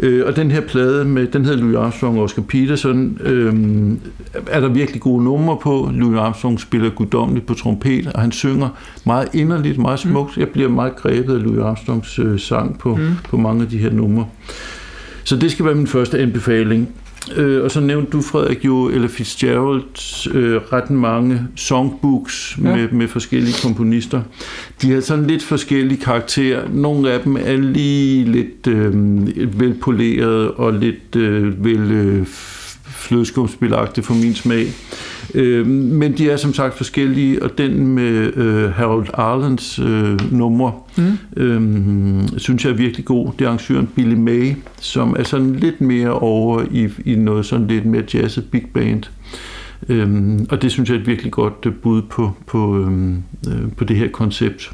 Øh, 0.00 0.26
og 0.26 0.36
den 0.36 0.50
her 0.50 0.60
plade, 0.60 1.04
med, 1.04 1.26
den 1.26 1.44
hedder 1.44 1.60
Louis 1.60 1.76
Armstrong 1.76 2.18
og 2.18 2.24
Oscar 2.24 2.42
Peterson, 2.42 3.18
øh, 3.20 3.54
er 4.46 4.60
der 4.60 4.68
virkelig 4.68 5.00
gode 5.00 5.24
numre 5.24 5.56
på. 5.62 5.90
Louis 5.94 6.18
Armstrong 6.18 6.60
spiller 6.60 6.90
guddommeligt 6.90 7.46
på 7.46 7.54
trompet, 7.54 8.06
og 8.14 8.20
han 8.20 8.32
synger 8.32 8.68
meget 9.06 9.28
inderligt, 9.34 9.78
meget 9.78 9.98
smukt. 9.98 10.36
Jeg 10.36 10.48
bliver 10.48 10.68
meget 10.68 10.96
grebet 10.96 11.34
af 11.34 11.42
Louis 11.42 11.60
Armstrongs 11.60 12.18
øh, 12.18 12.40
sang 12.40 12.78
på, 12.78 12.96
mm. 12.96 13.10
på 13.28 13.36
mange 13.36 13.62
af 13.62 13.68
de 13.68 13.78
her 13.78 13.90
numre. 13.90 14.26
Så 15.24 15.36
det 15.36 15.52
skal 15.52 15.64
være 15.64 15.74
min 15.74 15.86
første 15.86 16.18
anbefaling. 16.18 16.88
Øh, 17.36 17.64
og 17.64 17.70
så 17.70 17.80
nævnte 17.80 18.10
du, 18.10 18.22
Frederik, 18.22 18.64
jo 18.64 18.88
Ella 18.88 19.06
Fitzgerald 19.06 19.82
øh, 20.34 20.60
ret 20.72 20.90
mange 20.90 21.40
songbooks 21.56 22.58
Ja. 22.64 22.76
med, 22.76 22.88
med 22.88 23.08
forskellige 23.08 23.54
komponister. 23.62 24.22
De 24.82 24.90
har 24.92 25.00
sådan 25.00 25.26
lidt 25.26 25.42
forskellige 25.42 26.00
karakterer. 26.00 26.68
Nogle 26.72 27.10
af 27.10 27.20
dem 27.20 27.36
er 27.36 27.56
lige 27.56 28.24
lidt 28.24 28.66
øh, 28.66 29.60
velpoleret 29.60 30.50
og 30.50 30.72
lidt 30.72 31.16
øh, 31.16 31.64
vel 31.64 31.92
øh, 31.92 32.26
flødeskumspilagtige 32.84 34.04
for 34.04 34.14
min 34.14 34.34
smag. 34.34 34.66
Øh, 35.34 35.66
men 35.66 36.18
de 36.18 36.30
er 36.30 36.36
som 36.36 36.54
sagt 36.54 36.76
forskellige, 36.76 37.42
og 37.42 37.58
den 37.58 37.86
med 37.86 38.36
øh, 38.36 38.72
Harold 38.72 39.08
Arlen's 39.08 39.82
øh, 39.82 40.32
numre, 40.32 40.72
Mm. 40.96 41.18
øhm, 41.42 42.38
synes 42.38 42.64
jeg 42.64 42.70
er 42.70 42.76
virkelig 42.76 43.04
god. 43.04 43.30
Det 43.38 43.44
er 43.44 43.48
arrangøren 43.48 43.88
Billy 43.94 44.14
May, 44.14 44.52
som 44.80 45.16
er 45.18 45.22
sådan 45.22 45.54
lidt 45.54 45.80
mere 45.80 46.10
over 46.10 46.64
i, 46.70 46.88
i 47.04 47.14
noget 47.14 47.46
sådan 47.46 47.66
lidt 47.66 47.84
mere 47.86 48.02
jazzet 48.14 48.44
big 48.50 48.66
band. 48.74 49.02
Øhm, 49.88 50.46
og 50.50 50.62
det 50.62 50.70
synes 50.72 50.88
jeg 50.90 50.96
er 50.96 51.00
et 51.00 51.06
virkelig 51.06 51.32
godt 51.32 51.54
øh, 51.66 51.72
bud 51.72 52.02
på, 52.02 52.32
på, 52.46 52.78
øhm, 52.78 53.22
øh, 53.48 53.72
på 53.76 53.84
det 53.84 53.96
her 53.96 54.08
koncept. 54.08 54.72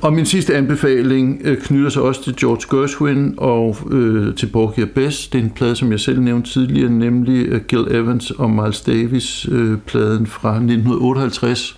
Og 0.00 0.12
min 0.12 0.26
sidste 0.26 0.54
anbefaling 0.54 1.40
øh, 1.44 1.58
knytter 1.58 1.90
sig 1.90 2.02
også 2.02 2.24
til 2.24 2.36
George 2.36 2.78
Gershwin 2.78 3.34
og 3.36 3.76
øh, 3.90 4.34
til 4.34 4.46
Borgia 4.46 4.84
Bess. 4.84 5.28
Det 5.28 5.38
er 5.38 5.42
en 5.42 5.50
plade, 5.50 5.76
som 5.76 5.92
jeg 5.92 6.00
selv 6.00 6.20
nævnte 6.20 6.50
tidligere, 6.50 6.90
nemlig 6.90 7.46
øh, 7.46 7.60
Gil 7.60 7.86
Evans 7.90 8.30
og 8.30 8.50
Miles 8.50 8.80
Davis 8.80 9.48
øh, 9.52 9.78
pladen 9.86 10.26
fra 10.26 10.48
1958, 10.50 11.76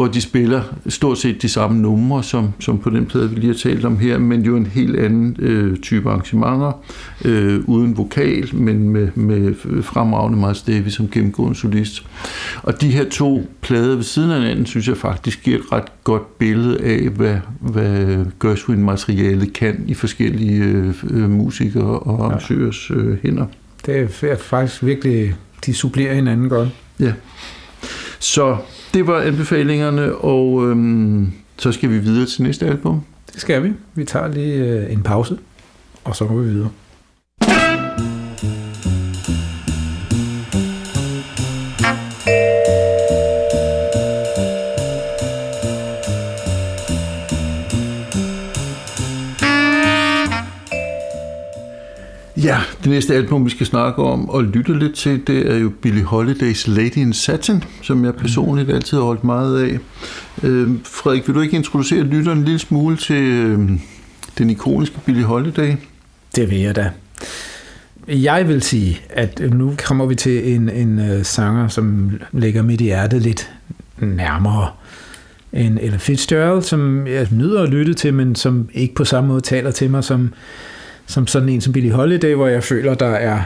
hvor 0.00 0.08
de 0.08 0.20
spiller 0.20 0.62
stort 0.88 1.18
set 1.18 1.42
de 1.42 1.48
samme 1.48 1.82
numre, 1.82 2.22
som, 2.22 2.52
som 2.60 2.78
på 2.78 2.90
den 2.90 3.06
plade, 3.06 3.30
vi 3.30 3.36
lige 3.36 3.46
har 3.46 3.58
talt 3.58 3.84
om 3.84 3.98
her, 3.98 4.18
men 4.18 4.42
jo 4.42 4.56
en 4.56 4.66
helt 4.66 4.96
anden 4.96 5.36
øh, 5.38 5.76
type 5.78 6.10
arrangementer, 6.10 6.72
øh, 7.24 7.60
uden 7.66 7.96
vokal, 7.96 8.54
men 8.54 8.88
med, 8.88 9.08
med 9.14 9.54
fremragende 9.82 10.38
Miles 10.38 10.62
Davis 10.62 10.94
som 10.94 11.08
gennemgående 11.08 11.58
solist. 11.58 12.06
Og 12.62 12.80
de 12.80 12.90
her 12.90 13.04
to 13.08 13.50
plader 13.60 13.96
ved 13.96 14.02
siden 14.02 14.30
af 14.30 14.40
hinanden, 14.40 14.66
synes 14.66 14.88
jeg 14.88 14.96
faktisk 14.96 15.42
giver 15.42 15.58
et 15.58 15.72
ret 15.72 16.04
godt 16.04 16.38
billede 16.38 16.80
af, 16.80 17.08
hvad, 17.08 17.36
hvad 17.60 18.24
Gershwin-materialet 18.40 19.52
kan 19.52 19.84
i 19.86 19.94
forskellige 19.94 20.94
øh, 21.10 21.30
musikere 21.30 21.98
og 21.98 22.24
arrangørers 22.24 22.90
øh, 22.90 23.18
hænder. 23.22 23.46
Det 23.86 24.22
er 24.22 24.36
faktisk 24.36 24.84
virkelig, 24.84 25.34
de 25.66 25.74
supplerer 25.74 26.14
hinanden 26.14 26.48
godt. 26.48 26.68
Ja. 27.00 27.12
Så 28.18 28.56
det 28.94 29.06
var 29.06 29.20
anbefalingerne, 29.20 30.14
og 30.14 30.68
øhm, 30.68 31.32
så 31.56 31.72
skal 31.72 31.90
vi 31.90 31.98
videre 31.98 32.26
til 32.26 32.42
næste 32.42 32.66
album. 32.66 33.00
Det 33.32 33.40
skal 33.40 33.62
vi. 33.62 33.72
Vi 33.94 34.04
tager 34.04 34.28
lige 34.28 34.54
øh, 34.54 34.92
en 34.92 35.02
pause, 35.02 35.38
og 36.04 36.16
så 36.16 36.24
går 36.24 36.36
vi 36.36 36.48
videre. 36.48 36.70
Ja, 52.44 52.58
det 52.78 52.90
næste 52.90 53.14
album, 53.14 53.44
vi 53.44 53.50
skal 53.50 53.66
snakke 53.66 54.02
om 54.02 54.28
og 54.28 54.44
lytte 54.44 54.78
lidt 54.78 54.94
til, 54.94 55.26
det 55.26 55.52
er 55.52 55.56
jo 55.56 55.72
Billie 55.82 56.04
Holidays 56.04 56.66
Lady 56.68 56.96
in 56.96 57.12
Satin, 57.12 57.64
som 57.82 58.04
jeg 58.04 58.14
personligt 58.14 58.70
altid 58.70 58.96
har 58.96 59.04
holdt 59.04 59.24
meget 59.24 59.62
af. 59.62 59.78
Øh, 60.42 60.68
Frederik, 60.84 61.26
vil 61.28 61.34
du 61.34 61.40
ikke 61.40 61.56
introducere 61.56 62.02
lytteren 62.02 62.38
en 62.38 62.44
lille 62.44 62.58
smule 62.58 62.96
til 62.96 63.22
øh, 63.22 63.70
den 64.38 64.50
ikoniske 64.50 64.96
Billie 65.06 65.24
Holiday? 65.24 65.74
Det 66.36 66.50
vil 66.50 66.58
jeg 66.58 66.76
da. 66.76 66.90
Jeg 68.08 68.48
vil 68.48 68.62
sige, 68.62 69.00
at 69.10 69.40
nu 69.52 69.74
kommer 69.86 70.06
vi 70.06 70.14
til 70.14 70.54
en, 70.54 70.68
en 70.68 70.98
uh, 70.98 71.22
sanger, 71.22 71.68
som 71.68 72.10
ligger 72.32 72.62
mit 72.62 72.80
hjerte 72.80 73.18
lidt 73.18 73.50
nærmere 73.98 74.68
end 75.52 75.78
Ella 75.82 75.96
Fitzgerald, 75.96 76.62
som 76.62 77.06
jeg 77.06 77.28
nyder 77.30 77.62
at 77.62 77.68
lytte 77.68 77.94
til, 77.94 78.14
men 78.14 78.34
som 78.34 78.68
ikke 78.74 78.94
på 78.94 79.04
samme 79.04 79.28
måde 79.28 79.40
taler 79.40 79.70
til 79.70 79.90
mig 79.90 80.04
som 80.04 80.32
som 81.10 81.26
sådan 81.26 81.48
en 81.48 81.60
som 81.60 81.72
Billie 81.72 81.92
Holiday, 81.92 82.34
hvor 82.34 82.48
jeg 82.48 82.64
føler, 82.64 82.94
der 82.94 83.06
er 83.06 83.40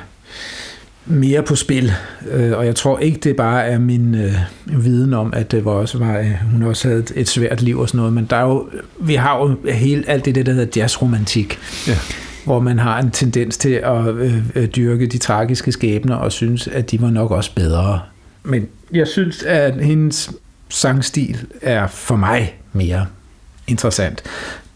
mere 1.06 1.42
på 1.42 1.56
spil. 1.56 1.92
Øh, 2.30 2.58
og 2.58 2.66
jeg 2.66 2.76
tror 2.76 2.98
ikke, 2.98 3.18
det 3.18 3.36
bare 3.36 3.64
er 3.64 3.78
min 3.78 4.14
øh, 4.14 4.34
viden 4.66 5.14
om, 5.14 5.32
at 5.36 5.50
det 5.50 5.64
var 5.64 5.70
også 5.70 5.98
var, 5.98 6.18
øh, 6.18 6.32
hun 6.52 6.62
også 6.62 6.88
havde 6.88 7.04
et, 7.14 7.28
svært 7.28 7.62
liv 7.62 7.78
og 7.78 7.88
sådan 7.88 7.98
noget, 7.98 8.12
men 8.12 8.26
der 8.30 8.36
er 8.36 8.44
jo, 8.44 8.68
vi 9.00 9.14
har 9.14 9.38
jo 9.38 9.72
hele, 9.72 10.04
alt 10.06 10.24
det, 10.24 10.46
der 10.46 10.52
hedder 10.52 10.80
jazzromantik. 10.80 11.58
Ja 11.88 11.96
hvor 12.44 12.60
man 12.60 12.78
har 12.78 13.00
en 13.00 13.10
tendens 13.10 13.56
til 13.56 13.70
at 13.84 14.08
øh, 14.08 14.36
øh, 14.54 14.66
dyrke 14.66 15.06
de 15.06 15.18
tragiske 15.18 15.72
skæbner 15.72 16.14
og 16.14 16.32
synes, 16.32 16.68
at 16.68 16.90
de 16.90 17.00
var 17.00 17.10
nok 17.10 17.30
også 17.30 17.54
bedre. 17.54 18.00
Men 18.42 18.68
jeg 18.92 19.08
synes, 19.08 19.42
at 19.42 19.84
hendes 19.84 20.30
sangstil 20.68 21.46
er 21.62 21.86
for 21.86 22.16
mig 22.16 22.58
mere 22.72 23.06
interessant. 23.66 24.22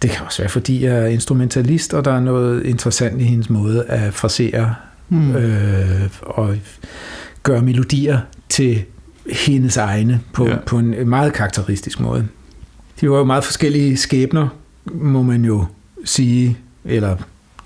Det 0.02 0.10
kan 0.10 0.26
også 0.26 0.42
være, 0.42 0.48
fordi 0.48 0.84
jeg 0.84 0.98
er 0.98 1.06
instrumentalist, 1.06 1.94
og 1.94 2.04
der 2.04 2.12
er 2.12 2.20
noget 2.20 2.66
interessant 2.66 3.20
i 3.20 3.24
hendes 3.24 3.50
måde 3.50 3.84
at 3.84 4.14
frasere 4.14 4.74
mm. 5.08 5.36
øh, 5.36 6.08
og 6.20 6.56
gøre 7.42 7.62
melodier 7.62 8.18
til 8.48 8.84
hendes 9.32 9.76
egne 9.76 10.20
på, 10.32 10.48
ja. 10.48 10.56
på 10.66 10.78
en 10.78 11.08
meget 11.08 11.32
karakteristisk 11.32 12.00
måde. 12.00 12.26
De 13.00 13.10
var 13.10 13.18
jo 13.18 13.24
meget 13.24 13.44
forskellige 13.44 13.96
skæbner, 13.96 14.48
må 14.84 15.22
man 15.22 15.44
jo 15.44 15.64
sige, 16.04 16.58
eller 16.84 17.16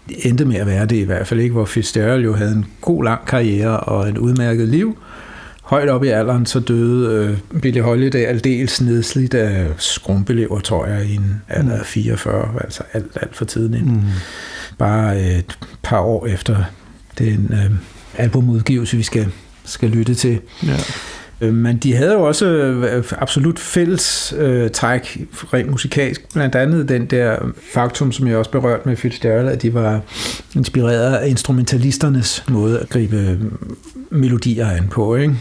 endte 0.09 0.45
med 0.45 0.57
at 0.57 0.66
være 0.66 0.87
det 0.87 0.97
i 0.97 1.03
hvert 1.03 1.27
fald 1.27 1.40
ikke, 1.40 1.53
hvor 1.53 1.64
Fitzgerald 1.64 2.25
jo 2.25 2.35
havde 2.35 2.53
en 2.53 2.66
god 2.81 3.05
lang 3.05 3.27
karriere 3.27 3.81
og 3.81 4.09
et 4.09 4.18
udmærket 4.18 4.68
liv, 4.68 4.99
højt 5.72 5.88
op 5.88 6.04
i 6.04 6.08
alderen, 6.08 6.46
så 6.46 6.61
døde 6.61 7.14
øh, 7.52 7.61
Billie 7.61 7.82
Holiday 7.82 8.26
aldeles 8.26 8.80
nedslidt 8.80 9.35
af 9.35 9.66
skrumpelever, 9.78 10.61
tror 10.61 10.87
jeg, 10.87 11.06
i 11.06 11.14
en 11.14 11.42
alder 11.48 11.78
af 11.78 11.87
44, 11.87 12.48
altså 12.61 12.82
alt, 12.92 13.18
alt 13.22 13.37
for 13.37 13.44
tiden. 13.44 13.85
Mm. 13.85 14.00
Bare 14.78 15.16
øh, 15.16 15.38
et 15.38 15.58
par 15.82 16.00
år 16.00 16.26
efter 16.26 16.56
den 17.18 17.50
øh, 17.52 17.70
albumudgivelse, 18.16 18.96
vi 18.96 19.02
skal, 19.02 19.26
skal 19.64 19.88
lytte 19.88 20.14
til. 20.14 20.40
Ja. 20.66 20.76
Øh, 21.40 21.54
men 21.54 21.76
de 21.76 21.94
havde 21.94 22.12
jo 22.12 22.22
også 22.22 22.46
øh, 22.46 23.04
absolut 23.18 23.58
fælles 23.58 24.35
øh, 24.38 24.70
træk 24.70 25.26
rent 25.52 25.70
musikalsk. 25.70 26.32
Blandt 26.32 26.54
andet 26.54 26.88
den 26.88 27.06
der 27.06 27.37
faktum, 27.72 28.12
som 28.12 28.26
jeg 28.26 28.37
også 28.37 28.50
berørte 28.50 28.88
med 28.88 28.96
Fitzgerald, 28.96 29.48
at 29.48 29.62
de 29.62 29.74
var 29.74 30.00
inspireret 30.56 31.16
af 31.16 31.28
instrumentalisternes 31.28 32.44
måde 32.48 32.80
at 32.80 32.88
gribe 32.88 33.38
melodier 34.11 34.70
an 34.70 34.88
på. 34.88 35.16
Ikke? 35.16 35.35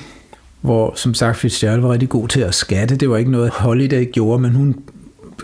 Hvor 0.61 0.93
som 0.95 1.13
sagt 1.13 1.37
Fitzgerald 1.37 1.81
var 1.81 1.91
rigtig 1.93 2.09
god 2.09 2.27
til 2.27 2.41
at 2.41 2.55
skatte. 2.55 2.95
Det 2.95 3.09
var 3.09 3.17
ikke 3.17 3.31
noget, 3.31 3.49
Holiday 3.49 4.11
gjorde, 4.11 4.41
men 4.41 4.51
hun 4.51 4.75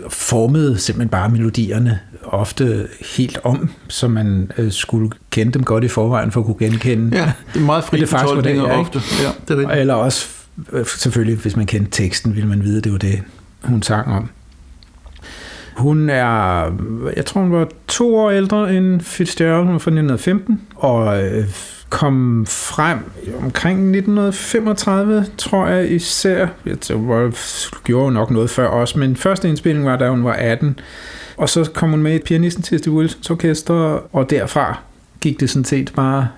formede 0.08 0.78
simpelthen 0.78 1.08
bare 1.08 1.28
melodierne 1.28 1.98
ofte 2.24 2.88
helt 3.16 3.38
om, 3.44 3.70
så 3.88 4.08
man 4.08 4.52
øh, 4.58 4.72
skulle 4.72 5.10
kende 5.30 5.52
dem 5.52 5.64
godt 5.64 5.84
i 5.84 5.88
forvejen 5.88 6.32
for 6.32 6.40
at 6.40 6.46
kunne 6.46 6.58
genkende. 6.58 7.16
Ja, 7.16 7.32
det 7.54 7.60
er 7.60 7.64
meget 7.64 7.84
fri 7.84 8.00
det 8.00 8.08
fortolkninger 8.08 8.62
det, 8.62 8.72
ofte. 8.72 9.00
Ja, 9.22 9.28
det 9.48 9.50
er 9.50 9.56
rigtigt. 9.56 9.80
Eller 9.80 9.94
også, 9.94 10.26
øh, 10.72 10.86
selvfølgelig, 10.86 11.36
hvis 11.36 11.56
man 11.56 11.66
kendte 11.66 11.90
teksten, 11.90 12.34
ville 12.34 12.48
man 12.48 12.62
vide, 12.62 12.78
at 12.78 12.84
det 12.84 12.92
var 12.92 12.98
det, 12.98 13.22
hun 13.62 13.82
sang 13.82 14.08
om. 14.08 14.30
Hun 15.78 16.10
er, 16.10 16.72
jeg 17.16 17.26
tror 17.26 17.40
hun 17.40 17.52
var 17.52 17.68
to 17.88 18.16
år 18.16 18.30
ældre 18.30 18.74
end 18.74 19.00
Fitzgerald, 19.00 19.64
hun 19.64 19.72
var 19.72 19.78
fra 19.78 19.90
1915, 19.90 20.60
og 20.76 21.24
øh, 21.24 21.44
kom 21.90 22.46
frem 22.46 22.98
omkring 23.42 23.78
1935, 23.78 25.26
tror 25.38 25.66
jeg 25.66 25.90
især. 25.92 26.46
Jeg 26.66 26.76
gjorde 27.84 28.04
jo 28.04 28.10
nok 28.10 28.30
noget 28.30 28.50
før 28.50 28.66
også, 28.66 28.98
men 28.98 29.16
første 29.16 29.48
indspilning 29.48 29.86
var, 29.86 29.96
da 29.96 30.10
hun 30.10 30.24
var 30.24 30.32
18. 30.32 30.78
Og 31.36 31.48
så 31.48 31.70
kom 31.74 31.90
hun 31.90 32.02
med 32.02 32.14
i 32.14 32.18
pianisten 32.18 32.62
til 32.62 32.78
Steve 32.78 32.94
Wilsons 32.94 33.30
orkester, 33.30 33.74
og 34.12 34.30
derfra 34.30 34.78
gik 35.20 35.40
det 35.40 35.50
sådan 35.50 35.64
set 35.64 35.92
bare 35.96 36.28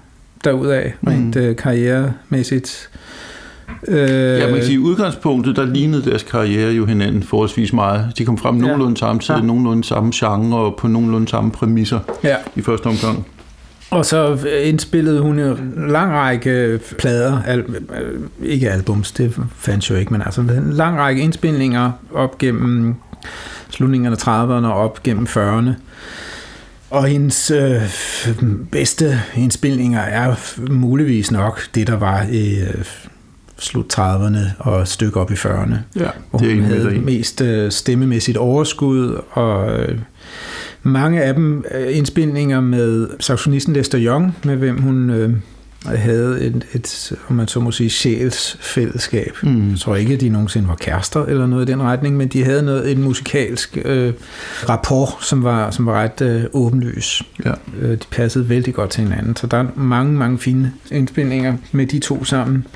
derudad, 0.45 0.91
rent 1.07 1.37
mm. 1.37 1.55
karrieremæssigt. 1.55 2.91
Øh, 3.89 4.39
ja, 4.39 4.47
man 4.47 4.55
kan 4.55 4.65
sige, 4.65 4.75
i 4.75 4.79
udgangspunktet, 4.79 5.57
der 5.57 5.67
lignede 5.67 6.11
deres 6.11 6.23
karriere 6.23 6.73
jo 6.73 6.87
hinanden 6.87 7.23
forholdsvis 7.23 7.73
meget. 7.73 8.13
De 8.19 8.25
kom 8.25 8.39
frem 8.39 8.55
nogenlunde 8.55 8.97
ja. 9.01 9.07
samtidig, 9.07 9.41
ja. 9.41 9.47
nogenlunde 9.47 9.85
samme 9.85 10.11
genre 10.15 10.59
og 10.59 10.77
på 10.77 10.89
nogenlunde 10.89 11.29
samme 11.29 11.51
præmisser 11.51 12.01
ja. 12.25 12.37
i 12.57 12.63
første 12.63 12.87
omgang. 12.87 13.27
Og 13.91 14.07
så 14.07 14.39
indspillede 14.63 15.21
hun 15.21 15.39
en 15.39 15.85
lang 15.89 16.13
række 16.13 16.81
plader, 16.99 17.43
al, 17.43 17.65
ikke 18.43 18.71
albums, 18.71 19.13
det 19.13 19.37
fandt 19.57 19.91
jo 19.91 19.95
ikke, 19.95 20.13
men 20.13 20.23
altså 20.23 20.41
en 20.41 20.73
lang 20.73 20.99
række 20.99 21.23
indspilninger 21.23 21.93
op 22.15 22.39
gennem 22.39 22.95
slutningen 23.71 24.13
af 24.13 24.17
30'erne 24.17 24.67
og 24.67 24.75
op 24.75 25.03
gennem 25.03 25.27
40'erne. 25.27 25.71
Og 26.91 27.07
hendes 27.07 27.51
øh, 27.51 27.83
bedste 28.73 29.21
indspilninger 29.37 30.01
er 30.01 30.35
muligvis 30.71 31.31
nok 31.31 31.61
det, 31.75 31.87
der 31.87 31.97
var 31.97 32.23
i 32.23 32.61
øh, 32.61 32.85
slut 33.61 33.99
30'erne 33.99 34.39
og 34.59 34.81
et 34.81 34.89
stykke 34.89 35.21
op 35.21 35.31
i 35.31 35.35
40'erne. 35.35 35.75
Ja, 35.97 36.09
hvor 36.31 36.39
det 36.39 36.55
hun 36.55 36.65
havde 36.65 37.01
mest 37.01 37.41
øh, 37.41 37.71
stemmemæssigt 37.71 38.37
overskud 38.37 39.21
og... 39.31 39.81
Øh, 39.81 39.99
mange 40.83 41.23
af 41.23 41.35
dem 41.35 41.65
er 41.69 41.89
indspilninger 41.89 42.61
med 42.61 43.09
saxonisten 43.21 43.73
Lester 43.73 43.99
Young, 44.01 44.37
med 44.45 44.57
hvem 44.57 44.81
hun 44.81 45.11
øh, 45.11 45.35
havde 45.87 46.41
et, 46.41 46.67
et, 46.73 47.13
om 47.29 47.37
man 47.37 47.49
så 47.49 47.61
må 47.61 47.71
sige, 47.71 47.91
sjælsfællesskab. 47.91 49.37
Mm. 49.43 49.71
Jeg 49.71 49.79
tror 49.79 49.97
ikke, 49.97 50.15
at 50.15 50.21
de 50.21 50.29
nogensinde 50.29 50.69
var 50.69 50.75
kærester 50.75 51.25
eller 51.25 51.47
noget 51.47 51.69
i 51.69 51.73
den 51.73 51.83
retning, 51.83 52.17
men 52.17 52.29
de 52.29 52.45
havde 52.45 52.63
noget, 52.63 52.91
et 52.91 52.99
musikalsk 52.99 53.79
øh, 53.85 54.13
rapport, 54.69 55.09
som 55.21 55.45
var, 55.45 55.71
som 55.71 55.87
var 55.87 55.93
ret 55.93 56.21
øh, 56.21 56.45
åbenlys. 56.53 57.23
Ja. 57.45 57.53
Øh, 57.81 57.91
de 57.91 58.07
passede 58.11 58.49
vældig 58.49 58.75
godt 58.75 58.91
til 58.91 59.03
hinanden, 59.05 59.37
så 59.37 59.47
der 59.47 59.57
er 59.57 59.67
mange, 59.75 60.13
mange 60.13 60.39
fine 60.39 60.73
indspilninger 60.91 61.57
med 61.73 61.87
de 61.87 61.99
to 61.99 62.25
sammen. 62.25 62.67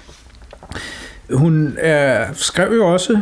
Hun 1.32 1.74
er, 1.78 2.26
skrev 2.32 2.74
jo 2.74 2.92
også 2.92 3.20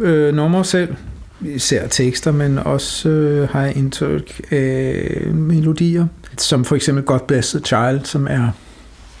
øh, 0.00 0.34
numre 0.34 0.64
selv, 0.64 0.94
især 1.40 1.86
tekster, 1.86 2.32
men 2.32 2.58
også 2.58 3.08
øh, 3.08 3.48
har 3.48 3.62
jeg 3.62 3.76
indtryk 3.76 4.40
af 4.50 5.26
melodier, 5.34 6.06
som 6.38 6.64
for 6.64 6.76
eksempel 6.76 7.04
God 7.04 7.20
Bless 7.28 7.50
the 7.50 7.60
Child, 7.60 8.04
som 8.04 8.26
er 8.30 8.50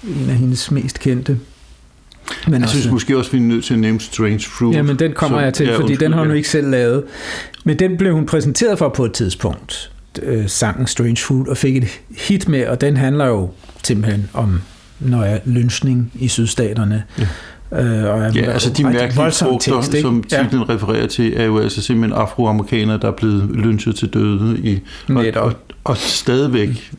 en 0.04 0.30
af 0.30 0.36
hendes 0.36 0.70
mest 0.70 1.00
kendte. 1.00 1.38
Men 2.46 2.54
jeg 2.54 2.62
også, 2.62 2.74
synes 2.74 2.92
måske 2.92 3.18
også, 3.18 3.30
vi 3.30 3.38
er 3.38 3.42
nødt 3.42 3.64
til 3.64 3.74
at 3.74 3.80
nævne 3.80 4.00
Strange 4.00 4.40
Fruit. 4.40 4.76
Ja, 4.76 4.82
men 4.82 4.98
den 4.98 5.12
kommer 5.12 5.38
som, 5.38 5.44
jeg 5.44 5.54
til, 5.54 5.66
ja, 5.66 5.72
fordi 5.72 5.82
undskyld, 5.82 5.98
den 5.98 6.12
har 6.12 6.20
hun 6.20 6.30
ja. 6.30 6.36
ikke 6.36 6.48
selv 6.48 6.70
lavet. 6.70 7.04
Men 7.64 7.78
den 7.78 7.96
blev 7.96 8.14
hun 8.14 8.26
præsenteret 8.26 8.78
for 8.78 8.88
på 8.88 9.04
et 9.04 9.12
tidspunkt, 9.12 9.92
øh, 10.22 10.48
sangen 10.48 10.86
Strange 10.86 11.16
Fruit, 11.16 11.48
og 11.48 11.56
fik 11.56 11.76
et 11.76 12.00
hit 12.18 12.48
med, 12.48 12.66
og 12.66 12.80
den 12.80 12.96
handler 12.96 13.26
jo 13.26 13.50
simpelthen 13.84 14.30
om 14.32 14.60
når 15.00 15.24
jeg 15.24 15.40
lynchning 15.44 16.12
i 16.14 16.28
sydstaterne. 16.28 17.04
Ja 17.18 17.28
Øh, 17.72 17.80
og 18.04 18.34
Ja, 18.34 18.40
altså 18.50 18.70
de 18.72 18.82
mærkelige 18.84 19.12
frugter, 19.32 19.58
tekst, 19.74 19.94
ikke? 19.94 20.02
som 20.02 20.22
titlen 20.22 20.62
ja. 20.68 20.74
refererer 20.74 21.06
til, 21.06 21.32
er 21.36 21.44
jo 21.44 21.58
altså 21.58 21.82
simpelthen 21.82 22.20
afroamerikanere, 22.20 22.98
der 23.02 23.08
er 23.08 23.12
blevet 23.12 23.50
lynchet 23.54 23.94
til 23.96 24.08
døde 24.08 24.58
i, 24.58 24.80
og, 25.08 25.14
Netop. 25.14 25.44
og, 25.44 25.52
og 25.84 25.96
stadigvæk, 25.96 26.92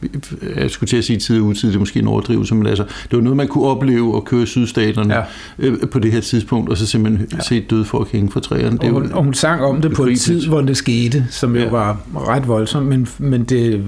jeg 0.55 0.71
skulle 0.71 0.87
til 0.87 0.97
at 0.97 1.03
sige 1.03 1.19
tid 1.19 1.39
og 1.39 1.45
utid, 1.45 1.69
det 1.69 1.75
er 1.75 1.79
måske 1.79 1.99
en 1.99 2.07
overdrivelse, 2.07 2.55
men 2.55 2.67
altså, 2.67 2.83
det 2.83 3.17
var 3.17 3.21
noget, 3.21 3.37
man 3.37 3.47
kunne 3.47 3.63
opleve 3.65 4.17
at 4.17 4.25
køre 4.25 4.43
i 4.43 4.45
sydstaterne 4.45 5.13
Ja. 5.15 5.21
øh, 5.59 5.77
på 5.91 5.99
det 5.99 6.11
her 6.11 6.21
tidspunkt, 6.21 6.69
og 6.69 6.77
så 6.77 6.85
simpelthen 6.85 7.27
ja. 7.33 7.39
se 7.41 7.59
døde 7.69 7.85
folk 7.85 8.11
hænge 8.11 8.31
fra 8.31 8.39
træerne. 8.39 8.71
Det 8.77 8.83
Og 8.83 8.89
hun, 8.89 9.03
jo, 9.05 9.17
og 9.17 9.23
hun 9.23 9.33
sang 9.33 9.63
om 9.63 9.81
det 9.81 9.93
på 9.93 10.03
en 10.05 10.15
tid, 10.17 10.47
hvor 10.47 10.61
det 10.61 10.77
skete, 10.77 11.25
som 11.29 11.55
jo 11.55 11.61
Ja. 11.61 11.69
var 11.69 11.97
ret 12.27 12.47
voldsomt, 12.47 12.85
men, 12.87 13.07
men 13.17 13.43
det 13.43 13.83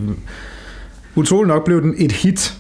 utroligt 1.16 1.48
nok 1.48 1.66
blev 1.66 1.82
den 1.82 1.96
et 1.98 2.12
hit, 2.12 2.54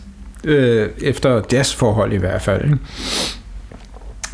øh, 0.43 0.87
efter 1.01 1.41
jazzforhold 1.51 2.13
i 2.13 2.17
hvert 2.17 2.41
fald. 2.41 2.63
Ikke? 2.63 2.77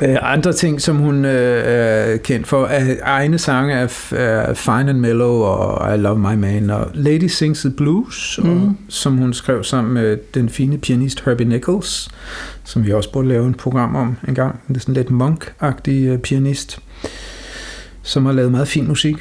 Øh, 0.04 0.18
andre 0.22 0.54
ting, 0.54 0.82
som 0.82 0.98
hun 0.98 1.26
øh, 1.26 1.64
er 1.66 2.18
kendt 2.18 2.48
for, 2.48 2.66
er 2.66 2.96
egne 3.04 3.38
sange 3.38 3.76
af 3.76 4.12
er 4.12 4.54
Fine 4.54 4.90
and 4.90 5.00
Mellow 5.00 5.34
og 5.34 5.96
I 5.96 5.98
Love 5.98 6.20
My 6.20 6.36
Man 6.36 6.70
og 6.70 6.92
Lady 6.94 7.28
Sings 7.28 7.60
the 7.60 7.70
Blues, 7.70 8.40
mm. 8.44 8.50
og, 8.50 8.74
som 8.90 9.18
hun 9.18 9.34
skrev 9.34 9.64
sammen 9.64 9.94
med 9.94 10.18
den 10.34 10.50
fine 10.50 10.78
pianist 10.78 11.26
Herbie 11.26 11.48
Nichols, 11.48 12.10
som 12.64 12.86
vi 12.86 12.94
også 12.94 13.12
burde 13.12 13.28
lave 13.28 13.48
en 13.48 13.54
program 13.54 13.96
om 13.96 14.18
en 14.28 14.36
gang. 14.36 14.60
Det 14.68 14.76
er 14.76 14.80
sådan 14.80 14.94
lidt 14.94 15.12
monk-agtig 15.12 16.08
øh, 16.08 16.20
pianist, 16.20 16.80
som 18.02 18.26
har 18.26 18.34
lavet 18.34 18.52
meget 18.52 18.68
fin 18.68 18.88
musik. 18.88 19.16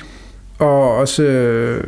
Og 0.59 0.97
også 0.97 1.23
øh, 1.23 1.85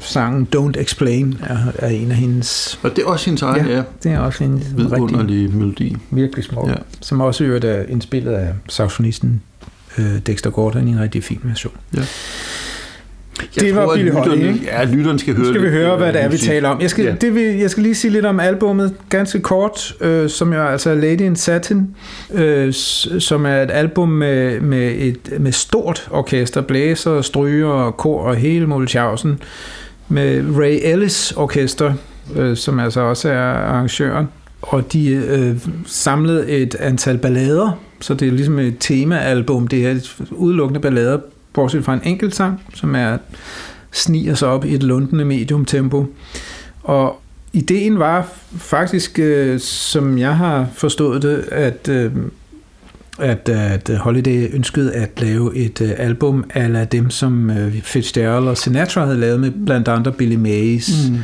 sangen 0.00 0.48
Don't 0.56 0.80
Explain 0.80 1.38
er, 1.42 1.58
er 1.78 1.88
en 1.88 2.10
af 2.10 2.16
hendes... 2.16 2.80
og 2.82 2.90
det 2.96 3.04
er 3.04 3.06
også 3.06 3.26
hendes 3.26 3.42
egen, 3.42 3.66
ja, 3.66 3.76
ja 3.76 3.82
Det 4.02 4.12
er 4.12 4.18
også 4.18 4.44
en 4.44 4.62
vidunderlig 4.76 5.54
melodi. 5.54 5.96
virkelig 6.10 6.44
smuk, 6.44 6.66
ja. 6.66 6.70
Ja. 6.70 6.76
som 7.00 7.20
også 7.20 7.44
øvrigt 7.44 7.64
er 7.64 7.82
indspillet 7.82 8.32
af 8.32 8.52
saxofonisten 8.68 9.42
øh, 9.98 10.18
Dexter 10.18 10.50
Gordon 10.50 10.88
i 10.88 10.90
en 10.90 11.00
rigtig 11.00 11.24
fin 11.24 11.40
version. 11.42 11.72
Jeg 13.40 13.64
Det 13.64 13.74
var 13.76 13.82
tror, 13.84 13.92
at 13.92 13.96
Billie 13.98 14.12
Holiday, 14.12 14.36
lytterne- 14.36 14.54
ikke? 14.54 14.66
Ja, 14.66 14.84
lytteren 14.84 15.18
skal 15.18 15.34
Nu 15.34 15.40
høre 15.40 15.48
skal 15.54 15.62
vi 15.62 15.68
høre, 15.68 15.96
hvad 15.96 16.12
det 16.12 16.22
er, 16.22 16.28
vi 16.28 16.36
taler 16.38 16.68
om. 16.68 16.80
Jeg 16.80 16.90
skal, 16.90 17.04
ja. 17.04 17.14
Det 17.20 17.34
vil, 17.34 17.42
jeg 17.56 17.70
skal 17.70 17.82
lige 17.82 17.94
sige 17.94 18.10
lidt 18.12 18.26
om 18.26 18.40
albummet, 18.40 18.94
ganske 19.08 19.40
kort, 19.40 19.94
øh, 20.00 20.30
som 20.30 20.52
jo 20.52 20.62
altså 20.66 20.90
er 20.90 20.94
Lady 20.94 21.20
in 21.20 21.36
Satin, 21.36 21.86
øh, 22.34 22.72
som 23.18 23.46
er 23.46 23.62
et 23.62 23.70
album 23.70 24.08
med, 24.08 24.60
med 24.60 24.92
et 24.98 25.40
med 25.40 25.52
stort 25.52 26.08
orkester, 26.10 26.60
blæser, 26.60 27.20
stryger 27.22 27.90
kor 27.90 28.20
og 28.20 28.36
hele 28.36 28.66
Molchausen, 28.66 29.38
med 30.08 30.44
Ray 30.58 30.78
Ellis 30.82 31.32
Orkester, 31.36 31.92
øh, 32.36 32.56
som 32.56 32.78
altså 32.80 33.00
også 33.00 33.28
er 33.28 33.38
arrangøren. 33.42 34.26
Og 34.62 34.92
de 34.92 35.08
øh, 35.10 35.56
samlede 35.86 36.48
et 36.48 36.74
antal 36.80 37.18
ballader, 37.18 37.80
så 38.00 38.14
det 38.14 38.28
er 38.28 38.32
ligesom 38.32 38.58
et 38.58 38.74
temaalbum. 38.80 39.68
Det 39.68 39.86
er 39.86 39.94
udelukkende 40.30 40.80
ballader, 40.80 41.18
bortset 41.56 41.84
fra 41.84 41.94
en 41.94 42.00
enkelt 42.04 42.34
sang, 42.34 42.60
som 42.74 42.94
er 42.94 43.18
sniger 43.92 44.34
sig 44.34 44.48
op 44.48 44.64
i 44.64 44.74
et 44.74 44.82
lundende 44.82 45.24
mediumtempo. 45.24 46.06
Og 46.82 47.20
ideen 47.52 47.98
var 47.98 48.28
faktisk, 48.58 49.18
øh, 49.18 49.60
som 49.60 50.18
jeg 50.18 50.36
har 50.36 50.68
forstået 50.74 51.22
det, 51.22 51.44
at, 51.52 51.88
øh, 51.88 52.12
at, 53.18 53.48
at 53.48 53.90
Holiday 53.98 54.54
ønskede 54.54 54.92
at 54.94 55.20
lave 55.20 55.56
et 55.56 55.80
øh, 55.80 55.90
album 55.96 56.44
af 56.54 56.88
dem, 56.88 57.10
som 57.10 57.50
øh, 57.50 57.82
Fitzgerald 57.82 58.48
og 58.48 58.58
Sinatra 58.58 59.04
havde 59.04 59.20
lavet 59.20 59.40
med 59.40 59.52
blandt 59.66 59.88
andre 59.88 60.12
Billy 60.12 60.36
Mays. 60.36 61.10
Mm. 61.10 61.18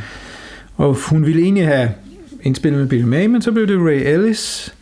Og 0.77 0.97
hun 1.09 1.25
ville 1.25 1.41
egentlig 1.41 1.67
have 1.67 1.91
indspillet 2.43 2.79
med 2.81 2.89
Billy 2.89 3.03
May, 3.03 3.25
men 3.25 3.41
så 3.41 3.51
blev 3.51 3.67
det 3.67 3.79
Ray 3.79 4.13
Ellis. 4.13 4.73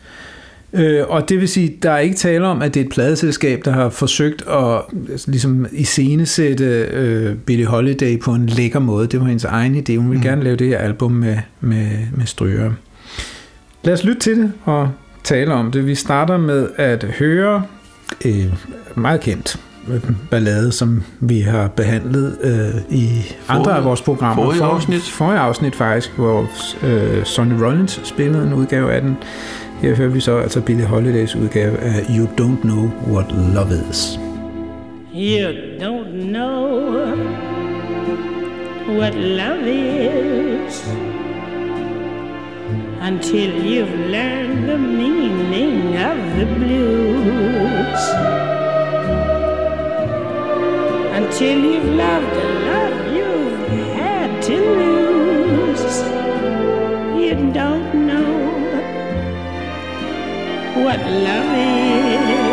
Øh, 0.74 1.04
og 1.08 1.28
det 1.28 1.40
vil 1.40 1.48
sige, 1.48 1.74
der 1.82 1.90
er 1.90 1.98
ikke 1.98 2.16
tale 2.16 2.46
om, 2.46 2.62
at 2.62 2.74
det 2.74 2.80
er 2.80 2.84
et 2.84 2.90
pladeselskab, 2.90 3.60
der 3.64 3.70
har 3.72 3.88
forsøgt 3.88 4.42
at 4.48 4.80
altså, 5.10 5.30
ligesom 5.30 5.66
iscenesætte 5.72 6.64
øh, 6.92 7.34
Billie 7.36 7.66
Holiday 7.66 8.20
på 8.20 8.32
en 8.34 8.46
lækker 8.46 8.78
måde. 8.78 9.06
Det 9.06 9.20
var 9.20 9.26
hendes 9.26 9.44
egen 9.44 9.74
idé. 9.76 9.96
Hun 9.96 10.10
ville 10.10 10.20
mm. 10.20 10.28
gerne 10.28 10.42
lave 10.44 10.56
det 10.56 10.66
her 10.68 10.78
album 10.78 11.12
med, 11.12 11.36
med, 11.60 11.86
med 12.16 12.26
stryger. 12.26 12.70
Lad 13.84 13.92
os 13.94 14.04
lytte 14.04 14.20
til 14.20 14.36
det 14.36 14.52
og 14.64 14.88
tale 15.24 15.52
om 15.54 15.70
det. 15.72 15.86
Vi 15.86 15.94
starter 15.94 16.36
med 16.36 16.68
at 16.76 17.04
høre 17.04 17.62
øh, 18.24 18.46
meget 18.94 19.20
kendt 19.20 19.60
øh, 19.90 20.00
ballade, 20.30 20.72
som 20.72 21.02
vi 21.20 21.40
har 21.40 21.68
behandlet 21.68 22.36
øh, 22.42 22.96
i 22.98 23.08
andre 23.48 23.64
Forrige- 23.64 23.76
af 23.78 23.84
vores 23.84 24.02
programmer. 24.02 24.44
forrige 24.44 24.58
For- 24.58 24.66
afsnit. 24.66 25.02
Forrige 25.02 25.38
afsnit 25.38 25.74
faktisk, 25.76 26.10
hvor 26.16 26.48
øh, 26.82 27.24
Sonny 27.24 27.52
Rollins 27.62 28.00
spillede 28.04 28.46
en 28.46 28.52
udgave 28.52 28.92
af 28.92 29.00
den. 29.00 29.16
Her 29.82 29.94
hører 29.96 30.08
vi 30.08 30.20
så 30.20 30.36
altså 30.36 30.60
Billie 30.60 30.86
Holidays 30.86 31.36
udgave 31.36 31.78
af 31.78 32.04
You 32.10 32.26
Don't 32.26 32.62
Know 32.62 32.90
What 33.12 33.32
Love 33.54 33.90
Is. 33.90 34.18
You 35.14 35.48
don't 35.80 36.32
know 36.32 36.82
what 38.98 39.14
love 39.14 39.66
is 39.66 40.88
until 43.00 43.50
you've 43.66 43.96
learned 44.10 44.68
the 44.68 44.78
meaning 44.78 45.96
of 45.96 46.16
the 46.38 46.46
blues. 46.56 48.02
Until 51.18 51.58
you've 51.70 51.90
loved 52.04 52.32
a 52.44 52.48
love 52.70 52.96
you've 53.16 53.68
had 53.98 54.42
to 54.42 54.56
lose. 54.80 56.02
You 57.24 57.52
don't 57.52 58.01
what 60.74 60.98
love 61.00 61.54
is. 61.58 62.52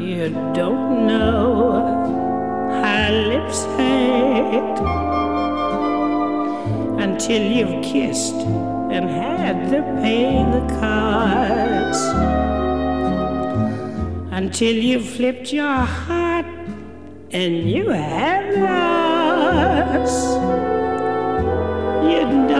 You 0.00 0.28
don't 0.54 1.06
know 1.06 1.80
how 2.80 3.10
lips 3.10 3.64
hurt 3.76 4.78
until 7.00 7.42
you've 7.42 7.82
kissed 7.82 8.34
and 8.94 9.08
had 9.10 9.70
to 9.70 9.82
pay 10.00 10.44
the 10.54 10.62
cards. 10.78 12.00
Until 14.32 14.74
you've 14.74 15.08
flipped 15.08 15.52
your 15.52 15.66
heart 15.66 16.46
and 17.32 17.70
you 17.70 17.90
have 17.90 18.54
lost. 18.56 20.24
You 22.08 22.20
don't 22.48 22.59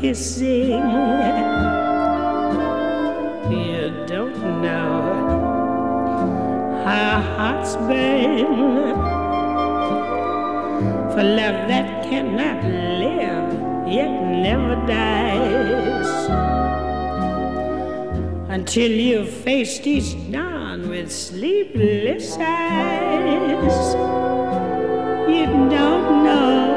kissing. 0.00 0.70
You 3.50 4.04
don't 4.06 4.62
know 4.62 5.00
how 6.84 7.20
hearts 7.36 7.76
burn 7.76 8.94
for 11.12 11.22
love 11.22 11.58
that 11.68 12.04
cannot 12.04 12.64
live 12.64 13.88
yet 13.92 14.10
never 14.46 14.76
dies 14.86 16.08
until 18.50 18.90
you've 18.90 19.30
faced 19.30 19.86
each 19.86 20.14
dawn 20.30 20.88
with 20.88 21.10
sleepless 21.10 22.36
eyes. 22.38 23.94
You 25.28 25.46
don't 25.46 26.24
know 26.24 26.67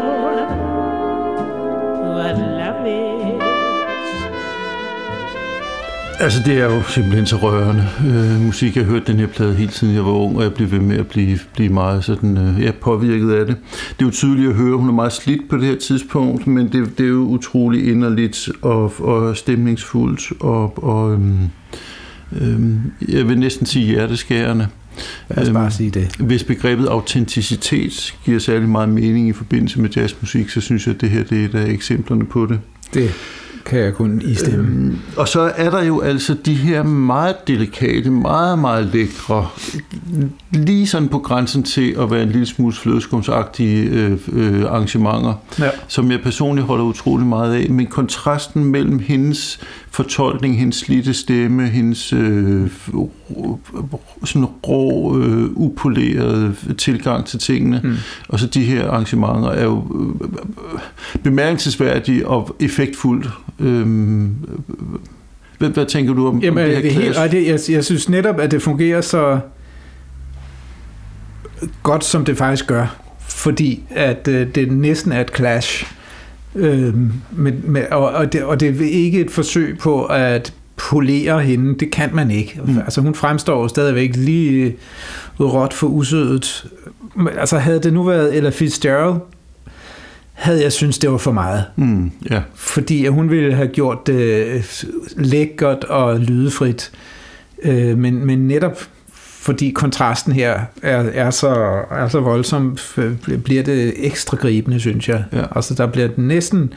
Altså, 6.22 6.42
det 6.46 6.58
er 6.58 6.66
jo 6.66 6.84
simpelthen 6.84 7.26
så 7.26 7.36
rørende 7.36 7.88
øh, 8.06 8.42
musik. 8.42 8.76
Jeg 8.76 8.86
har 8.86 8.92
hørt 8.92 9.08
den 9.08 9.20
her 9.20 9.28
plade 9.28 9.56
hele 9.56 9.72
tiden, 9.72 9.96
jeg 9.96 10.06
var 10.06 10.12
ung, 10.12 10.38
og 10.38 10.44
jeg 10.44 10.54
blev 10.54 10.72
ved 10.72 10.80
med 10.80 10.98
at 10.98 11.08
blive, 11.08 11.40
blive 11.54 11.70
meget 11.70 12.04
sådan, 12.04 12.38
øh, 12.38 12.62
ja, 12.62 12.72
påvirket 12.72 13.32
af 13.32 13.46
det. 13.46 13.56
Det 13.72 14.02
er 14.02 14.06
jo 14.06 14.12
tydeligt 14.12 14.50
at 14.50 14.56
høre, 14.56 14.78
hun 14.78 14.90
er 14.90 14.94
meget 14.94 15.14
slidt 15.14 15.50
på 15.50 15.58
det 15.58 15.66
her 15.66 15.76
tidspunkt, 15.76 16.48
men 16.48 16.72
det, 16.72 16.98
det 16.98 17.04
er 17.04 17.10
jo 17.10 17.24
utrolig 17.24 17.92
inderligt 17.92 18.50
og, 18.62 18.94
og 19.00 19.38
stemningsfuldt, 19.38 20.32
og, 20.40 20.84
og 20.84 21.14
øhm, 21.14 21.40
øhm, 22.42 22.80
jeg 23.08 23.28
vil 23.28 23.40
næsten 23.40 23.66
sige 23.66 23.86
hjerteskærende. 23.86 24.68
Lad 25.30 25.38
os 25.38 25.48
Øhm, 25.48 25.54
bare 25.54 25.72
sige 25.72 25.90
det. 25.90 26.16
Hvis 26.20 26.44
begrebet 26.44 26.88
autenticitet 26.88 28.16
giver 28.26 28.40
særlig 28.40 28.70
meget 28.70 28.90
mening 28.90 29.28
i 29.28 29.34
forbindelse 29.34 29.82
med 29.82 29.90
jazzmusik, 29.90 30.50
så 30.50 30.62
synes 30.62 30.88
jeg, 30.88 30.96
at 30.96 31.02
det 31.02 31.10
her 31.10 31.24
det 31.24 31.42
er 31.42 31.46
et 31.46 31.56
af 31.56 31.70
eksemplerne 31.70 32.26
på 32.26 32.46
det. 32.46 32.60
Det 32.94 33.12
kan 33.66 33.80
jeg 33.80 33.94
kun 33.94 34.22
istemme. 34.26 34.68
Øhm, 34.68 35.00
og 35.18 35.28
så 35.28 35.52
er 35.56 35.70
der 35.70 35.84
jo 35.84 36.02
altså 36.02 36.36
de 36.46 36.54
her 36.54 36.84
meget 36.84 37.48
delikate, 37.48 38.12
meget, 38.12 38.60
meget 38.60 38.86
lækre, 38.86 39.48
lige 40.52 40.88
sådan 40.88 41.08
på 41.08 41.20
grænsen 41.20 41.64
til 41.64 41.96
at 42.00 42.12
være 42.12 42.24
en 42.24 42.30
lille 42.30 42.46
smule 42.46 42.74
flødeskumsagtige 42.74 43.90
øh, 43.90 44.18
øh, 44.32 44.64
arrangementer, 44.64 45.34
ja. 45.60 45.70
som 45.88 46.12
jeg 46.12 46.22
personligt 46.22 46.68
holder 46.68 46.84
utrolig 46.84 47.28
meget 47.28 47.54
af. 47.54 47.70
Men 47.70 47.88
kontrasten 47.88 48.66
mellem 48.66 49.00
hendes 49.00 49.60
fortolkning, 49.92 50.60
hendes 50.60 50.76
slidte 50.76 51.14
stemme, 51.14 51.68
hendes 51.68 52.14
øh, 52.14 52.70
sådan 54.24 54.46
rå, 54.46 55.18
øh, 55.18 55.50
upolerede 55.56 56.56
tilgang 56.78 57.26
til 57.26 57.40
tingene, 57.40 57.82
mm. 57.84 57.96
og 58.30 58.40
så 58.40 58.48
de 58.48 58.64
her 58.64 58.88
arrangementer 58.88 59.50
er 59.50 59.64
jo 59.64 59.84
øh, 60.24 60.30
bemærkelsesværdige 61.24 62.28
og 62.28 62.56
effektfuldt. 62.60 63.30
Øh, 63.60 64.28
hvad, 65.58 65.70
hvad 65.70 65.86
tænker 65.86 66.14
du 66.14 66.28
om, 66.28 66.40
Jamen, 66.40 66.64
om 66.64 66.70
det 66.70 66.76
her 66.76 66.82
det 66.82 66.92
helt, 66.92 67.18
det, 67.32 67.48
jeg, 67.48 67.76
jeg 67.76 67.86
synes 67.86 68.10
netop, 68.10 68.40
at 68.40 68.52
det 68.52 68.62
fungerer 68.62 69.02
så 69.02 69.40
godt, 71.84 72.04
som 72.06 72.26
det 72.26 72.38
faktisk 72.38 72.68
gør. 72.68 72.96
Fordi 73.20 73.84
at 73.90 74.28
øh, 74.28 74.48
det 74.56 74.72
næsten 74.72 75.12
er 75.12 75.22
et 75.22 75.32
clash. 75.36 75.94
Øh, 76.56 76.94
med, 77.32 77.52
med, 77.52 77.86
og, 77.92 78.10
og, 78.10 78.34
det, 78.34 78.44
og 78.44 78.60
det 78.60 78.82
er 78.82 78.90
ikke 78.90 79.20
et 79.20 79.32
forsøg 79.32 79.78
på 79.78 80.06
at 80.06 80.54
polere 80.78 81.42
hende. 81.42 81.80
Det 81.80 81.92
kan 81.92 82.10
man 82.14 82.32
ikke. 82.32 82.62
Mm. 82.66 82.78
Altså 82.78 83.02
hun 83.02 83.16
fremstår 83.16 83.62
jo 83.62 83.68
stadigvæk 83.68 84.16
lige 84.16 84.76
råt 85.40 85.74
for 85.74 85.88
usødet. 85.88 86.66
Altså 87.38 87.58
havde 87.58 87.80
det 87.80 87.94
nu 87.94 88.04
været 88.04 88.38
Ella 88.38 88.50
Fitzgerald, 88.50 89.16
havde 90.42 90.64
jeg 90.64 90.72
synes 90.72 90.98
det 90.98 91.12
var 91.12 91.18
for 91.18 91.32
meget. 91.32 91.66
Mm, 91.76 92.12
yeah. 92.32 92.42
Fordi 92.56 93.08
hun 93.08 93.30
ville 93.30 93.54
have 93.54 93.68
gjort 93.68 94.08
det 94.08 94.86
lækkert 95.18 95.84
og 95.84 96.20
lydefrit. 96.20 96.92
Øh, 97.64 97.98
men, 97.98 98.26
men 98.26 98.48
netop 98.48 98.78
fordi 99.42 99.72
kontrasten 99.72 100.34
her 100.34 100.60
er, 100.82 101.04
er, 101.14 101.30
så, 101.30 101.50
er 101.92 102.08
så 102.08 102.20
voldsom, 102.20 102.78
bliver 103.44 103.64
det 103.64 103.94
ekstra 103.98 104.38
gribende, 104.38 104.80
synes 104.80 105.10
jeg. 105.10 105.24
Ja. 105.34 105.44
Altså, 105.56 105.74
der 105.74 105.88
bliver 105.88 106.10
næsten 106.18 106.74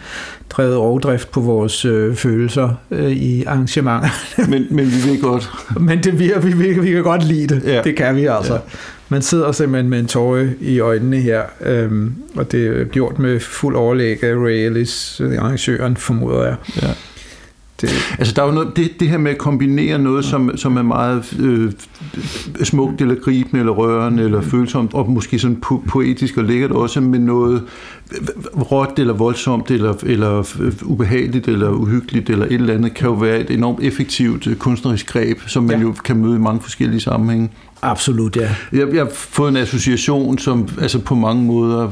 drevet 0.50 0.76
overdrift 0.76 1.30
på 1.30 1.40
vores 1.40 1.84
øh, 1.84 2.14
følelser 2.14 2.70
øh, 2.90 3.10
i 3.10 3.44
arrangementer. 3.44 4.08
men, 4.48 4.66
men 4.70 4.86
vi 4.86 5.10
vil 5.10 5.20
godt. 5.20 5.50
men 5.88 6.04
det, 6.04 6.18
vi, 6.18 6.32
vi, 6.42 6.52
vi, 6.52 6.80
vi 6.80 6.90
kan 6.90 7.02
godt 7.02 7.24
lide 7.24 7.54
det. 7.54 7.62
Ja. 7.64 7.82
Det 7.82 7.96
kan 7.96 8.16
vi 8.16 8.26
altså. 8.26 8.58
Man 9.08 9.22
sidder 9.22 9.52
simpelthen 9.52 9.90
med 9.90 10.00
en 10.00 10.06
tåre 10.06 10.48
i 10.60 10.80
øjnene 10.80 11.16
her, 11.16 11.42
øhm, 11.60 12.14
og 12.34 12.52
det 12.52 12.66
er 12.66 12.84
gjort 12.84 13.18
med 13.18 13.40
fuld 13.40 13.76
overlæg 13.76 14.24
af 14.24 14.34
Ray 14.36 14.66
Ellis, 14.66 15.20
arrangøren, 15.20 15.96
formoder 15.96 16.44
jeg. 16.44 16.56
Ja. 16.82 16.88
Det. 17.80 17.90
Altså 18.18 18.34
der 18.34 18.42
er 18.42 18.46
jo 18.46 18.52
noget, 18.52 18.76
det, 18.76 18.90
det 19.00 19.08
her 19.08 19.18
med 19.18 19.30
at 19.30 19.38
kombinere 19.38 19.98
noget, 19.98 20.24
som, 20.24 20.56
som 20.56 20.76
er 20.76 20.82
meget 20.82 21.36
øh, 21.40 21.72
smukt 22.62 23.00
eller 23.00 23.14
gribende 23.14 23.60
eller 23.60 23.72
rørende 23.72 24.22
eller 24.22 24.40
følsomt, 24.40 24.94
og 24.94 25.10
måske 25.10 25.38
sådan 25.38 25.58
po- 25.66 25.88
poetisk 25.88 26.36
og 26.36 26.44
lækkert 26.44 26.70
også, 26.70 27.00
med 27.00 27.18
noget 27.18 27.62
råt 28.72 28.98
eller 28.98 29.14
voldsomt 29.14 29.70
eller, 29.70 29.94
eller 30.02 30.56
ubehageligt 30.82 31.48
eller 31.48 31.70
uhyggeligt 31.70 32.30
eller 32.30 32.46
et 32.46 32.52
eller 32.52 32.74
andet, 32.74 32.94
kan 32.94 33.08
jo 33.08 33.14
være 33.14 33.40
et 33.40 33.50
enormt 33.50 33.80
effektivt 33.82 34.46
øh, 34.46 34.56
kunstnerisk 34.56 35.06
greb, 35.06 35.38
som 35.46 35.64
man 35.64 35.76
ja. 35.76 35.82
jo 35.82 35.94
kan 36.04 36.16
møde 36.16 36.36
i 36.36 36.40
mange 36.40 36.60
forskellige 36.60 37.00
sammenhænge. 37.00 37.50
Absolut, 37.84 38.36
ja. 38.36 38.48
Jeg, 38.72 38.94
jeg 38.94 39.02
har 39.02 39.10
fået 39.14 39.48
en 39.48 39.56
association, 39.56 40.38
som 40.38 40.68
altså 40.80 40.98
på 40.98 41.14
mange 41.14 41.44
måder 41.44 41.90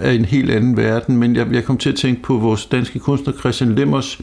er 0.00 0.10
en 0.10 0.24
helt 0.24 0.50
anden 0.50 0.76
verden, 0.76 1.16
men 1.16 1.36
jeg, 1.36 1.46
jeg 1.52 1.64
kom 1.64 1.76
til 1.76 1.88
at 1.88 1.94
tænke 1.94 2.22
på 2.22 2.36
vores 2.36 2.66
danske 2.66 2.98
kunstner 2.98 3.32
Christian 3.32 3.74
Lemmers, 3.74 4.20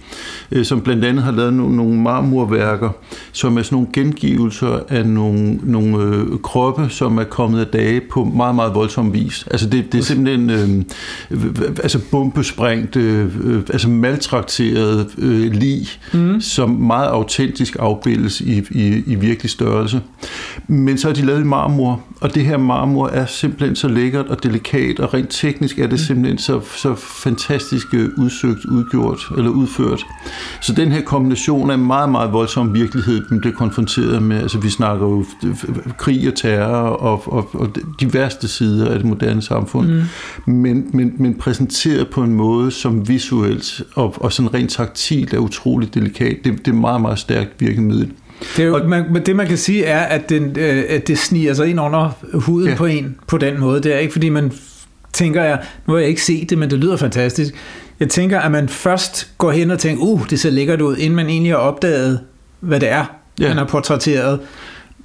øh, 0.51 0.66
som 0.66 0.82
blandt 0.82 1.05
andet 1.05 1.24
har 1.24 1.32
lavet 1.32 1.53
nogle, 1.53 1.76
nogle 1.76 1.95
marmorværker, 2.01 2.89
som 3.32 3.57
er 3.57 3.62
sådan 3.62 3.76
nogle 3.76 3.88
gengivelser 3.93 4.80
af 4.89 5.05
nogle, 5.05 5.60
nogle 5.64 6.03
øh, 6.03 6.39
kroppe, 6.43 6.89
som 6.89 7.18
er 7.18 7.24
kommet 7.24 7.60
af 7.60 7.68
dage 7.68 8.01
på 8.12 8.24
meget, 8.24 8.55
meget 8.55 8.76
voldsom 8.76 9.14
vis. 9.14 9.47
Altså 9.51 9.70
det, 9.70 9.91
det 9.91 9.99
er 9.99 10.03
simpelthen 10.03 10.49
øh, 11.30 11.51
altså 11.84 11.99
bombesprængt, 12.12 12.95
øh, 12.95 13.26
øh, 13.43 13.62
altså 13.70 13.89
maltrakteret 13.89 15.07
øh, 15.18 15.53
lig, 15.53 15.88
mm. 16.14 16.41
som 16.41 16.70
meget 16.70 17.07
autentisk 17.07 17.76
afbildes 17.80 18.41
i, 18.41 18.64
i, 18.72 19.03
i 19.07 19.16
virkelig 19.16 19.51
størrelse. 19.51 20.01
Men 20.68 20.99
så 21.00 21.10
er 21.10 21.14
de 21.14 21.26
lavet 21.26 21.41
i 21.41 21.43
marmor, 21.43 22.02
og 22.22 22.36
det 22.36 22.45
her 22.45 22.58
marmor 22.58 23.08
er 23.08 23.26
simpelthen 23.26 23.76
så 23.76 23.88
lækkert 23.88 24.26
og 24.26 24.43
delikat, 24.43 25.00
og 25.00 25.14
rent 25.14 25.30
teknisk 25.30 25.80
er 25.80 25.88
det 25.88 26.00
simpelthen 26.00 26.38
så, 26.38 26.62
så 26.76 26.95
fantastisk 26.95 27.88
udsøgt, 28.18 28.66
udgjort 28.66 29.20
eller 29.38 29.50
udført. 29.50 30.06
Så 30.62 30.74
den 30.74 30.91
her 30.91 31.02
kombination 31.02 31.72
af 31.72 31.80
meget, 31.80 32.10
meget 32.10 32.34
voldsom 32.34 32.74
virkelighed, 32.74 33.26
man 33.30 33.39
bliver 33.39 33.56
konfronteret 33.56 34.24
med, 34.24 34.38
altså 34.38 34.60
vi 34.60 34.70
snakker 34.70 35.06
jo 35.08 35.26
krig 35.97 36.28
og 36.28 36.36
terror 36.36 36.89
og, 36.89 37.34
og, 37.34 37.50
og 37.54 37.76
de 38.00 38.14
værste 38.14 38.47
sider 38.47 38.89
af 38.89 39.00
det 39.00 39.06
moderne 39.06 39.41
samfund, 39.41 39.88
mm. 40.45 40.54
men, 40.54 40.89
men, 40.93 41.14
men 41.18 41.36
præsenteret 41.36 42.08
på 42.10 42.24
en 42.24 42.34
måde, 42.34 42.72
som 42.72 43.08
visuelt 43.08 43.82
og, 43.95 44.16
og 44.18 44.34
sådan 44.34 44.54
rent 44.54 44.72
taktilt 44.72 45.34
er 45.34 45.38
utroligt 45.38 45.93
delikat. 45.93 46.38
Det, 46.43 46.66
det 46.66 46.72
er 46.72 46.76
meget, 46.76 47.02
meget 47.02 47.20
stærkt 47.20 47.50
virkemiddel. 47.60 48.12
Det, 48.40 48.60
er 48.60 48.68
jo, 48.68 48.76
og, 48.76 48.90
man, 48.90 49.26
det 49.26 49.36
man 49.36 49.48
kan 49.48 49.58
sige 49.58 49.86
er, 49.86 50.00
at, 50.00 50.30
den, 50.30 50.56
øh, 50.60 50.84
at 50.90 51.08
det 51.08 51.20
sniger 51.20 51.54
sig 51.54 51.68
ind 51.68 51.80
under 51.80 52.18
huden 52.34 52.70
ja. 52.70 52.76
på 52.76 52.86
en 52.86 53.16
på 53.28 53.38
den 53.38 53.60
måde. 53.60 53.84
Det 53.84 53.94
er 53.94 53.98
ikke 53.98 54.14
fordi 54.14 54.30
man 54.30 54.52
tænker, 55.14 55.44
jeg, 55.44 55.60
nu 55.88 55.94
har 55.94 56.00
jeg 56.00 56.10
ikke 56.10 56.24
set 56.24 56.50
det, 56.50 56.58
men 56.58 56.70
det 56.70 56.80
lyder 56.80 56.98
fantastisk. 56.98 57.54
Jeg 58.00 58.10
tænker, 58.10 58.40
at 58.40 58.52
man 58.52 58.70
først 58.70 59.32
går 59.38 59.52
hen 59.52 59.72
og 59.72 59.80
tænker, 59.80 60.04
uh, 60.04 60.30
det 60.30 60.40
ser 60.40 60.50
lækkert 60.50 60.82
ud, 60.82 60.98
inden 60.98 61.16
man 61.16 61.28
egentlig 61.28 61.52
har 61.52 61.58
opdaget, 61.58 62.20
hvad 62.60 62.80
det 62.80 62.92
er, 62.92 63.06
ja. 63.40 63.48
man 63.48 63.58
har 63.58 63.66
portrætteret 63.66 64.40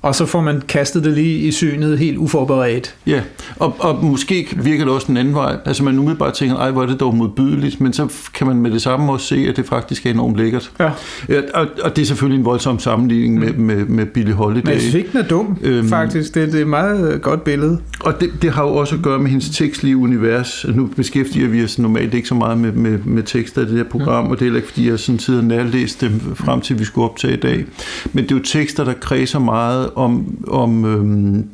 og 0.04 0.14
så 0.14 0.26
får 0.26 0.40
man 0.40 0.62
kastet 0.68 1.04
det 1.04 1.12
lige 1.12 1.38
i 1.38 1.52
synet 1.52 1.98
helt 1.98 2.18
uforberedt. 2.18 2.94
Ja, 3.06 3.20
og, 3.56 3.76
og 3.78 4.04
måske 4.04 4.48
virker 4.56 4.84
det 4.84 4.94
også 4.94 5.12
en 5.12 5.16
anden 5.16 5.34
vej. 5.34 5.56
Altså 5.64 5.84
man 5.84 5.98
umiddelbart 5.98 6.34
tænker, 6.34 6.56
ej 6.56 6.70
hvor 6.70 6.82
er 6.82 6.86
det 6.86 7.00
dog 7.00 7.16
modbydeligt, 7.16 7.80
men 7.80 7.92
så 7.92 8.12
kan 8.34 8.46
man 8.46 8.56
med 8.56 8.70
det 8.70 8.82
samme 8.82 9.12
også 9.12 9.26
se, 9.26 9.46
at 9.48 9.56
det 9.56 9.66
faktisk 9.66 10.06
er 10.06 10.10
enormt 10.10 10.36
lækkert. 10.36 10.70
Ja. 10.80 10.90
ja 11.28 11.40
og, 11.54 11.66
og 11.82 11.96
det 11.96 12.02
er 12.02 12.06
selvfølgelig 12.06 12.38
en 12.38 12.44
voldsom 12.44 12.78
sammenligning 12.78 13.38
med, 13.38 13.52
mm. 13.52 13.60
med, 13.60 13.84
med 13.84 14.06
Billie 14.06 14.34
Holiday. 14.34 14.62
Men 14.64 14.72
jeg 14.72 14.80
synes 14.80 14.94
ikke, 14.94 15.12
den 15.12 15.20
er 15.20 15.28
dum, 15.28 15.58
øhm, 15.62 15.88
faktisk. 15.88 16.34
Det, 16.34 16.52
det 16.52 16.58
er 16.58 16.62
et 16.62 16.68
meget 16.68 17.22
godt 17.22 17.44
billede. 17.44 17.78
Og 18.00 18.20
det, 18.20 18.30
det 18.42 18.50
har 18.50 18.62
jo 18.62 18.74
også 18.74 18.94
at 18.94 19.02
gøre 19.02 19.18
med 19.18 19.30
hendes 19.30 19.48
tekstlige 19.48 19.96
univers. 19.96 20.66
Nu 20.74 20.86
beskæftiger 20.86 21.48
vi 21.48 21.64
os 21.64 21.78
normalt 21.78 22.14
ikke 22.14 22.28
så 22.28 22.34
meget 22.34 22.58
med, 22.58 22.72
med, 22.72 22.98
med 22.98 23.22
tekster 23.22 23.62
i 23.62 23.64
det 23.64 23.76
her 23.76 23.84
program, 23.84 24.24
ja. 24.24 24.30
og 24.30 24.36
det 24.36 24.40
er 24.40 24.44
heller 24.44 24.58
ikke, 24.58 24.68
fordi 24.68 24.88
jeg 24.88 24.98
sådan 24.98 25.18
sidder 25.18 25.40
og 25.40 25.46
nærlæst 25.46 26.00
dem 26.00 26.20
frem 26.34 26.60
til, 26.60 26.78
vi 26.78 26.84
skulle 26.84 27.10
optage 27.10 27.34
i 27.34 27.40
dag. 27.40 27.64
Men 28.12 28.24
det 28.24 28.32
er 28.32 28.36
jo 28.36 28.42
tekster, 28.42 28.84
der 28.84 28.92
kredser 28.92 29.38
meget 29.38 29.90
om, 29.96 30.44
om, 30.48 30.84
øhm, 30.84 31.48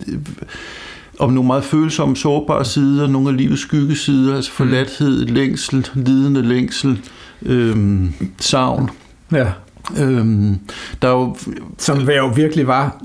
om 1.18 1.32
nogle 1.32 1.46
meget 1.46 1.64
følsomme, 1.64 2.16
sårbare 2.16 2.64
sider, 2.64 3.06
nogle 3.06 3.28
af 3.28 3.36
livets 3.36 3.62
skyggesider, 3.62 4.36
altså 4.36 4.52
forladthed, 4.52 5.26
længsel, 5.26 5.88
lidende 5.94 6.42
længsel, 6.42 6.98
øhm, 7.42 8.12
savn. 8.40 8.90
Ja. 9.32 9.46
Øhm, 9.98 10.58
der 11.02 11.08
er 11.08 11.12
jo, 11.12 11.36
Som 11.78 12.10
jo 12.10 12.26
virkelig 12.26 12.66
var 12.66 13.02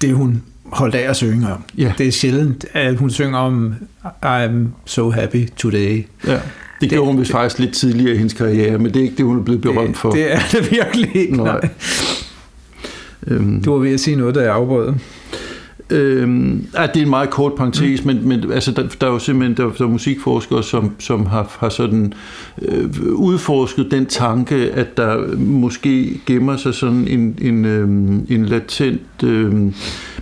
det, 0.00 0.14
hun 0.14 0.42
holdt 0.64 0.94
af 0.94 1.10
at 1.10 1.16
synge 1.16 1.52
om. 1.52 1.62
Ja. 1.78 1.92
Det 1.98 2.08
er 2.08 2.12
sjældent, 2.12 2.64
at 2.72 2.96
hun 2.96 3.10
synger 3.10 3.38
om 3.38 3.74
I'm 4.26 4.68
so 4.84 5.10
happy 5.10 5.48
today. 5.56 6.06
Ja. 6.26 6.38
Det 6.80 6.90
gjorde 6.90 7.06
hun 7.06 7.20
vist 7.20 7.30
faktisk 7.30 7.58
lidt 7.58 7.74
tidligere 7.74 8.14
i 8.14 8.16
hendes 8.16 8.32
karriere, 8.32 8.78
men 8.78 8.86
det 8.86 8.96
er 8.96 9.02
ikke 9.02 9.16
det, 9.16 9.24
hun 9.24 9.38
er 9.38 9.42
blevet 9.42 9.62
berømt 9.62 9.96
for. 9.96 10.10
Det 10.10 10.32
er 10.32 10.38
det 10.52 10.70
virkelig 10.70 11.16
ikke, 11.16 11.36
nej. 11.36 11.60
nej. 11.60 11.70
Øhm, 13.26 13.62
du 13.62 13.72
var 13.72 13.78
ved 13.78 13.92
at 13.92 14.00
sige 14.00 14.16
noget, 14.16 14.34
der 14.34 14.42
er 14.42 14.52
afbrød. 14.52 14.94
Øhm, 15.90 16.66
ja, 16.74 16.86
det 16.86 16.96
er 16.96 17.02
en 17.02 17.10
meget 17.10 17.30
kort 17.30 17.54
parentes, 17.54 18.04
mm. 18.04 18.06
men, 18.06 18.28
men 18.28 18.52
altså, 18.52 18.70
der, 18.72 18.86
der 19.00 19.06
er 19.06 19.10
jo 19.10 19.18
simpelthen 19.18 19.56
der, 19.56 19.72
der 19.72 19.84
er 19.84 19.88
musikforskere, 19.88 20.62
som, 20.62 20.94
som 20.98 21.26
har, 21.26 21.56
har 21.58 21.68
sådan 21.68 22.12
øh, 22.62 22.90
udforsket 23.12 23.90
den 23.90 24.06
tanke, 24.06 24.54
at 24.54 24.96
der 24.96 25.36
måske 25.36 26.20
gemmer 26.26 26.56
sig 26.56 26.74
sådan 26.74 27.08
en, 27.08 27.38
en, 27.42 27.64
øh, 27.64 27.88
en 28.36 28.46
latent 28.46 29.22
øh, 29.24 29.52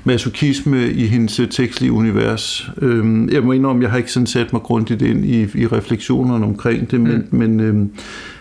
masokisme 0.04 0.90
i 0.90 1.06
hendes 1.06 1.40
tekstlige 1.50 1.92
univers. 1.92 2.70
Øh, 2.82 3.32
jeg 3.32 3.42
må 3.42 3.52
indrømme, 3.52 3.82
jeg 3.82 3.90
har 3.90 3.98
ikke 3.98 4.12
sådan 4.12 4.26
sat 4.26 4.52
mig 4.52 4.62
grundigt 4.62 5.02
ind 5.02 5.24
i, 5.24 5.40
i 5.42 5.66
refleksionerne 5.66 6.44
omkring 6.44 6.90
det, 6.90 7.00
men, 7.00 7.26
mm. 7.30 7.38
men 7.38 7.60
øh, 7.60 7.86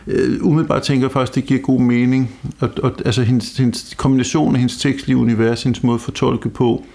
øh, 0.07 0.37
umiddelbart 0.41 0.81
tænker 0.81 1.07
jeg 1.07 1.11
faktisk, 1.11 1.35
det 1.35 1.45
giver 1.45 1.59
god 1.59 1.81
mening. 1.81 2.31
Og, 2.59 2.69
og, 2.83 2.91
altså 3.05 3.21
hendes, 3.21 3.57
hendes 3.57 3.93
kombination 3.97 4.55
af 4.55 4.59
hendes 4.59 4.77
tekstlige 4.77 5.17
univers, 5.17 5.63
hendes 5.63 5.83
måde 5.83 5.95
at 5.95 6.01
fortolke 6.01 6.49
på, 6.49 6.85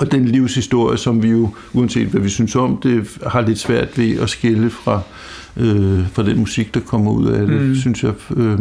og 0.00 0.12
den 0.12 0.24
livshistorie, 0.24 0.98
som 0.98 1.22
vi 1.22 1.28
jo, 1.28 1.50
uanset 1.72 2.08
hvad 2.08 2.20
vi 2.20 2.28
synes 2.28 2.56
om, 2.56 2.80
det 2.82 3.18
har 3.26 3.40
lidt 3.40 3.58
svært 3.58 3.98
ved 3.98 4.18
at 4.18 4.30
skille 4.30 4.70
fra, 4.70 5.00
øh, 5.56 6.08
fra 6.12 6.22
den 6.22 6.38
musik, 6.38 6.74
der 6.74 6.80
kommer 6.80 7.10
ud 7.10 7.26
af 7.26 7.46
det, 7.46 7.62
mm. 7.62 7.74
synes 7.74 8.04
jeg 8.04 8.12
øh, 8.36 8.58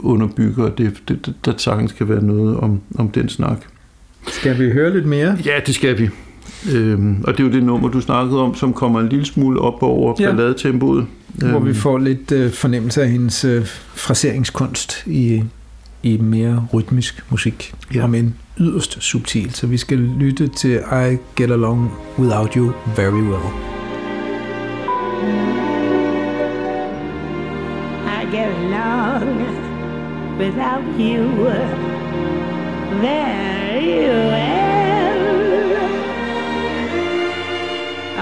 underbygger, 0.00 0.64
at 0.64 0.78
det, 0.78 1.02
det, 1.08 1.34
der 1.44 1.52
sagtens 1.56 1.92
kan 1.92 2.08
være 2.08 2.22
noget 2.22 2.56
om, 2.56 2.80
om 2.94 3.08
den 3.08 3.28
snak. 3.28 3.66
Skal 4.26 4.58
vi 4.58 4.70
høre 4.70 4.92
lidt 4.94 5.06
mere? 5.06 5.36
Ja, 5.46 5.52
det 5.66 5.74
skal 5.74 5.98
vi. 5.98 6.08
Øhm, 6.74 7.24
og 7.24 7.32
det 7.32 7.40
er 7.40 7.44
jo 7.48 7.52
det 7.52 7.62
nummer, 7.62 7.88
du 7.88 8.00
snakkede 8.00 8.40
om, 8.40 8.54
som 8.54 8.72
kommer 8.72 9.00
en 9.00 9.08
lille 9.08 9.24
smule 9.24 9.60
op 9.60 9.82
over 9.82 10.14
ja. 10.20 10.26
balladetempoet. 10.26 11.06
Hvor 11.34 11.58
vi 11.58 11.68
Øhm, 11.68 11.74
får 11.78 11.98
lidt 11.98 12.32
øh, 12.32 12.50
fornemmelse 12.52 13.02
af 13.02 13.08
hendes 13.10 13.44
øh, 13.44 13.66
fraseringskunst 13.94 15.02
i, 15.06 15.42
i 16.02 16.16
mere 16.18 16.66
rytmisk 16.74 17.24
musik, 17.30 17.74
Ja. 17.92 17.98
ja. 17.98 18.02
og 18.04 18.10
men 18.10 18.34
yderst 18.60 19.02
subtil. 19.02 19.54
Så 19.54 19.66
vi 19.66 19.76
skal 19.76 19.98
lytte 19.98 20.46
til 20.48 20.70
I 20.92 21.16
Get 21.36 21.50
Along 21.50 21.90
Without 22.18 22.54
You 22.54 22.72
Very 22.96 23.10
Well. 23.22 23.48
I 28.06 28.36
get 28.36 28.48
along 28.64 29.38
without 30.38 30.84
you 30.98 31.93
very 33.00 34.08
well. 34.08 34.64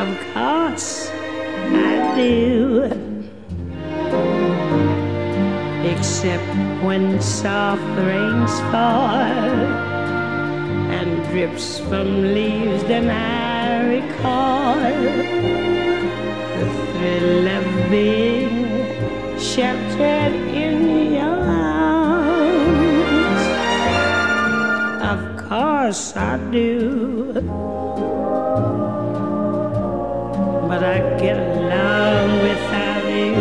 Of 0.02 0.08
course 0.34 1.10
I 1.10 2.14
do. 2.16 2.32
Except 5.84 6.54
when 6.82 7.20
soft 7.20 7.82
rains 7.98 8.54
fall 8.70 9.12
and 10.98 11.22
drips 11.30 11.78
from 11.80 12.34
leaves, 12.34 12.82
then 12.84 13.10
I 13.10 13.86
recall 13.96 14.76
the 16.58 16.68
thrill 16.92 17.48
of 17.48 17.66
being 17.90 18.56
sheltered 19.38 20.51
course 25.82 26.14
I 26.16 26.36
do. 26.52 27.32
But 30.68 30.82
I 30.94 30.98
get 31.18 31.38
along 31.38 32.28
without 32.46 33.04
you 33.18 33.34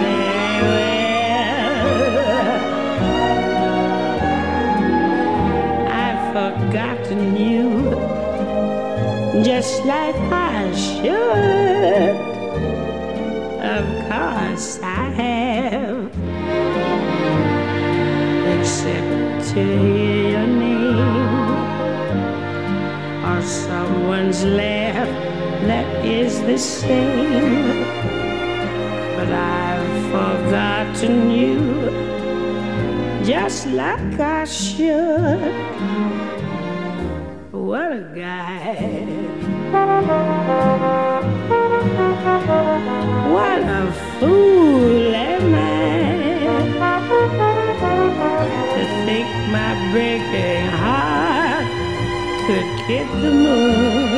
very 0.00 0.60
well. 0.72 1.88
I've 6.04 6.22
forgotten 6.36 7.20
you 7.36 7.64
just 9.44 9.84
like 9.84 10.20
I 10.32 10.72
should. 10.72 12.16
Of 13.76 13.86
course 14.08 14.68
I 14.82 15.04
have, 15.20 16.10
except 18.56 19.10
to 19.52 19.60
hear 19.60 20.11
laugh 24.30 25.32
that 25.66 26.04
is 26.04 26.40
the 26.42 26.58
same. 26.58 27.84
But 29.16 29.32
I've 29.32 30.02
forgotten 30.10 31.30
you 31.30 31.58
just 33.24 33.66
like 33.68 34.18
I 34.18 34.44
should. 34.44 35.54
What 37.52 37.92
a 37.92 38.02
guy. 38.14 39.06
What 43.34 43.62
a 43.62 43.92
fool 44.18 45.14
am 45.14 45.54
I 45.54 45.68
to 48.74 48.82
think 49.06 49.28
my 49.56 49.70
breaking 49.92 50.66
heart 50.82 51.66
could 52.46 52.68
kid 52.86 53.08
the 53.22 53.30
moon. 53.30 54.11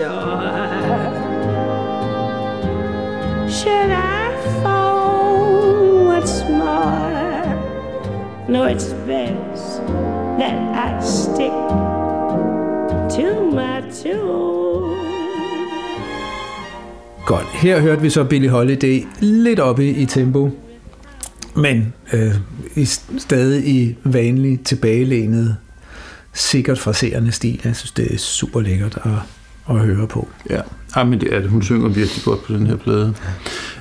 Door. 0.00 0.40
Should 3.48 3.90
I 3.90 4.32
phone 4.62 6.06
What's 6.08 6.48
more? 6.48 7.54
No, 8.48 8.64
it's 8.64 8.92
best 9.06 9.80
that 10.38 10.56
I 10.86 11.00
stick 11.02 11.56
to 13.16 13.26
my 13.50 13.80
tune. 14.02 14.96
Godt, 17.26 17.46
her 17.46 17.80
hørte 17.80 18.02
vi 18.02 18.10
så 18.10 18.24
Billy 18.24 18.48
Holiday 18.48 19.06
lidt 19.20 19.60
oppe 19.60 19.90
i 19.90 20.06
tempo, 20.06 20.50
men 21.56 21.94
øh, 22.12 22.34
i, 22.76 22.84
stadig 23.18 23.68
i 23.68 23.96
vanlig 24.04 24.60
tilbagelænet, 24.64 25.56
sikkert 26.32 26.78
fraserende 26.78 27.32
stil. 27.32 27.60
Jeg 27.64 27.76
synes, 27.76 27.92
det 27.92 28.14
er 28.14 28.18
super 28.18 28.60
lækkert 28.60 28.98
at, 29.04 29.10
at 29.70 29.78
høre 29.78 30.06
på. 30.06 30.28
Ja, 30.50 30.60
ah, 30.94 31.08
men 31.08 31.20
det 31.20 31.34
er 31.34 31.40
det. 31.40 31.50
Hun 31.50 31.62
synger 31.62 31.88
virkelig 31.88 32.22
godt 32.24 32.44
på 32.44 32.52
den 32.52 32.66
her 32.66 32.76
plade. 32.76 33.14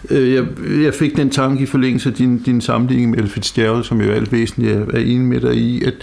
Øh, 0.09 0.33
Jeg, 0.33 0.45
jeg 0.83 0.93
fik 0.93 1.17
den 1.17 1.29
tanke 1.29 1.63
i 1.63 1.65
forlængelse 1.65 2.09
af 2.09 2.15
din, 2.15 2.37
din 2.37 2.61
sammenligning 2.61 3.09
med 3.09 3.17
Ella 3.17 3.29
Fitzgerald, 3.29 3.83
som 3.83 4.01
jo 4.01 4.11
alt 4.11 4.31
væsentligt 4.31 4.73
er, 4.73 4.85
er 4.93 4.99
enig 4.99 5.21
med 5.27 5.41
dig 5.41 5.55
i, 5.55 5.83
at 5.83 5.93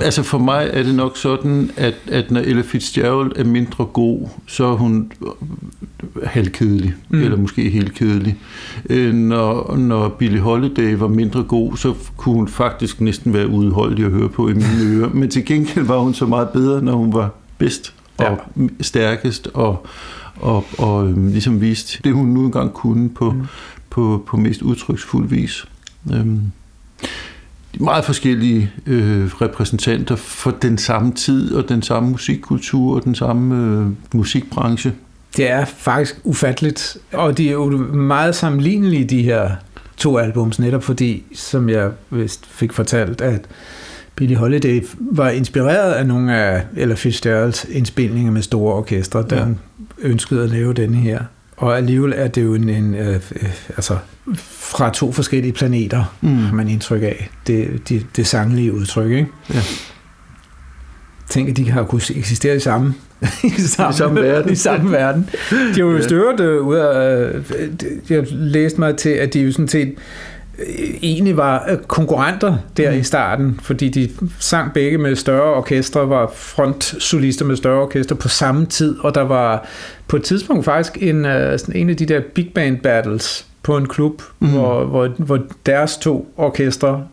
altså 0.00 0.22
for 0.22 0.38
mig 0.38 0.70
er 0.72 0.82
det 0.82 0.94
nok 0.94 1.16
sådan, 1.16 1.70
at, 1.76 1.94
at 2.10 2.30
når 2.30 2.40
Ella 2.40 2.62
Fitzgerald 2.62 3.32
er 3.36 3.44
mindre 3.44 3.84
god, 3.84 4.28
så 4.46 4.64
er 4.64 4.74
hun 4.76 5.12
halvkedelig, 6.24 6.94
mm. 7.10 7.22
eller 7.22 7.36
måske 7.36 7.70
helt 7.70 7.94
kedelig. 7.94 8.36
Øh, 8.90 9.14
Når, 9.14 9.76
når 9.76 10.08
Billie 10.08 10.40
Holiday 10.40 10.94
var 10.96 11.08
mindre 11.08 11.42
god, 11.42 11.76
så 11.76 11.94
kunne 12.16 12.34
hun 12.34 12.48
faktisk 12.48 13.00
næsten 13.00 13.32
være 13.32 13.48
udholdelig 13.48 14.04
at 14.04 14.10
høre 14.10 14.28
på 14.28 14.48
i 14.48 14.52
mine 14.52 14.84
ører. 14.86 15.08
Men 15.08 15.30
til 15.30 15.44
gengæld 15.44 15.84
var 15.86 15.98
hun 15.98 16.14
så 16.14 16.26
meget 16.26 16.48
bedre, 16.48 16.82
når 16.82 16.92
hun 16.92 17.12
var 17.12 17.30
bedst 17.58 17.94
og 18.18 18.40
ja. 18.56 18.62
stærkest 18.80 19.48
og, 19.54 19.86
og, 20.36 20.64
og 20.78 21.08
øhm, 21.08 21.28
ligesom 21.28 21.60
vist 21.60 22.00
det, 22.04 22.12
hun 22.12 22.26
nu 22.26 22.44
engang 22.44 22.72
kunne 22.72 23.08
på, 23.08 23.30
mm. 23.30 23.46
på, 23.90 24.24
på 24.26 24.36
mest 24.36 24.62
udtryksfuld 24.62 25.28
vis. 25.28 25.64
Øhm, 26.12 26.42
de 27.74 27.84
meget 27.84 28.04
forskellige 28.04 28.72
øh, 28.86 29.26
repræsentanter 29.26 30.16
for 30.16 30.50
den 30.50 30.78
samme 30.78 31.12
tid 31.12 31.54
og 31.54 31.68
den 31.68 31.82
samme 31.82 32.10
musikkultur 32.10 32.96
og 32.96 33.04
den 33.04 33.14
samme 33.14 33.78
øh, 33.80 33.86
musikbranche. 34.14 34.92
Det 35.36 35.50
er 35.50 35.64
faktisk 35.64 36.20
ufatteligt, 36.24 36.96
og 37.12 37.38
de 37.38 37.48
er 37.48 37.52
jo 37.52 37.70
meget 37.94 38.34
sammenlignelige, 38.34 39.04
de 39.04 39.22
her 39.22 39.50
to 39.96 40.18
albums, 40.18 40.58
netop 40.58 40.82
fordi, 40.82 41.22
som 41.34 41.68
jeg 41.68 41.90
vist 42.10 42.46
fik 42.46 42.72
fortalt, 42.72 43.20
at 43.20 43.46
Billie 44.18 44.36
Holiday 44.36 44.84
var 45.00 45.28
inspireret 45.30 45.92
af 45.92 46.06
nogle 46.06 46.36
af 46.36 46.62
Ella 46.76 46.94
Fitzgeralds 46.94 47.66
indspilninger 47.70 48.32
med 48.32 48.42
store 48.42 48.74
orkestre, 48.74 49.22
da 49.22 49.36
Ja. 49.36 49.44
ønskede 50.02 50.42
at 50.44 50.50
lave 50.50 50.72
denne 50.72 50.96
her. 50.96 51.20
Og 51.56 51.76
alligevel 51.76 52.12
er 52.16 52.28
det 52.28 52.42
jo 52.42 52.54
en, 52.54 52.68
en 52.68 52.94
øh, 52.94 53.14
øh, 53.14 53.48
altså 53.68 53.96
fra 54.48 54.90
to 54.90 55.12
forskellige 55.12 55.52
planeter, 55.52 56.14
Mm. 56.20 56.36
har 56.36 56.54
man 56.54 56.68
indtryk 56.68 57.02
af. 57.02 57.28
Det, 57.46 57.88
det, 57.88 58.06
det 58.16 58.26
sanglige 58.26 58.72
udtryk, 58.74 59.10
ikke? 59.10 59.26
Ja. 59.54 59.60
Tænk, 61.30 61.48
at 61.48 61.56
de 61.56 61.70
har 61.70 61.82
kunnet 61.84 62.10
eksistere 62.10 62.56
i 62.56 62.60
samme, 62.60 62.94
i 63.44 63.50
samme, 63.60 63.94
samme 63.94 64.20
verden. 64.22 64.52
I 64.52 64.56
samme 64.56 64.90
verden. 64.92 65.28
De 65.50 65.56
har 65.74 65.78
jo 65.78 65.96
Ja. 65.96 66.02
størt 66.02 66.40
øh, 66.40 66.62
ud 66.66 66.76
af... 66.76 67.28
Øh, 67.32 67.42
jeg 68.10 68.24
læste 68.30 68.80
mig 68.80 68.96
til, 68.96 69.10
at 69.10 69.34
de 69.34 69.40
jo 69.40 69.52
sådan 69.52 69.68
set 69.68 69.94
egentlig 71.02 71.36
var 71.36 71.66
øh, 71.70 71.76
konkurrenter 71.78 72.56
der 72.76 72.90
mm. 72.92 72.98
i 72.98 73.02
starten, 73.02 73.60
fordi 73.62 73.88
de 73.88 74.10
sang 74.38 74.72
begge 74.72 74.98
med 74.98 75.16
større 75.16 75.54
orkestre, 75.54 76.08
var 76.08 76.30
frontsolister 76.34 77.44
med 77.44 77.56
større 77.56 77.82
orkestre 77.82 78.16
på 78.16 78.28
samme 78.28 78.66
tid, 78.66 78.96
og 79.00 79.14
der 79.14 79.20
var 79.20 79.66
på 80.08 80.16
et 80.16 80.22
tidspunkt 80.22 80.64
faktisk 80.64 80.98
en, 81.02 81.24
øh, 81.24 81.58
sådan 81.58 81.76
en 81.76 81.90
af 81.90 81.96
de 81.96 82.06
der 82.06 82.20
big 82.34 82.50
band 82.54 82.78
battles 82.78 83.46
på 83.62 83.76
en 83.76 83.88
klub, 83.88 84.22
Mm. 84.40 84.48
hvor, 84.48 84.84
hvor, 84.84 85.08
hvor 85.18 85.38
deres 85.66 85.96
to 85.96 86.32
orkestre 86.36 87.04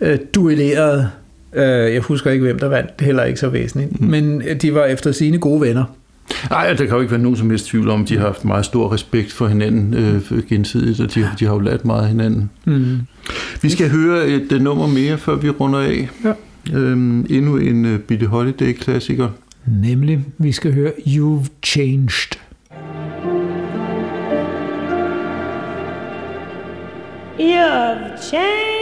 øh, 0.00 0.18
duellerede. 0.34 1.10
Øh, 1.54 1.94
jeg 1.94 2.00
husker 2.00 2.30
ikke, 2.30 2.44
hvem 2.44 2.58
der 2.58 2.68
vandt, 2.68 2.90
det 2.98 3.04
er 3.04 3.06
heller 3.06 3.24
ikke 3.24 3.40
så 3.40 3.48
væsentligt, 3.48 4.00
Mm. 4.00 4.06
men 4.06 4.42
øh, 4.42 4.62
de 4.62 4.74
var 4.74 4.84
efter 4.84 5.12
sine 5.12 5.38
gode 5.38 5.60
venner. 5.60 5.84
Nej, 6.50 6.72
der 6.72 6.76
kan 6.76 6.94
jo 6.94 7.00
ikke 7.00 7.10
være 7.10 7.22
nogen 7.22 7.36
som 7.36 7.50
helst 7.50 7.66
tvivl 7.66 7.90
om, 7.90 8.02
at 8.02 8.08
de 8.08 8.16
har 8.18 8.26
haft 8.26 8.44
meget 8.44 8.64
stor 8.64 8.92
respekt 8.92 9.32
for 9.32 9.48
hinanden 9.48 9.94
øh, 9.94 10.42
gensidigt, 10.48 11.00
og 11.00 11.14
de, 11.14 11.30
de 11.40 11.44
har 11.44 11.52
jo 11.52 11.58
lært 11.58 11.84
meget 11.84 12.02
af 12.02 12.08
hinanden. 12.08 12.50
Mm. 12.64 12.98
Vi 13.62 13.70
skal 13.70 13.90
høre 13.90 14.28
et 14.28 14.52
uh, 14.52 14.60
nummer 14.60 14.86
mere, 14.86 15.18
før 15.18 15.34
vi 15.34 15.50
runder 15.50 15.80
af. 15.80 16.08
Ja. 16.24 16.32
Øhm, 16.72 17.26
endnu 17.30 17.56
en 17.56 17.84
uh, 17.84 17.98
Billie 17.98 18.28
Holiday-klassiker. 18.28 19.28
Nemlig, 19.66 20.24
vi 20.38 20.52
skal 20.52 20.74
høre 20.74 20.92
You've 21.06 21.46
Changed. 21.62 22.38
You've 27.38 28.30
changed. 28.30 28.76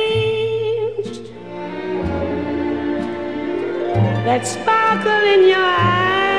That 4.25 4.47
sparkle 4.47 5.35
in 5.35 5.41
your 5.41 5.75
eyes 5.79 6.34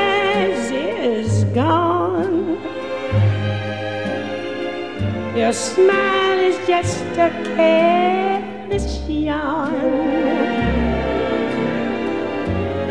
gone. 1.55 2.59
Your 5.37 5.53
smile 5.53 6.39
is 6.39 6.57
just 6.67 7.01
a 7.17 7.29
careless 7.55 8.99
yawn. 9.07 9.73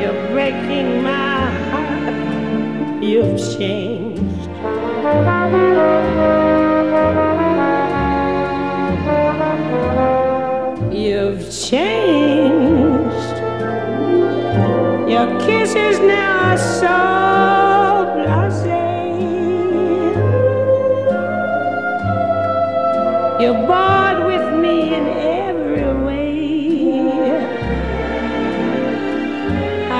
You're 0.01 0.29
breaking 0.33 1.03
my 1.03 1.51
heart 1.69 3.03
you've 3.03 3.39
changed. 3.59 4.49
You've 10.91 11.45
changed. 11.69 13.37
Your 15.13 15.29
kisses 15.41 15.99
now 16.01 16.53
are 16.53 16.57
so 16.57 17.44
You're 23.45 23.67
bored 23.67 24.25
with 24.25 24.49
me 24.59 24.95
in 24.95 25.07
every 25.07 25.85
way. 26.07 26.25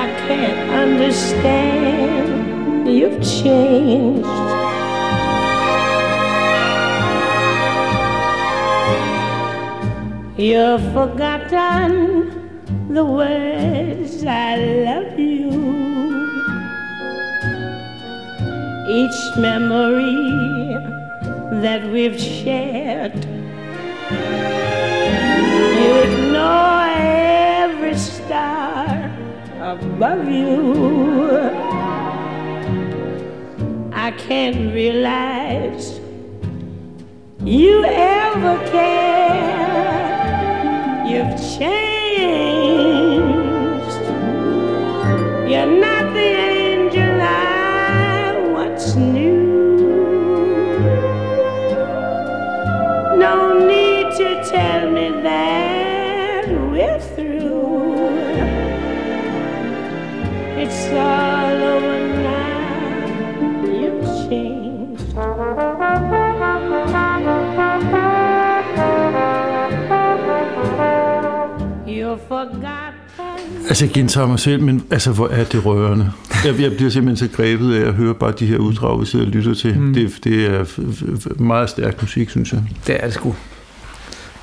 I 0.03 0.05
can't 0.25 0.61
understand. 0.83 2.27
You've 2.89 3.21
changed. 3.21 4.27
You've 10.39 10.85
forgotten 10.93 12.01
the 12.95 13.05
words 13.05 14.25
I 14.25 14.55
love 14.87 15.19
you. 15.19 15.51
Each 18.89 19.37
memory 19.37 21.04
that 21.65 21.83
we've 21.89 22.21
shared. 22.21 23.25
You 25.81 25.93
ignore 26.07 26.85
every 27.63 27.97
star 27.97 28.85
above 29.73 30.23
you. 30.29 30.75
I 33.91 34.11
can't 34.11 34.71
realize 34.75 35.99
you 37.43 37.83
ever 37.83 38.57
cared. 38.69 39.87
You've 41.09 41.35
changed. 41.57 42.45
You're 45.49 45.73
not 45.81 45.94
Altså, 73.75 73.85
jeg 73.85 73.93
gentager 73.93 74.27
mig 74.27 74.39
selv, 74.39 74.61
men 74.61 74.83
altså, 74.91 75.11
hvor 75.11 75.27
er 75.27 75.43
det 75.43 75.65
rørende. 75.65 76.11
Jeg, 76.45 76.59
jeg 76.59 76.75
bliver 76.75 76.89
simpelthen 76.89 77.29
så 77.29 77.35
grebet 77.35 77.75
af 77.75 77.87
at 77.87 77.93
høre 77.93 78.13
bare 78.13 78.33
de 78.39 78.45
her 78.45 78.57
uddrag, 78.57 79.01
vi 79.01 79.05
sidder 79.05 79.25
og 79.25 79.31
lytter 79.31 79.53
til. 79.53 79.79
Mm. 79.79 79.93
Det, 79.93 80.19
det 80.23 80.45
er 80.45 80.65
meget 81.41 81.69
stærk 81.69 82.01
musik, 82.01 82.29
synes 82.29 82.53
jeg. 82.53 82.63
Det 82.87 82.97
er 82.99 83.05
det 83.05 83.13
sgu. 83.13 83.35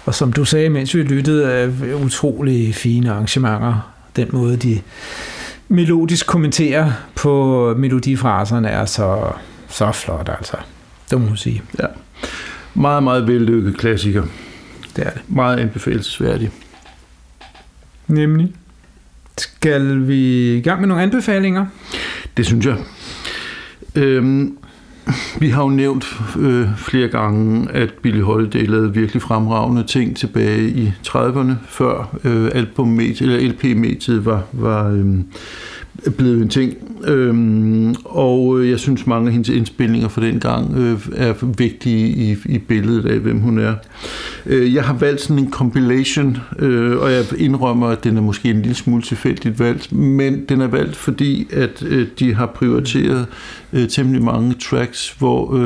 Og 0.05 0.14
som 0.14 0.33
du 0.33 0.45
sagde, 0.45 0.70
mens 0.70 0.95
vi 0.95 1.03
lyttede, 1.03 1.45
er 1.45 1.95
utrolig 2.05 2.74
fine 2.74 3.11
arrangementer. 3.11 3.93
Den 4.16 4.28
måde, 4.33 4.57
de 4.57 4.80
melodisk 5.68 6.26
kommenterer 6.26 6.93
på 7.14 7.74
melodifraserne, 7.78 8.68
er 8.68 8.85
så, 8.85 9.33
så 9.68 9.93
flot, 9.93 10.30
altså. 10.39 10.57
Det 11.11 11.20
må 11.20 11.26
man 11.26 11.37
sige. 11.37 11.62
Ja. 11.78 11.87
Meget, 12.74 13.03
meget 13.03 13.26
vellykket 13.26 13.78
klassiker. 13.78 14.22
Det 14.97 15.07
er 15.07 15.11
det. 15.11 15.22
Meget 15.28 15.59
anbefalesværdig. 15.59 16.51
Nemlig. 18.09 18.55
Skal 19.39 20.09
vi 20.09 20.55
i 20.57 20.61
gang 20.61 20.80
med 20.80 20.89
nogle 20.89 21.03
anbefalinger? 21.03 21.66
Det 22.37 22.47
synes 22.47 22.66
jeg. 22.66 22.76
Øhm, 23.95 24.59
vi 25.41 25.49
har 25.49 25.62
jo 25.62 25.68
nævnt 25.68 26.20
øh, 26.39 26.66
flere 26.76 27.09
gange, 27.09 27.70
at 27.70 27.93
Billie 28.03 28.22
Holiday 28.22 28.66
lavede 28.66 28.95
virkelig 28.95 29.22
fremragende 29.22 29.85
ting 29.87 30.16
tilbage 30.16 30.68
i 30.68 30.93
30'erne, 31.07 31.53
før 31.68 32.18
øh, 32.24 32.51
album 32.55 33.01
eller 33.01 33.49
LP-mediet 33.49 34.24
var, 34.24 34.43
var 34.53 34.91
øh, 34.91 35.05
blevet 36.16 36.43
en 36.43 36.49
ting. 36.49 36.74
Øhm, 37.05 37.95
og 38.05 38.61
øh, 38.61 38.70
jeg 38.70 38.78
synes, 38.78 39.07
mange 39.07 39.26
af 39.26 39.33
hendes 39.33 39.49
indspilninger 39.49 40.09
fra 40.09 40.22
den 40.22 40.41
gang 40.41 40.76
øh, 40.76 40.99
er 41.16 41.47
vigtige 41.59 42.09
i, 42.09 42.37
i 42.45 42.59
billedet 42.59 43.07
af, 43.07 43.18
hvem 43.18 43.41
hun 43.41 43.59
er. 43.59 43.74
Øh, 44.47 44.74
jeg 44.74 44.84
har 44.84 44.95
valgt 44.95 45.20
sådan 45.20 45.38
en 45.38 45.51
compilation, 45.51 46.38
øh, 46.59 46.99
og 46.99 47.12
jeg 47.12 47.24
indrømmer, 47.38 47.88
at 47.88 48.05
den 48.05 48.16
er 48.16 48.20
måske 48.20 48.51
en 48.51 48.62
lille 48.62 48.74
smule 48.74 49.03
tilfældigt 49.03 49.59
valgt, 49.59 49.93
men 49.93 50.45
den 50.49 50.61
er 50.61 50.66
valgt, 50.66 50.97
fordi 50.97 51.49
at 51.53 51.82
øh, 51.82 52.09
de 52.18 52.34
har 52.34 52.47
prioriteret 52.47 53.26
temmelig 53.88 54.22
mange 54.22 54.55
tracks, 54.55 55.14
hvor 55.18 55.57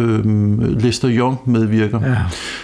Lester 0.81 1.11
Young 1.13 1.39
medvirker. 1.47 2.01
Ja. 2.03 2.17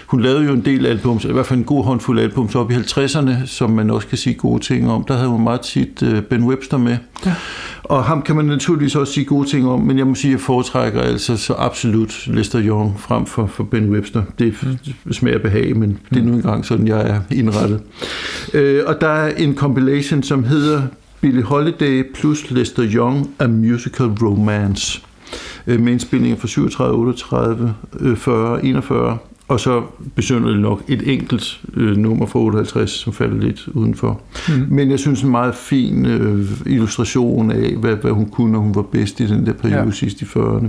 Hun 0.06 0.20
lavede 0.20 0.44
jo 0.44 0.52
en 0.52 0.64
del 0.64 0.86
albums, 0.86 1.24
i 1.24 1.32
hvert 1.32 1.46
fald 1.46 1.58
en 1.58 1.64
god 1.64 1.84
håndfuld 1.84 2.20
albums 2.20 2.54
op 2.54 2.70
i 2.70 2.74
50'erne, 2.74 3.46
som 3.46 3.70
man 3.70 3.90
også 3.90 4.08
kan 4.08 4.18
sige 4.18 4.34
gode 4.34 4.62
ting 4.62 4.90
om. 4.90 5.04
Der 5.04 5.14
havde 5.14 5.28
hun 5.28 5.42
meget 5.42 5.60
tit 5.60 6.02
Ben 6.30 6.44
Webster 6.44 6.76
med. 6.76 6.96
Ja. 7.26 7.34
Og 7.84 8.04
ham 8.04 8.22
kan 8.22 8.36
man 8.36 8.44
naturligvis 8.44 8.96
også 8.96 9.12
sige 9.12 9.24
gode 9.24 9.48
ting 9.48 9.68
om, 9.68 9.80
men 9.80 9.98
jeg 9.98 10.06
må 10.06 10.14
sige, 10.14 10.30
at 10.30 10.32
jeg 10.32 10.40
foretrækker 10.40 11.00
altså 11.00 11.36
så 11.36 11.54
absolut 11.58 12.26
Lester 12.26 12.62
Young 12.62 13.00
frem 13.00 13.26
for, 13.26 13.46
for 13.46 13.64
Ben 13.64 13.90
Webster. 13.90 14.22
Det 14.38 14.54
smager 15.10 15.38
behag, 15.38 15.76
men 15.76 15.98
det 16.10 16.18
er 16.18 16.22
nu 16.22 16.32
engang 16.32 16.64
sådan, 16.64 16.86
jeg 16.86 17.08
er 17.08 17.20
indrettet. 17.30 17.80
Øh, 18.54 18.82
og 18.86 19.00
der 19.00 19.08
er 19.08 19.36
en 19.36 19.56
compilation, 19.56 20.22
som 20.22 20.44
hedder 20.44 20.82
Billie 21.20 21.42
Holiday 21.42 22.04
plus 22.14 22.50
Lester 22.50 22.84
Young, 22.94 23.30
A 23.38 23.46
Musical 23.46 24.06
Romance 24.06 25.02
øh, 25.66 25.80
med 25.80 25.92
indspilninger 25.92 26.38
fra 26.38 26.48
37, 26.48 26.98
38, 26.98 27.74
øh, 28.00 28.16
40, 28.16 28.64
41, 28.64 29.18
og 29.48 29.60
så 29.60 29.82
besøger 30.14 30.46
det 30.48 30.58
nok 30.60 30.82
et 30.88 31.12
enkelt 31.12 31.60
øh, 31.74 31.96
nummer 31.96 32.26
fra 32.26 32.38
58, 32.38 32.90
som 32.90 33.12
falder 33.12 33.36
lidt 33.42 33.68
udenfor. 33.68 34.20
Mm. 34.48 34.66
Men 34.70 34.90
jeg 34.90 34.98
synes 34.98 35.22
en 35.22 35.30
meget 35.30 35.54
fin 35.54 36.06
øh, 36.06 36.46
illustration 36.66 37.50
af, 37.50 37.74
hvad, 37.76 37.96
hvad 37.96 38.10
hun 38.10 38.28
kunne, 38.30 38.52
når 38.52 38.58
hun 38.58 38.74
var 38.74 38.82
bedst 38.82 39.20
i 39.20 39.26
den 39.26 39.46
der 39.46 39.52
periode 39.52 39.84
Ja. 39.84 39.90
sidst 39.90 40.22
i 40.22 40.24
40'erne. 40.24 40.66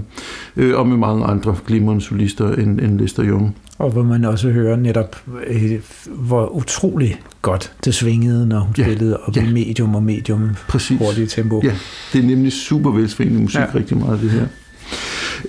Øh, 0.57 0.79
og 0.79 0.87
med 0.87 0.97
mange 0.97 1.25
andre 1.25 1.55
glimrende 1.67 2.01
solister 2.01 2.51
end, 2.55 2.79
end 2.79 2.99
Lester 2.99 3.23
Young. 3.25 3.55
Og 3.77 3.91
hvor 3.91 4.03
man 4.03 4.25
også 4.25 4.49
hører 4.49 4.75
netop, 4.75 5.21
øh, 5.47 5.71
hvor 6.07 6.55
utrolig 6.55 7.19
godt 7.41 7.71
det 7.85 7.93
svingede, 7.93 8.47
når 8.47 8.59
hun 8.59 8.75
Ja, 8.77 8.83
spillede 8.83 9.17
op 9.17 9.35
ja. 9.35 9.49
i 9.49 9.53
medium 9.53 9.95
og 9.95 10.03
medium 10.03 10.49
Præcis. 10.67 10.97
hurtigt 10.99 11.31
tempo. 11.31 11.61
Ja, 11.63 11.73
det 12.13 12.23
er 12.23 12.27
nemlig 12.27 12.51
super 12.51 12.91
velsvingende 12.91 13.41
musik, 13.41 13.59
ja. 13.59 13.65
rigtig 13.75 13.97
meget 13.97 14.21
det 14.21 14.29
her. 14.31 14.47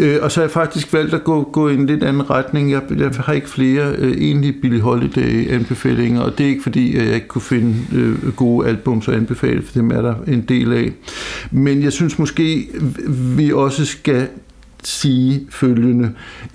Øh, 0.01 0.19
og 0.23 0.33
så 0.33 0.41
har 0.41 0.45
jeg 0.45 0.51
faktisk 0.51 0.93
valgt 0.93 1.15
at 1.15 1.25
gå, 1.25 1.43
gå 1.53 1.69
i 1.69 1.75
en 1.75 1.87
lidt 1.87 2.05
anden 2.05 2.31
retning. 2.31 2.71
Jeg, 2.71 2.83
jeg 2.99 3.11
har 3.11 3.33
ikke 3.33 3.49
flere 3.49 3.95
øh, 3.99 4.13
egentlig 4.13 4.55
Billie 4.63 4.81
Holiday-anbefalinger, 4.81 6.21
og 6.21 6.39
det 6.39 6.47
er 6.47 6.51
ikke 6.51 6.63
fordi, 6.63 6.97
at 6.97 7.07
jeg 7.07 7.15
ikke 7.15 7.29
kunne 7.29 7.43
finde 7.43 7.75
øh, 7.93 8.33
gode 8.33 8.69
albums 8.69 9.09
og 9.09 9.15
anbefale, 9.15 9.63
for 9.63 9.73
dem 9.73 9.91
er 9.91 10.03
der 10.03 10.15
en 10.27 10.41
del 10.41 10.73
af. 10.73 10.93
Men 11.51 11.83
jeg 11.83 11.93
synes 11.93 12.19
måske, 12.19 12.69
vi 13.37 13.53
også 13.53 13.85
skal 13.85 14.29
sige 14.83 15.47
følgende. 15.51 16.11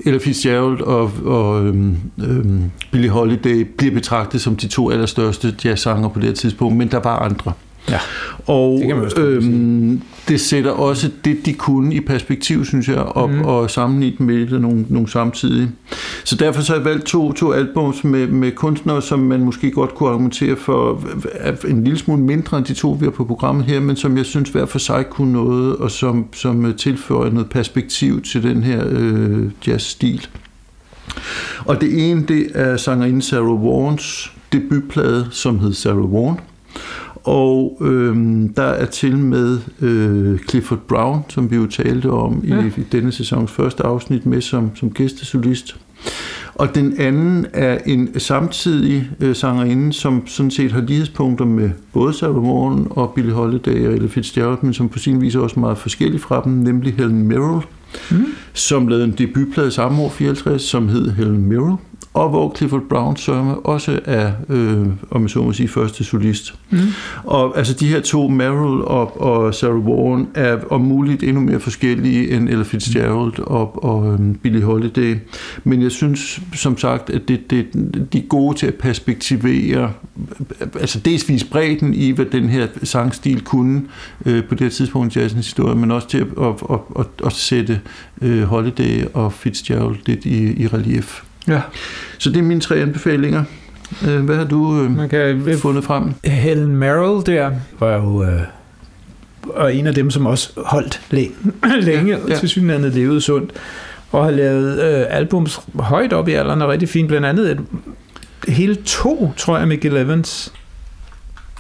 Ella 0.06 0.20
Fitzgerald 0.20 0.82
og, 0.82 1.12
og 1.26 1.66
øhm, 1.66 1.98
øhm, 2.24 2.72
Billie 2.92 3.10
Holiday 3.10 3.68
bliver 3.78 3.94
betragtet 3.94 4.42
som 4.42 4.56
de 4.56 4.68
to 4.68 4.92
allerstørste 4.92 5.56
jazzsanger 5.64 6.10
på 6.10 6.20
det 6.20 6.28
her 6.28 6.36
tidspunkt, 6.36 6.78
men 6.78 6.88
der 6.88 7.00
var 7.00 7.20
andre. 7.20 7.54
Ja. 7.90 8.00
Og 8.48 8.78
Det 8.80 8.88
kan 8.88 8.96
man 8.96 9.12
roligt 9.18 9.44
øhm, 9.44 10.02
det 10.28 10.42
sætter 10.42 10.72
også 10.72 11.12
det, 11.26 11.46
de 11.46 11.54
kunne 11.54 11.96
i 11.96 12.00
perspektiv, 12.00 12.66
synes 12.66 12.88
jeg, 12.88 12.98
op 12.98 13.30
mm. 13.30 13.42
og 13.42 13.72
sammenlignet 13.72 14.20
med 14.20 14.60
nogle, 14.60 14.86
nogle 14.90 15.10
samtidige. 15.10 15.72
Så 16.24 16.36
derfor 16.36 16.62
så 16.62 16.74
har 16.74 16.80
jeg 16.80 16.86
valgt 16.86 17.06
to, 17.06 17.32
to 17.32 17.52
albums 17.52 18.04
med, 18.04 18.28
med 18.28 18.52
kunstnere, 18.52 19.02
som 19.02 19.20
man 19.20 19.40
måske 19.40 19.72
godt 19.72 19.96
kunne 19.96 20.10
argumentere 20.10 20.56
for 20.56 21.04
en 21.68 21.84
lille 21.84 22.00
smule 22.00 22.22
mindre 22.22 22.58
end 22.58 22.66
de 22.66 22.74
to, 22.74 22.92
vi 22.92 23.06
har 23.06 23.12
på 23.12 23.26
programmet 23.26 23.66
her, 23.66 23.80
men 23.80 23.96
som 23.96 24.18
jeg 24.18 24.26
synes 24.26 24.50
hver 24.50 24.66
for 24.66 24.80
sig 24.80 25.06
kunne 25.10 25.34
noget, 25.34 25.76
og 25.76 25.92
som, 25.92 26.26
som 26.34 26.74
tilføjer 26.74 27.32
noget 27.32 27.50
perspektiv 27.50 28.22
til 28.22 28.44
den 28.44 28.64
her 28.64 28.84
øh, 28.88 29.52
jazzstil. 29.68 30.28
Og 31.66 31.82
det 31.82 32.10
ene, 32.10 32.26
det 32.28 32.48
er 32.56 32.78
sangerinde 32.78 33.22
Sarah 33.22 33.64
Warns 33.64 34.32
debutplade, 34.54 35.28
som 35.32 35.60
hed 35.60 35.74
Sarah 35.74 35.98
Warn. 35.98 36.40
Og 37.30 37.78
øhm, 37.82 38.54
der 38.54 38.64
er 38.64 38.86
til 38.86 39.18
med 39.18 39.60
øh, 39.82 40.40
Clifford 40.50 40.80
Brown, 40.88 41.24
som 41.30 41.52
vi 41.52 41.56
jo 41.56 41.66
talte 41.68 42.12
om 42.12 42.44
Ja. 42.48 42.64
i, 42.64 42.68
i 42.68 42.84
denne 42.92 43.12
sæsons 43.12 43.52
første 43.52 43.84
afsnit 43.84 44.26
med 44.26 44.42
som, 44.42 44.76
som 44.76 44.92
gæstesolist. 44.92 45.78
Og 46.56 46.76
den 46.76 46.96
anden 47.00 47.46
er 47.54 47.78
en 47.86 48.20
samtidig 48.20 49.10
øh, 49.20 49.36
sangerinde, 49.36 49.94
som 49.94 50.28
sådan 50.28 50.52
set 50.52 50.72
har 50.72 50.82
lighedspunkter 50.82 51.46
med 51.46 51.70
både 51.94 52.14
Sarah 52.14 52.36
Vaughan 52.36 52.88
og 52.90 53.12
Billie 53.16 53.34
Holiday 53.34 53.88
og 53.88 53.94
Ella 53.94 54.08
Fitzgerald, 54.08 54.58
men 54.62 54.74
som 54.74 54.90
på 54.90 55.00
sin 55.00 55.22
vis 55.22 55.36
er 55.36 55.40
også 55.40 55.60
meget 55.60 55.78
forskellig 55.78 56.22
fra 56.22 56.42
dem, 56.46 56.52
nemlig 56.54 56.94
Helen 56.94 57.28
Merrill, 57.28 57.66
mm. 58.12 58.26
som 58.54 58.88
lavede 58.88 59.06
en 59.06 59.16
debutplade 59.18 59.72
samme 59.72 60.02
år 60.02 60.10
54, 60.10 60.62
som 60.62 60.90
hed 60.90 61.12
Helen 61.12 61.46
Merrill 61.46 61.78
og 62.20 62.30
hvor 62.30 62.54
Clifford 62.56 62.82
Brown 62.90 63.18
sørme 63.18 63.60
også 63.60 64.00
er, 64.06 64.32
øh, 64.50 64.88
om 65.12 65.22
jeg 65.22 65.30
så 65.30 65.42
må 65.42 65.54
sige, 65.54 65.68
første 65.68 66.04
solist. 66.04 66.56
Mm. 66.70 66.78
Og 67.24 67.58
altså 67.58 67.74
de 67.74 67.88
her 67.88 68.00
to, 68.00 68.28
Merrill 68.28 68.82
og, 68.82 69.22
og 69.22 69.56
Sarah 69.56 69.86
Vaughan, 69.86 70.28
er 70.36 70.58
om 70.70 70.82
muligt 70.82 71.24
endnu 71.24 71.42
mere 71.42 71.60
forskellige 71.60 72.32
end 72.32 72.50
Ella 72.50 72.64
Fitzgerald 72.64 73.40
og, 73.40 73.84
og 73.84 74.14
øh, 74.14 74.36
Billie 74.36 74.62
Holiday. 74.62 75.16
Men 75.64 75.82
jeg 75.82 75.92
synes, 75.92 76.42
som 76.54 76.78
sagt, 76.78 77.10
at 77.10 77.22
det, 77.28 77.52
det, 77.52 77.66
de 78.14 78.18
er 78.18 78.28
gode 78.28 78.58
til 78.58 78.68
at 78.68 78.76
perspektivere, 78.76 79.92
altså 80.80 81.00
dels 81.00 81.30
vise 81.30 81.50
bredden 81.50 81.94
i, 81.94 82.12
hvad 82.12 82.26
den 82.26 82.50
her 82.50 82.68
sangstil 82.84 83.42
kunne 83.42 83.82
øh, 84.26 84.44
på 84.44 84.56
det 84.56 84.62
her 84.62 84.70
tidspunkt 84.70 85.16
i 85.16 85.20
jazzens 85.20 85.46
historie, 85.46 85.76
men 85.76 85.92
også 85.92 86.08
til 86.08 86.18
at, 86.18 86.28
at, 86.42 86.54
at, 86.70 86.80
at, 87.00 87.26
at 87.26 87.34
sætte 87.34 87.80
øh, 88.22 88.44
Holiday 88.44 89.06
og 89.14 89.34
Fitzgerald 89.34 89.96
lidt 90.06 90.26
i, 90.26 90.64
i 90.64 90.68
relief. 90.68 91.22
Ja. 91.50 91.62
Så 92.18 92.30
det 92.30 92.38
er 92.38 92.44
mine 92.44 92.62
tre 92.62 92.76
anbefalinger. 92.76 93.44
Øh, 94.08 94.26
hvad 94.26 94.36
har 94.36 94.44
du 94.44 94.84
øh, 94.84 94.92
Man 94.92 95.10
kan, 95.10 95.58
fundet 95.58 95.84
frem? 95.84 96.14
Helen 96.24 96.76
Merrill 96.76 97.26
der 97.26 97.52
var 97.80 97.96
jo 97.96 98.24
øh, 98.24 98.42
og 99.50 99.76
en 99.76 99.88
af 99.88 99.94
dem, 99.94 100.12
som 100.12 100.26
også 100.26 100.50
holdt 100.66 101.02
længe, 101.12 101.36
længe 101.82 102.18
ja, 102.18 102.20
ja. 102.28 102.40
til 102.40 102.50
synligheden 102.50 102.92
levede 102.92 103.22
sundt, 103.22 103.52
og 104.12 104.24
har 104.24 104.32
lavet 104.32 104.82
øh, 104.82 105.06
albums 105.10 105.60
højt 105.76 106.14
op 106.14 106.28
i 106.28 106.32
alderen 106.32 106.62
og 106.62 106.70
rigtig 106.70 106.90
fint, 106.90 107.08
blandt 107.08 107.28
andet 107.28 107.52
et, 107.52 107.60
hele 108.48 108.76
to, 108.76 109.34
tror 109.38 109.58
jeg, 109.58 109.68
Mick 109.68 109.86
Evans. 109.86 110.54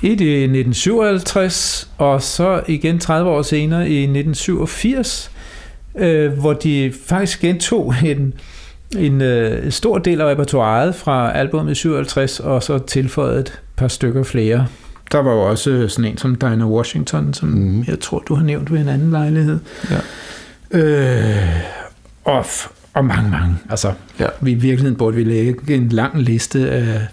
Et 0.03 0.21
i 0.21 0.43
1957, 0.43 1.89
og 1.97 2.21
så 2.21 2.61
igen 2.67 2.99
30 2.99 3.29
år 3.29 3.41
senere 3.41 3.89
i 3.89 4.01
1987, 4.01 5.31
øh, 5.97 6.31
hvor 6.31 6.53
de 6.53 6.93
faktisk 7.05 7.41
gentog 7.41 7.93
en, 8.05 8.33
en 8.97 9.21
øh, 9.21 9.71
stor 9.71 9.97
del 9.97 10.21
af 10.21 10.25
repertoireet 10.25 10.95
fra 10.95 11.31
albumet 11.37 11.77
57, 11.77 12.39
og 12.39 12.63
så 12.63 12.77
tilføjet 12.77 13.39
et 13.39 13.61
par 13.75 13.87
stykker 13.87 14.23
flere. 14.23 14.67
Der 15.11 15.19
var 15.19 15.31
jo 15.31 15.41
også 15.41 15.87
sådan 15.87 16.11
en 16.11 16.17
som 16.17 16.35
Dinah 16.35 16.67
Washington, 16.67 17.33
som 17.33 17.49
mm. 17.49 17.83
jeg 17.87 17.99
tror, 17.99 18.23
du 18.27 18.35
har 18.35 18.43
nævnt 18.43 18.71
ved 18.71 18.79
en 18.79 18.87
anden 18.87 19.11
lejlighed. 19.11 19.59
Ja. 19.91 19.99
Øh, 20.79 21.63
og, 22.23 22.45
og 22.93 23.05
mange, 23.05 23.31
mange. 23.31 23.55
Altså, 23.69 23.93
ja. 24.19 24.27
vi, 24.41 24.51
i 24.51 24.55
virkeligheden 24.55 24.97
burde 24.97 25.15
vi 25.15 25.23
lægge 25.23 25.75
en 25.75 25.89
lang 25.89 26.21
liste 26.21 26.69
af 26.69 27.07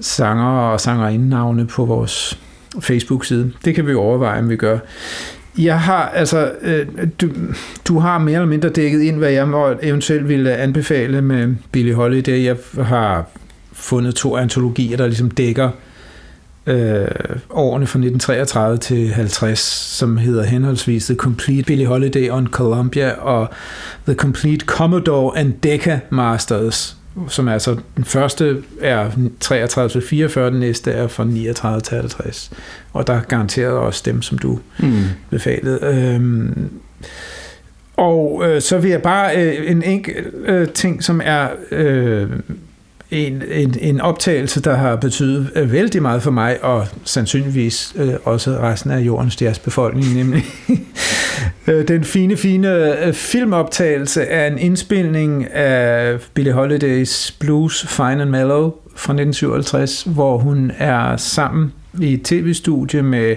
sanger 0.00 0.44
og 0.44 0.80
sangerindenavne 0.80 1.66
på 1.66 1.84
vores 1.84 2.38
Facebook-side. 2.80 3.52
Det 3.64 3.74
kan 3.74 3.86
vi 3.86 3.94
overveje, 3.94 4.38
om 4.38 4.48
vi 4.48 4.56
gør. 4.56 4.78
Jeg 5.58 5.80
har, 5.80 6.08
altså, 6.08 6.52
øh, 6.62 6.86
du, 7.20 7.28
du 7.88 7.98
har 7.98 8.18
mere 8.18 8.34
eller 8.34 8.46
mindre 8.46 8.68
dækket 8.68 9.00
ind, 9.00 9.16
hvad 9.16 9.30
jeg 9.30 9.48
må 9.48 9.74
eventuelt 9.82 10.28
ville 10.28 10.56
anbefale 10.56 11.22
med 11.22 11.54
Billy 11.72 11.92
Holiday. 11.92 12.44
Jeg 12.44 12.56
har 12.84 13.26
fundet 13.72 14.14
to 14.14 14.36
antologier, 14.36 14.96
der 14.96 15.06
ligesom 15.06 15.30
dækker 15.30 15.70
øh, 16.66 17.06
årene 17.50 17.86
fra 17.86 17.98
1933 17.98 18.76
til 18.78 19.08
50, 19.08 19.58
som 19.98 20.16
hedder 20.16 20.42
henholdsvis 20.42 21.06
The 21.06 21.14
Complete 21.14 21.62
Billy 21.62 21.84
Holiday 21.84 22.30
on 22.30 22.46
Columbia 22.46 23.10
og 23.10 23.48
The 24.06 24.14
Complete 24.14 24.66
Commodore 24.66 25.38
and 25.38 25.52
Decca 25.62 26.00
Masters, 26.10 26.96
som 27.28 27.48
er 27.48 27.52
altså 27.52 27.76
den 27.96 28.04
første 28.04 28.62
er 28.80 29.10
33 29.40 29.88
til 29.88 30.08
44, 30.08 30.50
den 30.50 30.60
næste 30.60 30.90
er 30.90 31.06
fra 31.06 31.24
39 31.24 31.80
til 31.80 31.96
50. 31.96 32.50
Og 32.92 33.06
der 33.06 33.12
er 33.12 33.20
garanteret 33.20 33.72
også 33.72 34.02
dem, 34.04 34.22
som 34.22 34.38
du 34.38 34.58
mm. 34.78 35.02
befalede. 35.30 35.78
Øhm, 35.82 36.70
og 37.96 38.42
øh, 38.44 38.60
så 38.60 38.78
vil 38.78 38.90
jeg 38.90 39.02
bare 39.02 39.36
øh, 39.36 39.70
en 39.70 39.82
enkelt 39.82 40.26
øh, 40.46 40.68
ting, 40.68 41.04
som 41.04 41.20
er 41.24 41.48
øh, 41.70 42.30
en, 43.12 43.42
en, 43.50 43.74
en 43.80 44.00
optagelse, 44.00 44.62
der 44.62 44.74
har 44.74 44.96
betydet 44.96 45.50
øh, 45.54 45.72
vældig 45.72 46.02
meget 46.02 46.22
for 46.22 46.30
mig, 46.30 46.64
og 46.64 46.86
sandsynligvis 47.04 47.94
øh, 47.96 48.14
også 48.24 48.50
resten 48.50 48.90
af 48.90 48.98
jordens 48.98 49.58
befolkning 49.64 50.14
nemlig. 50.16 50.44
Øh, 51.66 51.88
den 51.88 52.04
fine, 52.04 52.36
fine 52.36 52.98
øh, 53.06 53.12
filmoptagelse 53.12 54.26
af 54.26 54.46
en 54.46 54.58
indspilning 54.58 55.52
af 55.54 56.18
Billie 56.34 56.52
Holidays 56.52 57.36
Blues 57.40 57.86
Fine 57.88 58.22
and 58.22 58.30
Mellow 58.30 58.72
fra 58.96 59.12
1957, 59.12 60.02
hvor 60.02 60.38
hun 60.38 60.72
er 60.78 61.16
sammen 61.16 61.72
i 62.00 62.12
et 62.12 62.22
tv-studie 62.22 63.02
med 63.02 63.30
øh, 63.30 63.36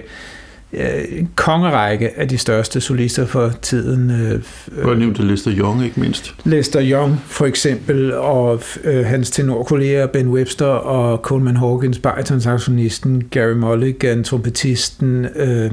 en 0.72 1.28
kongerække 1.34 2.18
af 2.18 2.28
de 2.28 2.38
største 2.38 2.80
solister 2.80 3.26
for 3.26 3.52
tiden. 3.62 4.10
Øh, 4.10 4.42
Hvor 4.82 4.94
nævnte 4.94 5.22
Lester 5.22 5.52
Young 5.54 5.84
ikke 5.84 6.00
mindst? 6.00 6.34
Lester 6.44 6.80
Young 6.82 7.20
for 7.26 7.46
eksempel, 7.46 8.14
og 8.14 8.62
øh, 8.84 9.06
hans 9.06 9.30
tenorkolleger 9.30 10.06
Ben 10.06 10.28
Webster 10.28 10.66
og 10.66 11.18
Coleman 11.18 11.56
Hawkins, 11.56 11.98
baritonsaxonisten, 11.98 13.24
Gary 13.30 13.52
Mulligan, 13.52 14.24
trompetisten, 14.24 15.26
øh, 15.36 15.70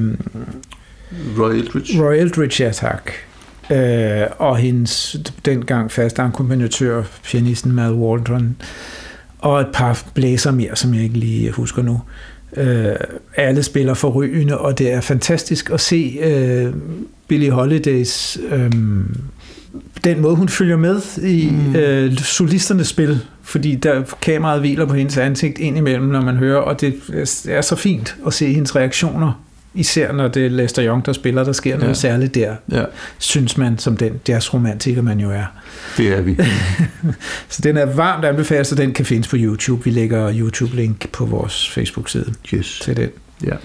Roy 1.39 1.54
Eldridge. 1.54 2.04
Roy 2.04 2.14
Eldridge, 2.14 2.64
ja 2.64 2.72
tak. 2.72 3.12
Øh, 3.72 4.28
og 4.38 4.58
hendes 4.58 5.18
dengang 5.46 5.91
faste 5.91 6.22
akkompagnatør, 6.22 7.04
pianisten 7.24 7.72
Mal 7.72 7.91
Waldron, 7.91 8.56
og 9.39 9.62
et 9.62 9.68
par 9.74 10.04
blæser 10.14 10.52
mere, 10.52 10.76
som 10.76 10.94
jeg 10.94 11.04
ikke 11.04 11.18
lige 11.18 11.52
husker 11.52 11.82
nu. 11.82 12.02
Øh, 12.58 12.95
alle 13.36 13.64
spiller 13.64 13.93
forrygende, 13.93 14.58
og 14.58 14.80
det 14.80 14.91
er 14.91 15.01
fantastisk 15.01 15.70
at 15.70 15.80
se 15.82 16.20
øh, 16.22 16.74
Billie 17.28 17.51
Holidays 17.51 18.38
øh, 18.51 18.72
den 20.04 20.22
måde, 20.22 20.36
hun 20.36 20.49
følger 20.49 20.78
med 20.78 21.01
i 21.24 21.49
mm. 21.51 21.76
øh, 21.76 22.18
solisternes 22.18 22.88
spil, 22.88 23.20
fordi 23.41 23.76
der 23.76 24.04
kameraet 24.22 24.60
hviler 24.60 24.86
på 24.86 24.93
hendes 24.93 25.18
ansigt 25.18 25.58
indimellem, 25.58 26.06
når 26.06 26.22
man 26.22 26.38
hører, 26.38 26.58
og 26.58 26.82
det 26.82 26.95
er 27.49 27.62
så 27.62 27.76
fint 27.76 28.16
at 28.28 28.34
se 28.34 28.54
hendes 28.54 28.76
reaktioner 28.76 29.43
især 29.74 30.11
når 30.11 30.28
det 30.28 30.45
er 30.45 30.49
Lester 30.49 30.88
Young, 30.88 31.05
der 31.05 31.13
spiller, 31.13 31.43
der 31.43 31.51
sker 31.51 31.78
noget 31.78 31.89
ja. 31.89 31.93
særligt 31.93 32.36
der, 32.36 32.55
ja. 32.71 32.84
synes 33.17 33.57
man, 33.57 33.78
som 33.78 33.97
den 33.97 34.21
jazzromantiker, 34.30 35.01
man 35.01 35.19
jo 35.19 35.32
er. 35.32 35.45
Det 35.97 36.07
er 36.07 36.21
vi. 36.21 36.38
så 37.49 37.61
den 37.61 37.78
er 37.78 37.86
varmt 37.86 38.26
anbefalet, 38.26 38.67
så 38.67 38.76
den 38.76 38.93
kan 38.93 39.05
findes 39.05 39.28
på 39.28 39.36
YouTube. 39.39 39.84
Vi 39.84 39.89
lægger 39.89 40.34
YouTube-link 40.34 41.09
på 41.11 41.26
vores 41.26 41.69
Facebook-side 41.69 42.34
yes. 42.53 42.80
til 42.84 42.97
den. 42.97 43.09
Ja. 43.43 43.55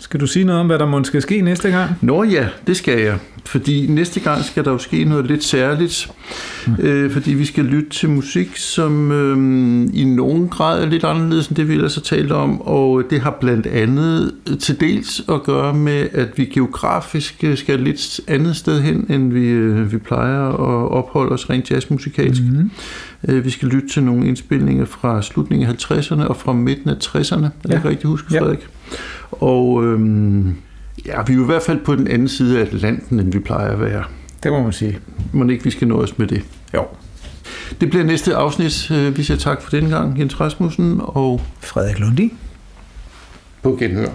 Skal 0.00 0.20
du 0.20 0.26
sige 0.26 0.44
noget 0.44 0.60
om, 0.60 0.66
hvad 0.66 0.78
der 0.78 0.86
måske 0.86 1.08
skal 1.08 1.22
ske 1.22 1.40
næste 1.40 1.70
gang? 1.70 1.90
Nå 2.00 2.22
ja, 2.22 2.48
det 2.66 2.76
skal 2.76 2.98
jeg. 3.00 3.18
Fordi 3.44 3.86
næste 3.86 4.20
gang 4.20 4.44
skal 4.44 4.64
der 4.64 4.70
jo 4.70 4.78
ske 4.78 5.04
noget 5.04 5.26
lidt 5.26 5.44
særligt. 5.44 6.10
Mm. 6.66 6.74
Øh, 6.78 7.10
fordi 7.10 7.34
vi 7.34 7.44
skal 7.44 7.64
lytte 7.64 7.90
til 7.90 8.10
musik, 8.10 8.56
som 8.56 9.12
øh, 9.12 9.88
i 9.94 10.04
nogen 10.04 10.48
grad 10.48 10.82
er 10.82 10.86
lidt 10.86 11.04
anderledes 11.04 11.48
end 11.48 11.56
det, 11.56 11.68
vi 11.68 11.74
ellers 11.74 11.94
har 11.94 12.02
talt 12.02 12.32
om. 12.32 12.60
Og 12.60 13.02
det 13.10 13.20
har 13.20 13.36
blandt 13.40 13.66
andet 13.66 14.34
til 14.60 14.80
dels 14.80 15.22
at 15.28 15.42
gøre 15.42 15.74
med, 15.74 16.08
at 16.12 16.28
vi 16.36 16.44
geografisk 16.44 17.44
skal 17.54 17.74
et 17.74 17.80
lidt 17.80 18.20
andet 18.28 18.56
sted 18.56 18.80
hen, 18.80 19.06
end 19.08 19.32
vi, 19.32 19.46
øh, 19.46 19.92
vi 19.92 19.98
plejer 19.98 20.48
at 20.48 20.90
opholde 20.90 21.32
os 21.32 21.50
rent 21.50 21.70
jazzmusikalsk. 21.70 22.42
Mm. 22.42 22.70
Øh, 23.28 23.44
vi 23.44 23.50
skal 23.50 23.68
lytte 23.68 23.88
til 23.88 24.02
nogle 24.02 24.26
indspilninger 24.28 24.84
fra 24.84 25.22
slutningen 25.22 25.68
af 25.68 25.72
50'erne 25.72 26.22
og 26.22 26.36
fra 26.36 26.52
midten 26.52 26.90
af 26.90 26.94
60'erne. 26.94 27.44
Er 27.44 27.50
det 27.62 27.70
ja. 27.70 27.80
rigtigt 27.84 28.04
huske, 28.04 28.28
Frederik? 28.28 28.58
Ja. 28.92 28.96
Og 29.30 29.84
øhm, 29.84 30.54
ja, 31.06 31.22
vi 31.26 31.32
er 31.32 31.36
jo 31.36 31.42
i 31.42 31.46
hvert 31.46 31.62
fald 31.62 31.84
på 31.84 31.94
den 31.94 32.08
anden 32.08 32.28
side 32.28 32.58
af 32.58 32.62
Atlanten, 32.62 33.20
end 33.20 33.32
vi 33.32 33.38
plejer 33.38 33.72
at 33.72 33.80
være. 33.80 34.04
Det 34.42 34.52
må 34.52 34.62
man 34.62 34.72
sige. 34.72 34.98
Må 35.32 35.48
ikke, 35.48 35.64
vi 35.64 35.70
skal 35.70 35.88
nå 35.88 36.02
os 36.02 36.18
med 36.18 36.26
det? 36.26 36.42
Jo. 36.74 36.84
Det 37.80 37.90
bliver 37.90 38.04
næste 38.04 38.34
afsnit. 38.34 38.90
Øh, 38.90 39.16
vi 39.16 39.22
siger 39.22 39.38
tak 39.38 39.62
for 39.62 39.70
denne 39.70 39.90
gang, 39.90 40.18
Jens 40.18 40.40
Rasmussen 40.40 41.00
og 41.02 41.40
Frederik 41.60 41.98
Lundi. 41.98 42.32
På 43.62 43.76
genhør. 43.80 44.08